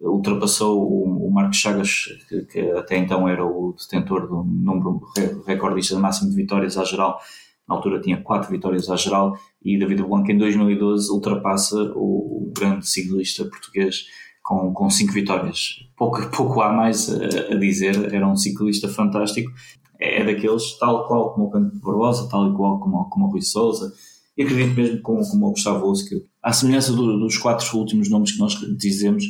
ultrapassou 0.00 0.82
o, 0.82 1.28
o 1.28 1.30
Marcos 1.32 1.58
Chagas, 1.58 2.04
que, 2.28 2.42
que, 2.42 2.60
até 2.72 2.98
então 2.98 3.26
era 3.28 3.44
o 3.44 3.74
detentor 3.78 4.26
do 4.28 4.44
número 4.44 5.00
recordista 5.46 5.98
máximo 5.98 6.30
de 6.30 6.36
vitórias 6.36 6.76
à 6.76 6.84
geral, 6.84 7.20
na 7.68 7.74
altura 7.74 8.00
tinha 8.00 8.20
quatro 8.20 8.50
vitórias 8.50 8.90
à 8.90 8.96
geral, 8.96 9.36
e 9.62 9.78
David 9.78 10.02
Blanco 10.02 10.30
em 10.30 10.38
2012 10.38 11.10
ultrapassa 11.10 11.76
o, 11.94 12.48
o 12.48 12.52
grande 12.54 12.86
ciclista 12.88 13.44
português 13.44 14.04
com, 14.42 14.72
com 14.72 14.90
cinco 14.90 15.12
vitórias. 15.12 15.86
Pouco, 15.96 16.28
pouco 16.34 16.60
há 16.60 16.72
mais 16.72 17.08
a, 17.10 17.54
a 17.54 17.58
dizer, 17.58 18.14
era 18.14 18.28
um 18.28 18.36
ciclista 18.36 18.88
fantástico 18.88 19.50
é, 19.98 20.20
é 20.20 20.24
daqueles, 20.24 20.78
tal 20.78 21.06
qual 21.06 21.32
como 21.32 21.46
o 21.46 21.50
Canto 21.50 21.80
Barbosa, 21.80 22.28
tal 22.28 22.54
qual 22.54 22.78
como, 22.78 23.08
como 23.08 23.26
o 23.26 23.30
Rui 23.30 23.42
Souza, 23.42 23.92
e 24.36 24.42
acredito 24.42 24.74
mesmo 24.74 25.00
como, 25.00 25.26
como 25.26 25.46
o 25.46 25.50
Gustavo 25.50 25.86
Osso, 25.88 26.08
que 26.08 26.22
à 26.42 26.52
semelhança 26.52 26.92
do, 26.92 27.18
dos 27.18 27.38
quatro 27.38 27.78
últimos 27.78 28.10
nomes 28.10 28.32
que 28.32 28.38
nós 28.38 28.54
dizemos, 28.76 29.24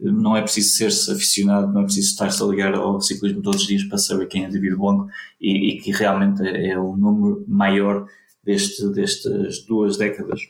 não 0.00 0.36
é 0.36 0.42
preciso 0.42 0.76
ser-se 0.76 1.10
aficionado, 1.10 1.72
não 1.72 1.82
é 1.82 1.84
preciso 1.84 2.10
estar-se 2.10 2.42
a 2.42 2.46
ligar 2.46 2.74
ao 2.74 3.00
ciclismo 3.00 3.42
todos 3.42 3.62
os 3.62 3.66
dias 3.66 3.84
para 3.84 3.98
saber 3.98 4.26
quem 4.26 4.44
é 4.44 4.48
David 4.48 4.76
Blanco 4.76 5.08
e, 5.40 5.70
e 5.70 5.80
que 5.80 5.90
realmente 5.90 6.46
é, 6.46 6.70
é 6.70 6.78
o 6.78 6.96
número 6.96 7.44
maior 7.48 8.06
deste, 8.44 8.88
destas 8.90 9.64
duas 9.64 9.96
décadas 9.96 10.40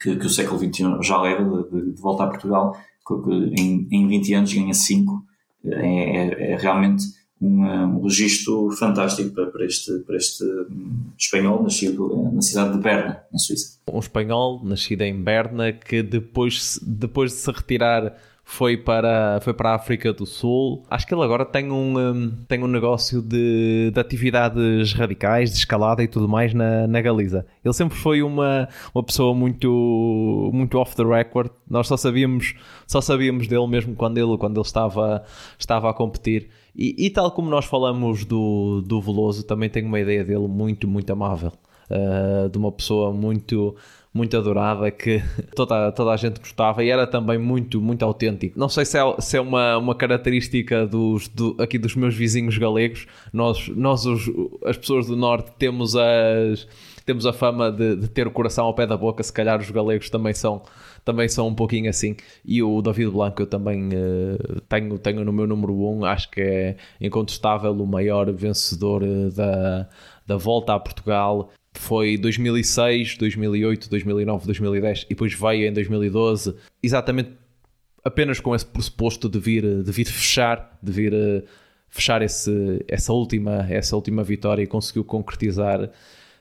que, 0.00 0.16
que 0.16 0.26
o 0.26 0.30
século 0.30 0.58
XXI 0.58 0.98
já 1.02 1.20
leva 1.20 1.68
de, 1.70 1.92
de 1.92 2.00
volta 2.00 2.24
a 2.24 2.28
Portugal, 2.28 2.76
que 3.06 3.60
em, 3.60 3.88
em 3.90 4.08
20 4.08 4.34
anos 4.34 4.52
ganha 4.52 4.74
5, 4.74 5.24
é, 5.64 5.70
é, 5.70 6.52
é 6.52 6.56
realmente 6.56 7.04
um, 7.40 7.64
um 7.64 8.02
registro 8.02 8.70
fantástico 8.72 9.30
para, 9.30 9.46
para, 9.46 9.64
este, 9.64 9.98
para 10.00 10.16
este 10.16 10.44
espanhol 11.16 11.62
nascido 11.62 12.30
na 12.32 12.42
cidade 12.42 12.72
de 12.72 12.78
Berna, 12.78 13.22
na 13.32 13.38
Suíça. 13.38 13.78
Um 13.90 13.98
espanhol 13.98 14.64
nascido 14.64 15.02
em 15.02 15.22
Berna 15.22 15.72
que 15.72 16.02
depois, 16.02 16.78
depois 16.82 17.32
de 17.32 17.38
se 17.38 17.50
retirar 17.50 18.16
foi 18.50 18.78
para, 18.78 19.38
foi 19.42 19.52
para 19.52 19.72
a 19.72 19.74
África 19.74 20.10
do 20.10 20.24
Sul. 20.24 20.82
Acho 20.90 21.06
que 21.06 21.14
ele 21.14 21.22
agora 21.22 21.44
tem 21.44 21.70
um, 21.70 22.32
tem 22.48 22.64
um 22.64 22.66
negócio 22.66 23.20
de, 23.20 23.90
de 23.92 24.00
atividades 24.00 24.94
radicais, 24.94 25.52
de 25.52 25.58
escalada 25.58 26.02
e 26.02 26.08
tudo 26.08 26.26
mais 26.26 26.54
na, 26.54 26.86
na 26.86 27.00
Galiza. 27.02 27.44
Ele 27.62 27.74
sempre 27.74 27.98
foi 27.98 28.22
uma, 28.22 28.66
uma 28.94 29.04
pessoa 29.04 29.34
muito, 29.34 30.50
muito 30.50 30.78
off 30.78 30.96
the 30.96 31.04
record. 31.04 31.50
Nós 31.68 31.86
só 31.88 31.96
sabíamos, 31.98 32.54
só 32.86 33.02
sabíamos 33.02 33.46
dele 33.46 33.66
mesmo 33.66 33.94
quando 33.94 34.16
ele, 34.16 34.38
quando 34.38 34.56
ele 34.56 34.66
estava, 34.66 35.22
estava 35.58 35.90
a 35.90 35.92
competir. 35.92 36.48
E, 36.74 36.96
e, 37.06 37.10
tal 37.10 37.30
como 37.30 37.50
nós 37.50 37.66
falamos 37.66 38.24
do, 38.24 38.80
do 38.80 38.98
Veloso, 38.98 39.44
também 39.44 39.68
tenho 39.68 39.86
uma 39.86 40.00
ideia 40.00 40.24
dele 40.24 40.48
muito, 40.48 40.88
muito 40.88 41.12
amável. 41.12 41.52
Uh, 41.90 42.48
de 42.48 42.58
uma 42.58 42.72
pessoa 42.72 43.12
muito 43.12 43.74
muito 44.12 44.36
adorada 44.36 44.90
que 44.90 45.22
toda, 45.54 45.92
toda 45.92 46.12
a 46.12 46.16
gente 46.16 46.40
gostava 46.40 46.82
e 46.82 46.90
era 46.90 47.06
também 47.06 47.38
muito, 47.38 47.80
muito 47.80 48.04
autêntico. 48.04 48.58
Não 48.58 48.68
sei 48.68 48.84
se 48.84 48.98
é, 48.98 49.20
se 49.20 49.36
é 49.36 49.40
uma, 49.40 49.78
uma 49.78 49.94
característica 49.94 50.86
dos, 50.86 51.28
do, 51.28 51.56
aqui 51.58 51.78
dos 51.78 51.94
meus 51.94 52.14
vizinhos 52.14 52.56
galegos. 52.58 53.06
Nós, 53.32 53.68
nós 53.68 54.06
os, 54.06 54.30
as 54.64 54.76
pessoas 54.76 55.06
do 55.06 55.16
Norte, 55.16 55.52
temos, 55.58 55.94
as, 55.94 56.66
temos 57.04 57.26
a 57.26 57.32
fama 57.32 57.70
de, 57.70 57.96
de 57.96 58.08
ter 58.08 58.26
o 58.26 58.30
coração 58.30 58.66
ao 58.66 58.74
pé 58.74 58.86
da 58.86 58.96
boca. 58.96 59.22
Se 59.22 59.32
calhar 59.32 59.60
os 59.60 59.70
galegos 59.70 60.10
também 60.10 60.32
são 60.32 60.62
também 61.08 61.26
são 61.26 61.48
um 61.48 61.54
pouquinho 61.54 61.88
assim. 61.88 62.16
E 62.44 62.62
o 62.62 62.82
David 62.82 63.10
Blanco 63.10 63.40
eu 63.40 63.46
também 63.46 63.88
uh, 63.88 64.60
tenho, 64.68 64.98
tenho 64.98 65.24
no 65.24 65.32
meu 65.32 65.46
número 65.46 65.72
1, 65.72 65.98
um, 66.00 66.04
acho 66.04 66.30
que 66.30 66.40
é 66.42 66.76
incontestável 67.00 67.72
o 67.72 67.86
maior 67.86 68.30
vencedor 68.30 69.02
uh, 69.02 69.30
da, 69.30 69.88
da 70.26 70.36
volta 70.36 70.74
a 70.74 70.78
Portugal. 70.78 71.50
Foi 71.78 72.18
2006, 72.18 73.16
2008, 73.16 73.88
2009, 73.88 74.46
2010 74.46 75.02
e 75.04 75.08
depois 75.10 75.32
veio 75.32 75.68
em 75.68 75.72
2012, 75.72 76.54
exatamente 76.82 77.30
apenas 78.04 78.40
com 78.40 78.54
esse 78.54 78.66
pressuposto 78.66 79.28
de 79.28 79.38
vir, 79.38 79.82
de 79.82 79.92
vir 79.92 80.04
fechar, 80.06 80.76
de 80.82 80.92
vir 80.92 81.14
uh, 81.14 81.42
fechar 81.88 82.20
esse, 82.20 82.84
essa, 82.88 83.12
última, 83.12 83.66
essa 83.70 83.94
última 83.94 84.22
vitória 84.22 84.62
e 84.62 84.66
conseguiu 84.66 85.04
concretizar 85.04 85.90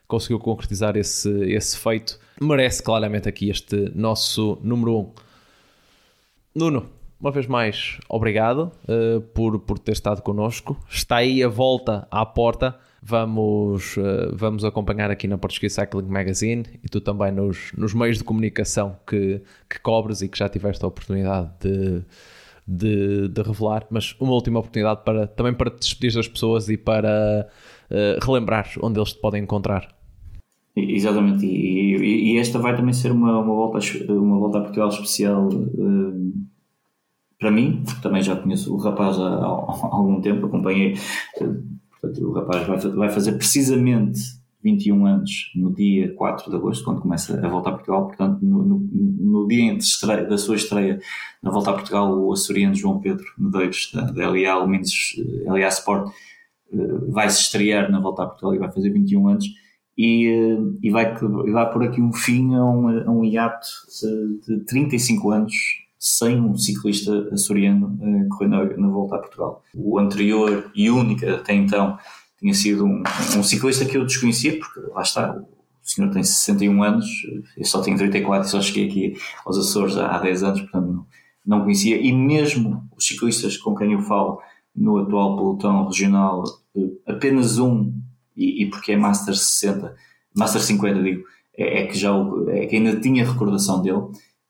conseguiu 0.08 0.40
concretizar 0.40 0.96
esse, 0.96 1.30
esse 1.52 1.78
feito, 1.78 2.18
merece 2.42 2.82
claramente 2.82 3.28
aqui 3.28 3.50
este 3.50 3.92
nosso 3.94 4.58
número 4.64 4.96
1. 4.96 5.00
Um. 5.00 5.12
Nuno, 6.56 6.90
uma 7.20 7.30
vez 7.30 7.46
mais, 7.46 7.98
obrigado 8.08 8.72
uh, 8.88 9.22
por, 9.34 9.60
por 9.60 9.78
ter 9.78 9.92
estado 9.92 10.22
connosco. 10.22 10.78
Está 10.90 11.18
aí 11.18 11.44
a 11.44 11.50
volta 11.50 12.08
à 12.10 12.26
porta. 12.26 12.80
Vamos, 13.10 13.96
uh, 13.96 14.36
vamos 14.36 14.66
acompanhar 14.66 15.10
aqui 15.10 15.30
na 15.30 15.38
Portuguese 15.38 15.76
Cycling 15.76 16.10
Magazine 16.10 16.66
e 16.84 16.90
tu 16.90 17.00
também 17.00 17.32
nos, 17.32 17.72
nos 17.78 17.94
meios 17.94 18.18
de 18.18 18.24
comunicação 18.26 18.98
que, 19.08 19.42
que 19.70 19.80
cobres 19.80 20.22
e 20.22 20.28
que 20.28 20.38
já 20.38 20.50
tiveste 20.50 20.84
a 20.84 20.90
oportunidade 20.90 21.50
de, 21.62 22.04
de, 22.68 23.30
de 23.30 23.42
revelar. 23.42 23.88
Mas 23.90 24.14
uma 24.20 24.34
última 24.34 24.60
oportunidade 24.60 25.06
para, 25.06 25.26
também 25.26 25.54
para 25.54 25.72
te 25.72 25.80
despedir 25.80 26.16
das 26.16 26.28
pessoas 26.28 26.68
e 26.68 26.76
para 26.76 27.48
uh, 27.90 28.26
relembrar 28.26 28.70
onde 28.82 29.00
eles 29.00 29.14
te 29.14 29.22
podem 29.22 29.42
encontrar. 29.42 29.88
Exatamente, 30.76 31.46
e, 31.46 31.96
e, 31.96 32.34
e, 32.34 32.38
esta 32.38 32.60
vai 32.60 32.76
também 32.76 32.94
ser 32.94 33.14
uma, 33.14 33.40
uma, 33.40 33.56
volta, 33.56 33.80
uma 34.10 34.38
volta 34.38 34.58
a 34.58 34.62
Portugal 34.62 34.90
especial 34.90 35.48
uh, 35.48 36.34
para 37.40 37.52
mim, 37.52 37.84
porque 37.86 38.02
também 38.02 38.22
já 38.22 38.36
conheço 38.36 38.76
o 38.76 38.78
rapaz 38.78 39.18
há, 39.18 39.28
há 39.28 39.96
algum 39.96 40.20
tempo, 40.20 40.48
acompanhei. 40.48 40.96
O 42.22 42.32
rapaz 42.32 42.68
vai, 42.96 43.10
fazer 43.10 43.34
precisamente 43.34 44.20
21 44.64 45.06
anos 45.06 45.52
no 45.56 45.74
dia 45.74 46.14
4 46.16 46.50
de 46.50 46.56
agosto, 46.56 46.84
quando 46.84 47.02
começa 47.02 47.40
a 47.46 47.50
volta 47.50 47.70
a 47.70 47.74
Portugal. 47.74 48.08
Portanto, 48.08 48.40
no, 48.44 48.64
no, 48.64 48.80
no 48.92 49.48
dia 49.48 49.74
estreia, 49.74 50.26
da 50.26 50.38
sua 50.38 50.56
estreia 50.56 51.00
na 51.42 51.52
volta 51.52 51.72
a 51.72 51.74
Portugal, 51.74 52.18
o 52.18 52.32
açoriano 52.32 52.76
João 52.76 53.00
Pedro 53.00 53.26
Medeiros, 53.38 53.92
da, 53.94 54.02
da 54.12 54.30
LA, 54.30 54.68
menos 54.68 55.16
LA 55.46 55.68
Sport, 55.68 56.12
uh, 56.72 57.12
vai 57.12 57.30
se 57.30 57.42
estrear 57.42 57.92
na 57.92 58.00
volta 58.00 58.24
a 58.24 58.28
Portugal 58.28 58.56
e 58.56 58.60
vai 58.60 58.72
fazer 58.72 58.90
21 58.90 59.28
anos 59.28 59.46
e, 59.98 60.28
eh, 60.28 60.58
e 60.84 60.92
vai, 60.92 61.16
vai 61.16 61.74
por 61.74 61.84
aqui 61.84 62.00
um 62.00 62.14
fim 62.14 62.54
a 62.54 62.64
um, 62.64 62.88
a 62.88 63.12
um 63.12 63.26
hiato 63.26 63.68
de 64.48 64.64
35 64.66 65.32
anos 65.32 65.54
sem 66.08 66.40
um 66.40 66.58
ciclista 66.58 67.28
açoriano 67.32 67.88
uh, 67.88 68.30
correr 68.30 68.78
na, 68.78 68.88
volta 68.88 69.16
a 69.16 69.20
Portugal. 69.20 69.64
O 69.76 70.00
anterior 70.00 70.72
e 70.74 70.90
único 70.90 71.28
até 71.30 71.54
então 71.54 71.98
tinha 72.40 72.54
sido 72.54 72.86
um, 72.86 73.04
um, 73.36 73.44
ciclista 73.44 73.86
que 73.86 73.98
eu 73.98 74.06
desconhecia, 74.06 74.58
porque 74.58 74.80
lá 74.92 75.02
está, 75.02 75.36
o 75.36 75.46
senhor 75.90 76.12
tem 76.12 76.24
61 76.24 76.84
anos, 76.84 77.06
eu 77.58 77.66
só 77.66 77.82
tenho 77.82 77.98
34 77.98 78.48
e 78.48 78.52
só 78.52 78.62
cheguei 78.62 78.88
aqui 78.88 79.18
aos 79.46 79.58
Açores 79.58 79.98
há 79.98 80.18
10 80.20 80.44
anos, 80.44 80.62
portanto 80.62 80.88
não, 80.88 81.06
não 81.46 81.64
conhecia. 81.64 81.98
E 82.00 82.12
mesmo 82.14 82.88
os 82.96 83.06
ciclistas 83.06 83.58
com 83.58 83.76
quem 83.76 83.94
eu 83.94 84.02
falo 84.02 84.40
no 84.76 85.00
atual 85.00 85.36
pelotão 85.36 85.86
regional, 85.88 86.44
eh, 86.76 87.12
apenas 87.12 87.58
um 87.58 87.92
e, 88.36 88.64
e 88.64 88.70
porque 88.70 88.92
é 88.92 88.98
Master 88.98 89.36
60, 89.36 89.96
Master 90.36 90.62
50, 90.62 91.02
digo, 91.02 91.24
é, 91.58 91.82
é 91.82 91.88
que 91.88 91.98
já 91.98 92.12
é 92.50 92.68
que 92.68 92.76
ainda 92.76 93.00
tinha 93.00 93.26
recordação 93.26 93.82
dele, 93.82 94.04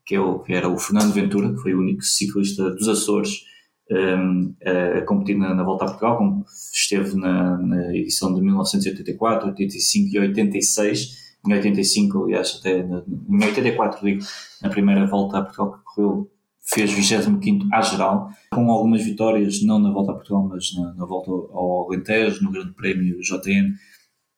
que, 0.08 0.16
é 0.16 0.20
o, 0.20 0.39
que 0.39 0.53
era 0.53 0.70
o 0.70 0.78
Fernando 0.78 1.14
Ventura, 1.14 1.53
que 1.53 1.62
foi 1.62 1.74
o 1.74 1.80
único 1.80 2.01
ciclista 2.01 2.72
dos 2.72 2.88
Açores 2.88 3.43
um, 3.91 4.55
a, 4.66 5.01
competir 5.01 5.38
na, 5.38 5.53
na, 5.53 5.64
Volta 5.64 5.84
a 5.84 5.88
Portugal, 5.89 6.18
como 6.18 6.45
esteve 6.74 7.16
na, 7.16 7.58
na, 7.58 7.95
edição 7.95 8.34
de 8.34 8.41
1984, 8.41 9.49
85 9.49 10.16
e 10.16 10.20
86. 10.20 11.28
Em 11.45 11.53
85, 11.53 12.24
aliás, 12.26 12.58
até 12.60 12.80
em 12.80 13.43
84, 13.43 14.05
digo, 14.05 14.24
na 14.62 14.70
primeira 14.70 15.05
Volta 15.05 15.39
a 15.39 15.41
Portugal 15.43 15.74
que 15.74 15.84
correu, 15.84 16.32
fez 16.62 16.91
25 16.91 17.68
à 17.72 17.82
geral, 17.82 18.30
com 18.51 18.70
algumas 18.72 19.03
vitórias, 19.03 19.64
não 19.64 19.80
na 19.80 19.91
Volta 19.91 20.12
a 20.12 20.16
Portugal, 20.16 20.47
mas 20.49 20.74
na, 20.76 20.93
na 20.93 21.05
Volta 21.05 21.32
ao 21.32 21.88
Alentejo, 21.88 22.43
no 22.43 22.51
Grande 22.51 22.74
Prémio 22.74 23.20
JN, 23.22 23.74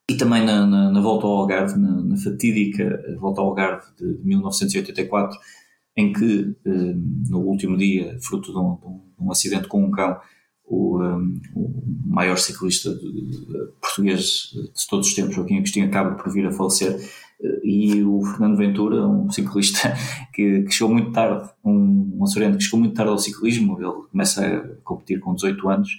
e 0.09 0.17
também 0.17 0.43
na, 0.43 0.65
na, 0.65 0.91
na 0.91 1.01
Volta 1.01 1.27
ao 1.27 1.37
Algarve, 1.37 1.79
na, 1.79 2.01
na, 2.01 2.17
fatídica 2.17 2.99
Volta 3.19 3.41
ao 3.41 3.47
Algarve 3.47 3.85
de, 3.95 4.17
de 4.17 4.25
1984, 4.25 5.37
em 5.95 6.11
que, 6.11 6.55
eh, 6.65 6.95
no 7.29 7.41
último 7.41 7.77
dia, 7.77 8.17
fruto 8.19 8.51
de 8.51 8.57
um, 8.57 8.75
de 9.17 9.23
um, 9.23 9.31
acidente 9.31 9.67
com 9.67 9.83
um 9.83 9.91
cão, 9.91 10.17
o, 10.65 10.99
um, 10.99 11.39
o 11.55 11.83
maior 12.07 12.37
ciclista 12.37 12.91
de, 12.95 13.71
português 13.79 14.49
de 14.53 14.87
todos 14.89 15.07
os 15.07 15.13
tempos, 15.13 15.35
Joaquim 15.35 15.57
Agostinho, 15.57 15.85
acaba 15.85 16.15
por 16.15 16.33
vir 16.33 16.47
a 16.47 16.51
falecer, 16.51 16.97
e 17.63 18.03
o 18.03 18.23
Fernando 18.25 18.57
Ventura, 18.57 19.07
um 19.07 19.29
ciclista 19.29 19.93
que, 20.33 20.63
que 20.63 20.71
chegou 20.71 20.91
muito 20.91 21.11
tarde, 21.11 21.49
um 21.63 22.23
açoriano 22.23 22.57
que 22.57 22.63
chegou 22.63 22.79
muito 22.79 22.95
tarde 22.95 23.11
ao 23.11 23.19
ciclismo, 23.19 23.79
ele 23.79 24.07
começa 24.11 24.45
a 24.45 24.67
competir 24.83 25.19
com 25.19 25.35
18 25.35 25.69
anos, 25.69 25.89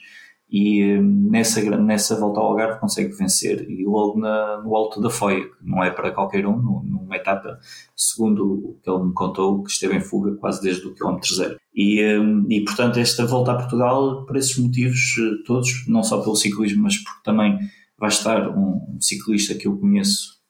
e 0.51 0.99
hum, 0.99 1.29
nessa, 1.31 1.63
nessa 1.77 2.19
volta 2.19 2.41
ao 2.41 2.47
Algarve 2.47 2.81
consegue 2.81 3.15
vencer 3.15 3.71
e 3.71 3.85
logo 3.85 4.19
na, 4.19 4.61
no 4.63 4.75
alto 4.75 5.01
da 5.01 5.09
Foia, 5.09 5.45
que 5.45 5.55
não 5.63 5.83
é 5.85 5.91
para 5.91 6.11
qualquer 6.11 6.45
um, 6.47 6.61
numa 6.61 7.17
etapa, 7.17 7.59
segundo 7.95 8.55
o 8.55 8.79
que 8.83 8.91
ele 8.91 9.05
me 9.05 9.13
contou, 9.13 9.63
que 9.63 9.71
esteve 9.71 9.97
em 9.97 10.01
fuga 10.01 10.35
quase 10.37 10.61
desde 10.61 10.87
o 10.87 10.95
quilómetro 10.95 11.35
zero. 11.35 11.57
E, 11.75 12.03
hum, 12.19 12.47
e 12.49 12.65
portanto 12.65 12.99
esta 12.99 13.25
volta 13.25 13.53
a 13.53 13.57
Portugal, 13.57 14.27
por 14.27 14.37
esses 14.37 14.59
motivos 14.59 14.99
eh, 15.19 15.43
todos, 15.47 15.87
não 15.87 16.03
só 16.03 16.21
pelo 16.21 16.35
ciclismo, 16.35 16.83
mas 16.83 16.97
porque 16.97 17.23
também 17.23 17.57
vai 17.97 18.09
estar 18.09 18.49
um, 18.49 18.97
ciclista 18.99 19.55
que 19.55 19.69
eu 19.69 19.77
conheço 19.77 20.41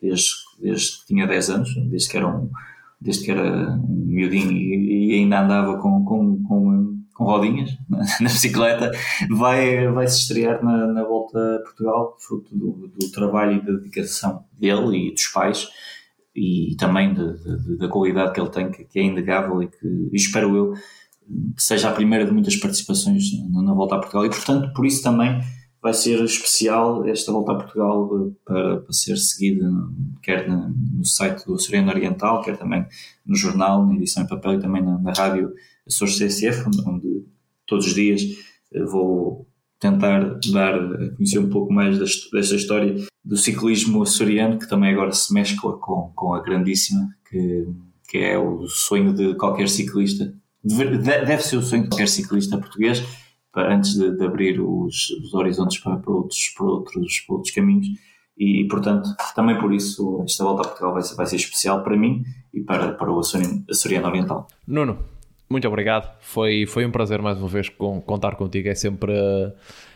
desde, 0.00 0.30
desde 0.62 1.00
que 1.00 1.06
tinha 1.06 1.26
10 1.26 1.50
anos, 1.50 1.74
desde 1.90 2.08
que 2.08 2.16
era 2.16 2.28
um, 2.28 2.50
desde 3.00 3.24
que 3.24 3.30
era 3.30 3.72
um 3.72 4.04
miudinho 4.06 4.52
e, 4.52 5.10
e 5.10 5.14
ainda 5.14 5.40
andava 5.40 5.78
com 5.78 6.04
com 6.04 6.19
rodinhas 7.30 7.70
na, 7.88 7.98
na, 8.20 8.28
bicicleta, 8.28 8.90
vai, 9.30 9.88
vai 9.88 10.06
se 10.08 10.20
estrear 10.20 10.64
na, 10.64 10.86
na 10.86 11.04
Volta 11.04 11.38
a 11.56 11.58
Portugal, 11.60 12.16
fruto 12.18 12.56
do, 12.56 12.90
do, 12.98 13.10
trabalho 13.10 13.56
e 13.56 13.64
da 13.64 13.72
dedicação 13.72 14.44
dele 14.58 15.08
e 15.08 15.14
dos 15.14 15.26
pais 15.28 15.68
e 16.34 16.76
também 16.78 17.12
de, 17.12 17.32
de, 17.38 17.76
da 17.78 17.88
qualidade 17.88 18.32
que 18.32 18.40
ele 18.40 18.50
tem, 18.50 18.70
que, 18.70 18.84
que 18.84 18.98
é 18.98 19.02
inegável 19.02 19.62
e 19.62 19.68
que 19.68 20.10
espero 20.12 20.56
eu 20.56 20.74
seja 21.56 21.90
a 21.90 21.92
primeira 21.92 22.24
de 22.24 22.32
muitas 22.32 22.56
participações 22.56 23.22
na, 23.50 23.62
na, 23.62 23.74
Volta 23.74 23.96
a 23.96 23.98
Portugal. 23.98 24.26
E 24.26 24.30
portanto 24.30 24.72
por 24.72 24.86
isso 24.86 25.02
também 25.02 25.40
vai 25.82 25.94
ser 25.94 26.22
especial 26.24 27.06
esta 27.08 27.32
Volta 27.32 27.52
a 27.52 27.56
Portugal 27.56 28.08
para, 28.44 28.78
para 28.78 28.92
ser 28.92 29.16
seguida 29.16 29.70
quer 30.22 30.48
no 30.48 31.04
site 31.04 31.44
do 31.46 31.58
Sereno 31.58 31.90
Oriental, 31.90 32.42
quer 32.42 32.56
também 32.56 32.84
no 33.24 33.34
jornal, 33.34 33.86
na 33.86 33.94
edição 33.94 34.22
em 34.22 34.26
papel 34.26 34.54
e 34.54 34.60
também 34.60 34.82
na, 34.82 34.98
na 34.98 35.12
rádio 35.12 35.52
Açores 35.86 36.18
CSF, 36.18 36.68
onde 36.86 37.06
todos 37.70 37.86
os 37.86 37.94
dias 37.94 38.20
eh, 38.74 38.84
vou 38.84 39.48
tentar 39.78 40.38
dar 40.52 40.74
a 40.74 41.10
conhecer 41.16 41.38
um 41.38 41.48
pouco 41.48 41.72
mais 41.72 41.98
desta 41.98 42.54
história 42.54 42.94
do 43.24 43.36
ciclismo 43.36 44.02
açoriano, 44.02 44.58
que 44.58 44.68
também 44.68 44.92
agora 44.92 45.12
se 45.12 45.32
mescla 45.32 45.78
com, 45.78 46.12
com 46.14 46.34
a 46.34 46.42
grandíssima, 46.42 47.08
que, 47.28 47.66
que 48.08 48.18
é 48.18 48.38
o 48.38 48.66
sonho 48.66 49.14
de 49.14 49.34
qualquer 49.36 49.68
ciclista. 49.68 50.34
Deve, 50.62 50.98
deve 50.98 51.42
ser 51.42 51.56
o 51.56 51.62
sonho 51.62 51.84
de 51.84 51.88
qualquer 51.88 52.08
ciclista 52.08 52.58
português, 52.58 53.02
para, 53.52 53.74
antes 53.74 53.94
de, 53.94 54.16
de 54.16 54.24
abrir 54.24 54.60
os, 54.60 55.10
os, 55.22 55.32
horizontes 55.32 55.78
para, 55.78 55.96
para, 55.96 56.12
outros, 56.12 56.48
para, 56.56 56.66
outros, 56.66 57.20
para 57.20 57.36
outros 57.36 57.54
caminhos. 57.54 57.86
E, 58.36 58.66
portanto, 58.68 59.08
também 59.34 59.58
por 59.58 59.72
isso, 59.72 60.22
esta 60.24 60.44
volta 60.44 60.62
a 60.62 60.64
Portugal 60.68 60.92
vai 60.92 61.02
ser, 61.02 61.14
vai 61.14 61.26
ser 61.26 61.36
especial 61.36 61.82
para 61.82 61.96
mim 61.96 62.22
e 62.54 62.60
para, 62.60 62.92
para 62.92 63.10
o 63.10 63.18
açoriano, 63.18 63.64
açoriano 63.68 64.08
Oriental. 64.08 64.48
Nuno, 64.66 64.98
muito 65.50 65.66
obrigado. 65.66 66.16
Foi, 66.20 66.64
foi 66.64 66.86
um 66.86 66.90
prazer 66.90 67.20
mais 67.20 67.36
uma 67.36 67.48
vez 67.48 67.68
com, 67.68 68.00
contar 68.00 68.36
contigo. 68.36 68.68
É 68.68 68.74
sempre, 68.74 69.12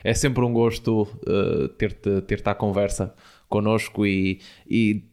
é 0.02 0.12
sempre 0.12 0.44
um 0.44 0.52
gosto 0.52 1.02
uh, 1.02 1.68
ter-te 1.68 2.20
ter 2.22 2.40
-te 2.40 2.48
à 2.48 2.54
conversa 2.54 3.14
connosco 3.48 4.04
e, 4.04 4.40
e 4.68 5.04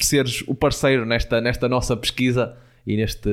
seres 0.00 0.44
o 0.46 0.54
parceiro 0.54 1.04
nesta, 1.04 1.40
nesta 1.40 1.68
nossa 1.68 1.96
pesquisa 1.96 2.56
e 2.86 2.96
neste 2.96 3.28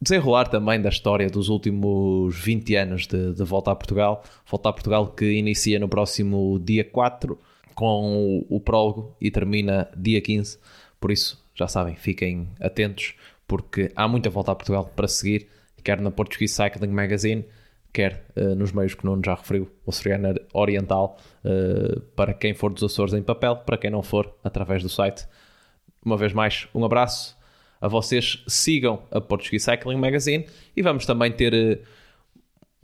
desenrolar 0.00 0.48
também 0.48 0.80
da 0.80 0.88
história 0.88 1.28
dos 1.28 1.48
últimos 1.48 2.34
20 2.38 2.76
anos 2.76 3.06
de, 3.06 3.34
de 3.34 3.44
Volta 3.44 3.70
a 3.70 3.76
Portugal. 3.76 4.24
Volta 4.50 4.70
a 4.70 4.72
Portugal 4.72 5.08
que 5.08 5.32
inicia 5.32 5.78
no 5.78 5.88
próximo 5.88 6.58
dia 6.64 6.84
4 6.84 7.38
com 7.74 8.44
o, 8.48 8.56
o 8.56 8.60
prólogo 8.60 9.14
e 9.20 9.30
termina 9.30 9.88
dia 9.94 10.20
15. 10.20 10.58
Por 10.98 11.10
isso, 11.10 11.44
já 11.54 11.68
sabem, 11.68 11.94
fiquem 11.94 12.48
atentos 12.58 13.14
porque 13.46 13.92
há 13.94 14.08
muita 14.08 14.28
volta 14.30 14.52
a 14.52 14.54
Portugal 14.54 14.90
para 14.94 15.08
seguir, 15.08 15.48
quer 15.82 16.00
na 16.00 16.10
Portuguese 16.10 16.54
Cycling 16.54 16.88
Magazine, 16.88 17.44
quer 17.92 18.26
uh, 18.36 18.54
nos 18.54 18.72
meios 18.72 18.94
que 18.94 19.04
não 19.06 19.20
já 19.24 19.34
referiu, 19.34 19.70
o 19.84 19.92
Soriana 19.92 20.34
Oriental, 20.52 21.16
uh, 21.44 22.00
para 22.14 22.34
quem 22.34 22.54
for 22.54 22.72
dos 22.72 22.82
Açores 22.82 23.14
em 23.14 23.22
papel, 23.22 23.56
para 23.56 23.78
quem 23.78 23.90
não 23.90 24.02
for, 24.02 24.34
através 24.44 24.82
do 24.82 24.88
site. 24.88 25.26
Uma 26.04 26.16
vez 26.16 26.32
mais, 26.32 26.68
um 26.74 26.84
abraço 26.84 27.36
a 27.80 27.88
vocês, 27.88 28.42
sigam 28.46 29.02
a 29.10 29.20
Portuguese 29.20 29.64
Cycling 29.64 29.96
Magazine 29.96 30.46
e 30.76 30.82
vamos 30.82 31.06
também 31.06 31.32
ter 31.32 31.54
uh, 31.54 31.82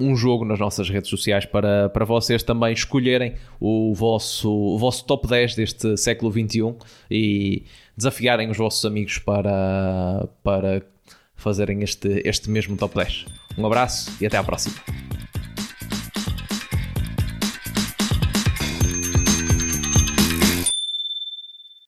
um 0.02 0.16
jogo 0.16 0.44
nas 0.44 0.58
nossas 0.58 0.88
redes 0.88 1.08
sociais 1.08 1.44
para, 1.44 1.88
para 1.88 2.04
vocês 2.04 2.42
também 2.42 2.72
escolherem 2.72 3.34
o 3.60 3.94
vosso, 3.94 4.50
o 4.50 4.78
vosso 4.78 5.04
top 5.04 5.28
10 5.28 5.54
deste 5.54 5.96
século 5.96 6.32
XXI 6.32 6.74
e 7.10 7.64
desafiarem 7.96 8.50
os 8.50 8.56
vossos 8.56 8.84
amigos 8.84 9.18
para, 9.18 10.28
para 10.42 10.82
fazerem 11.36 11.82
este, 11.82 12.22
este 12.24 12.50
mesmo 12.50 12.76
top 12.76 12.96
10. 12.96 13.26
Um 13.56 13.66
abraço 13.66 14.12
e 14.20 14.26
até 14.26 14.36
à 14.36 14.44
próxima. 14.44 14.76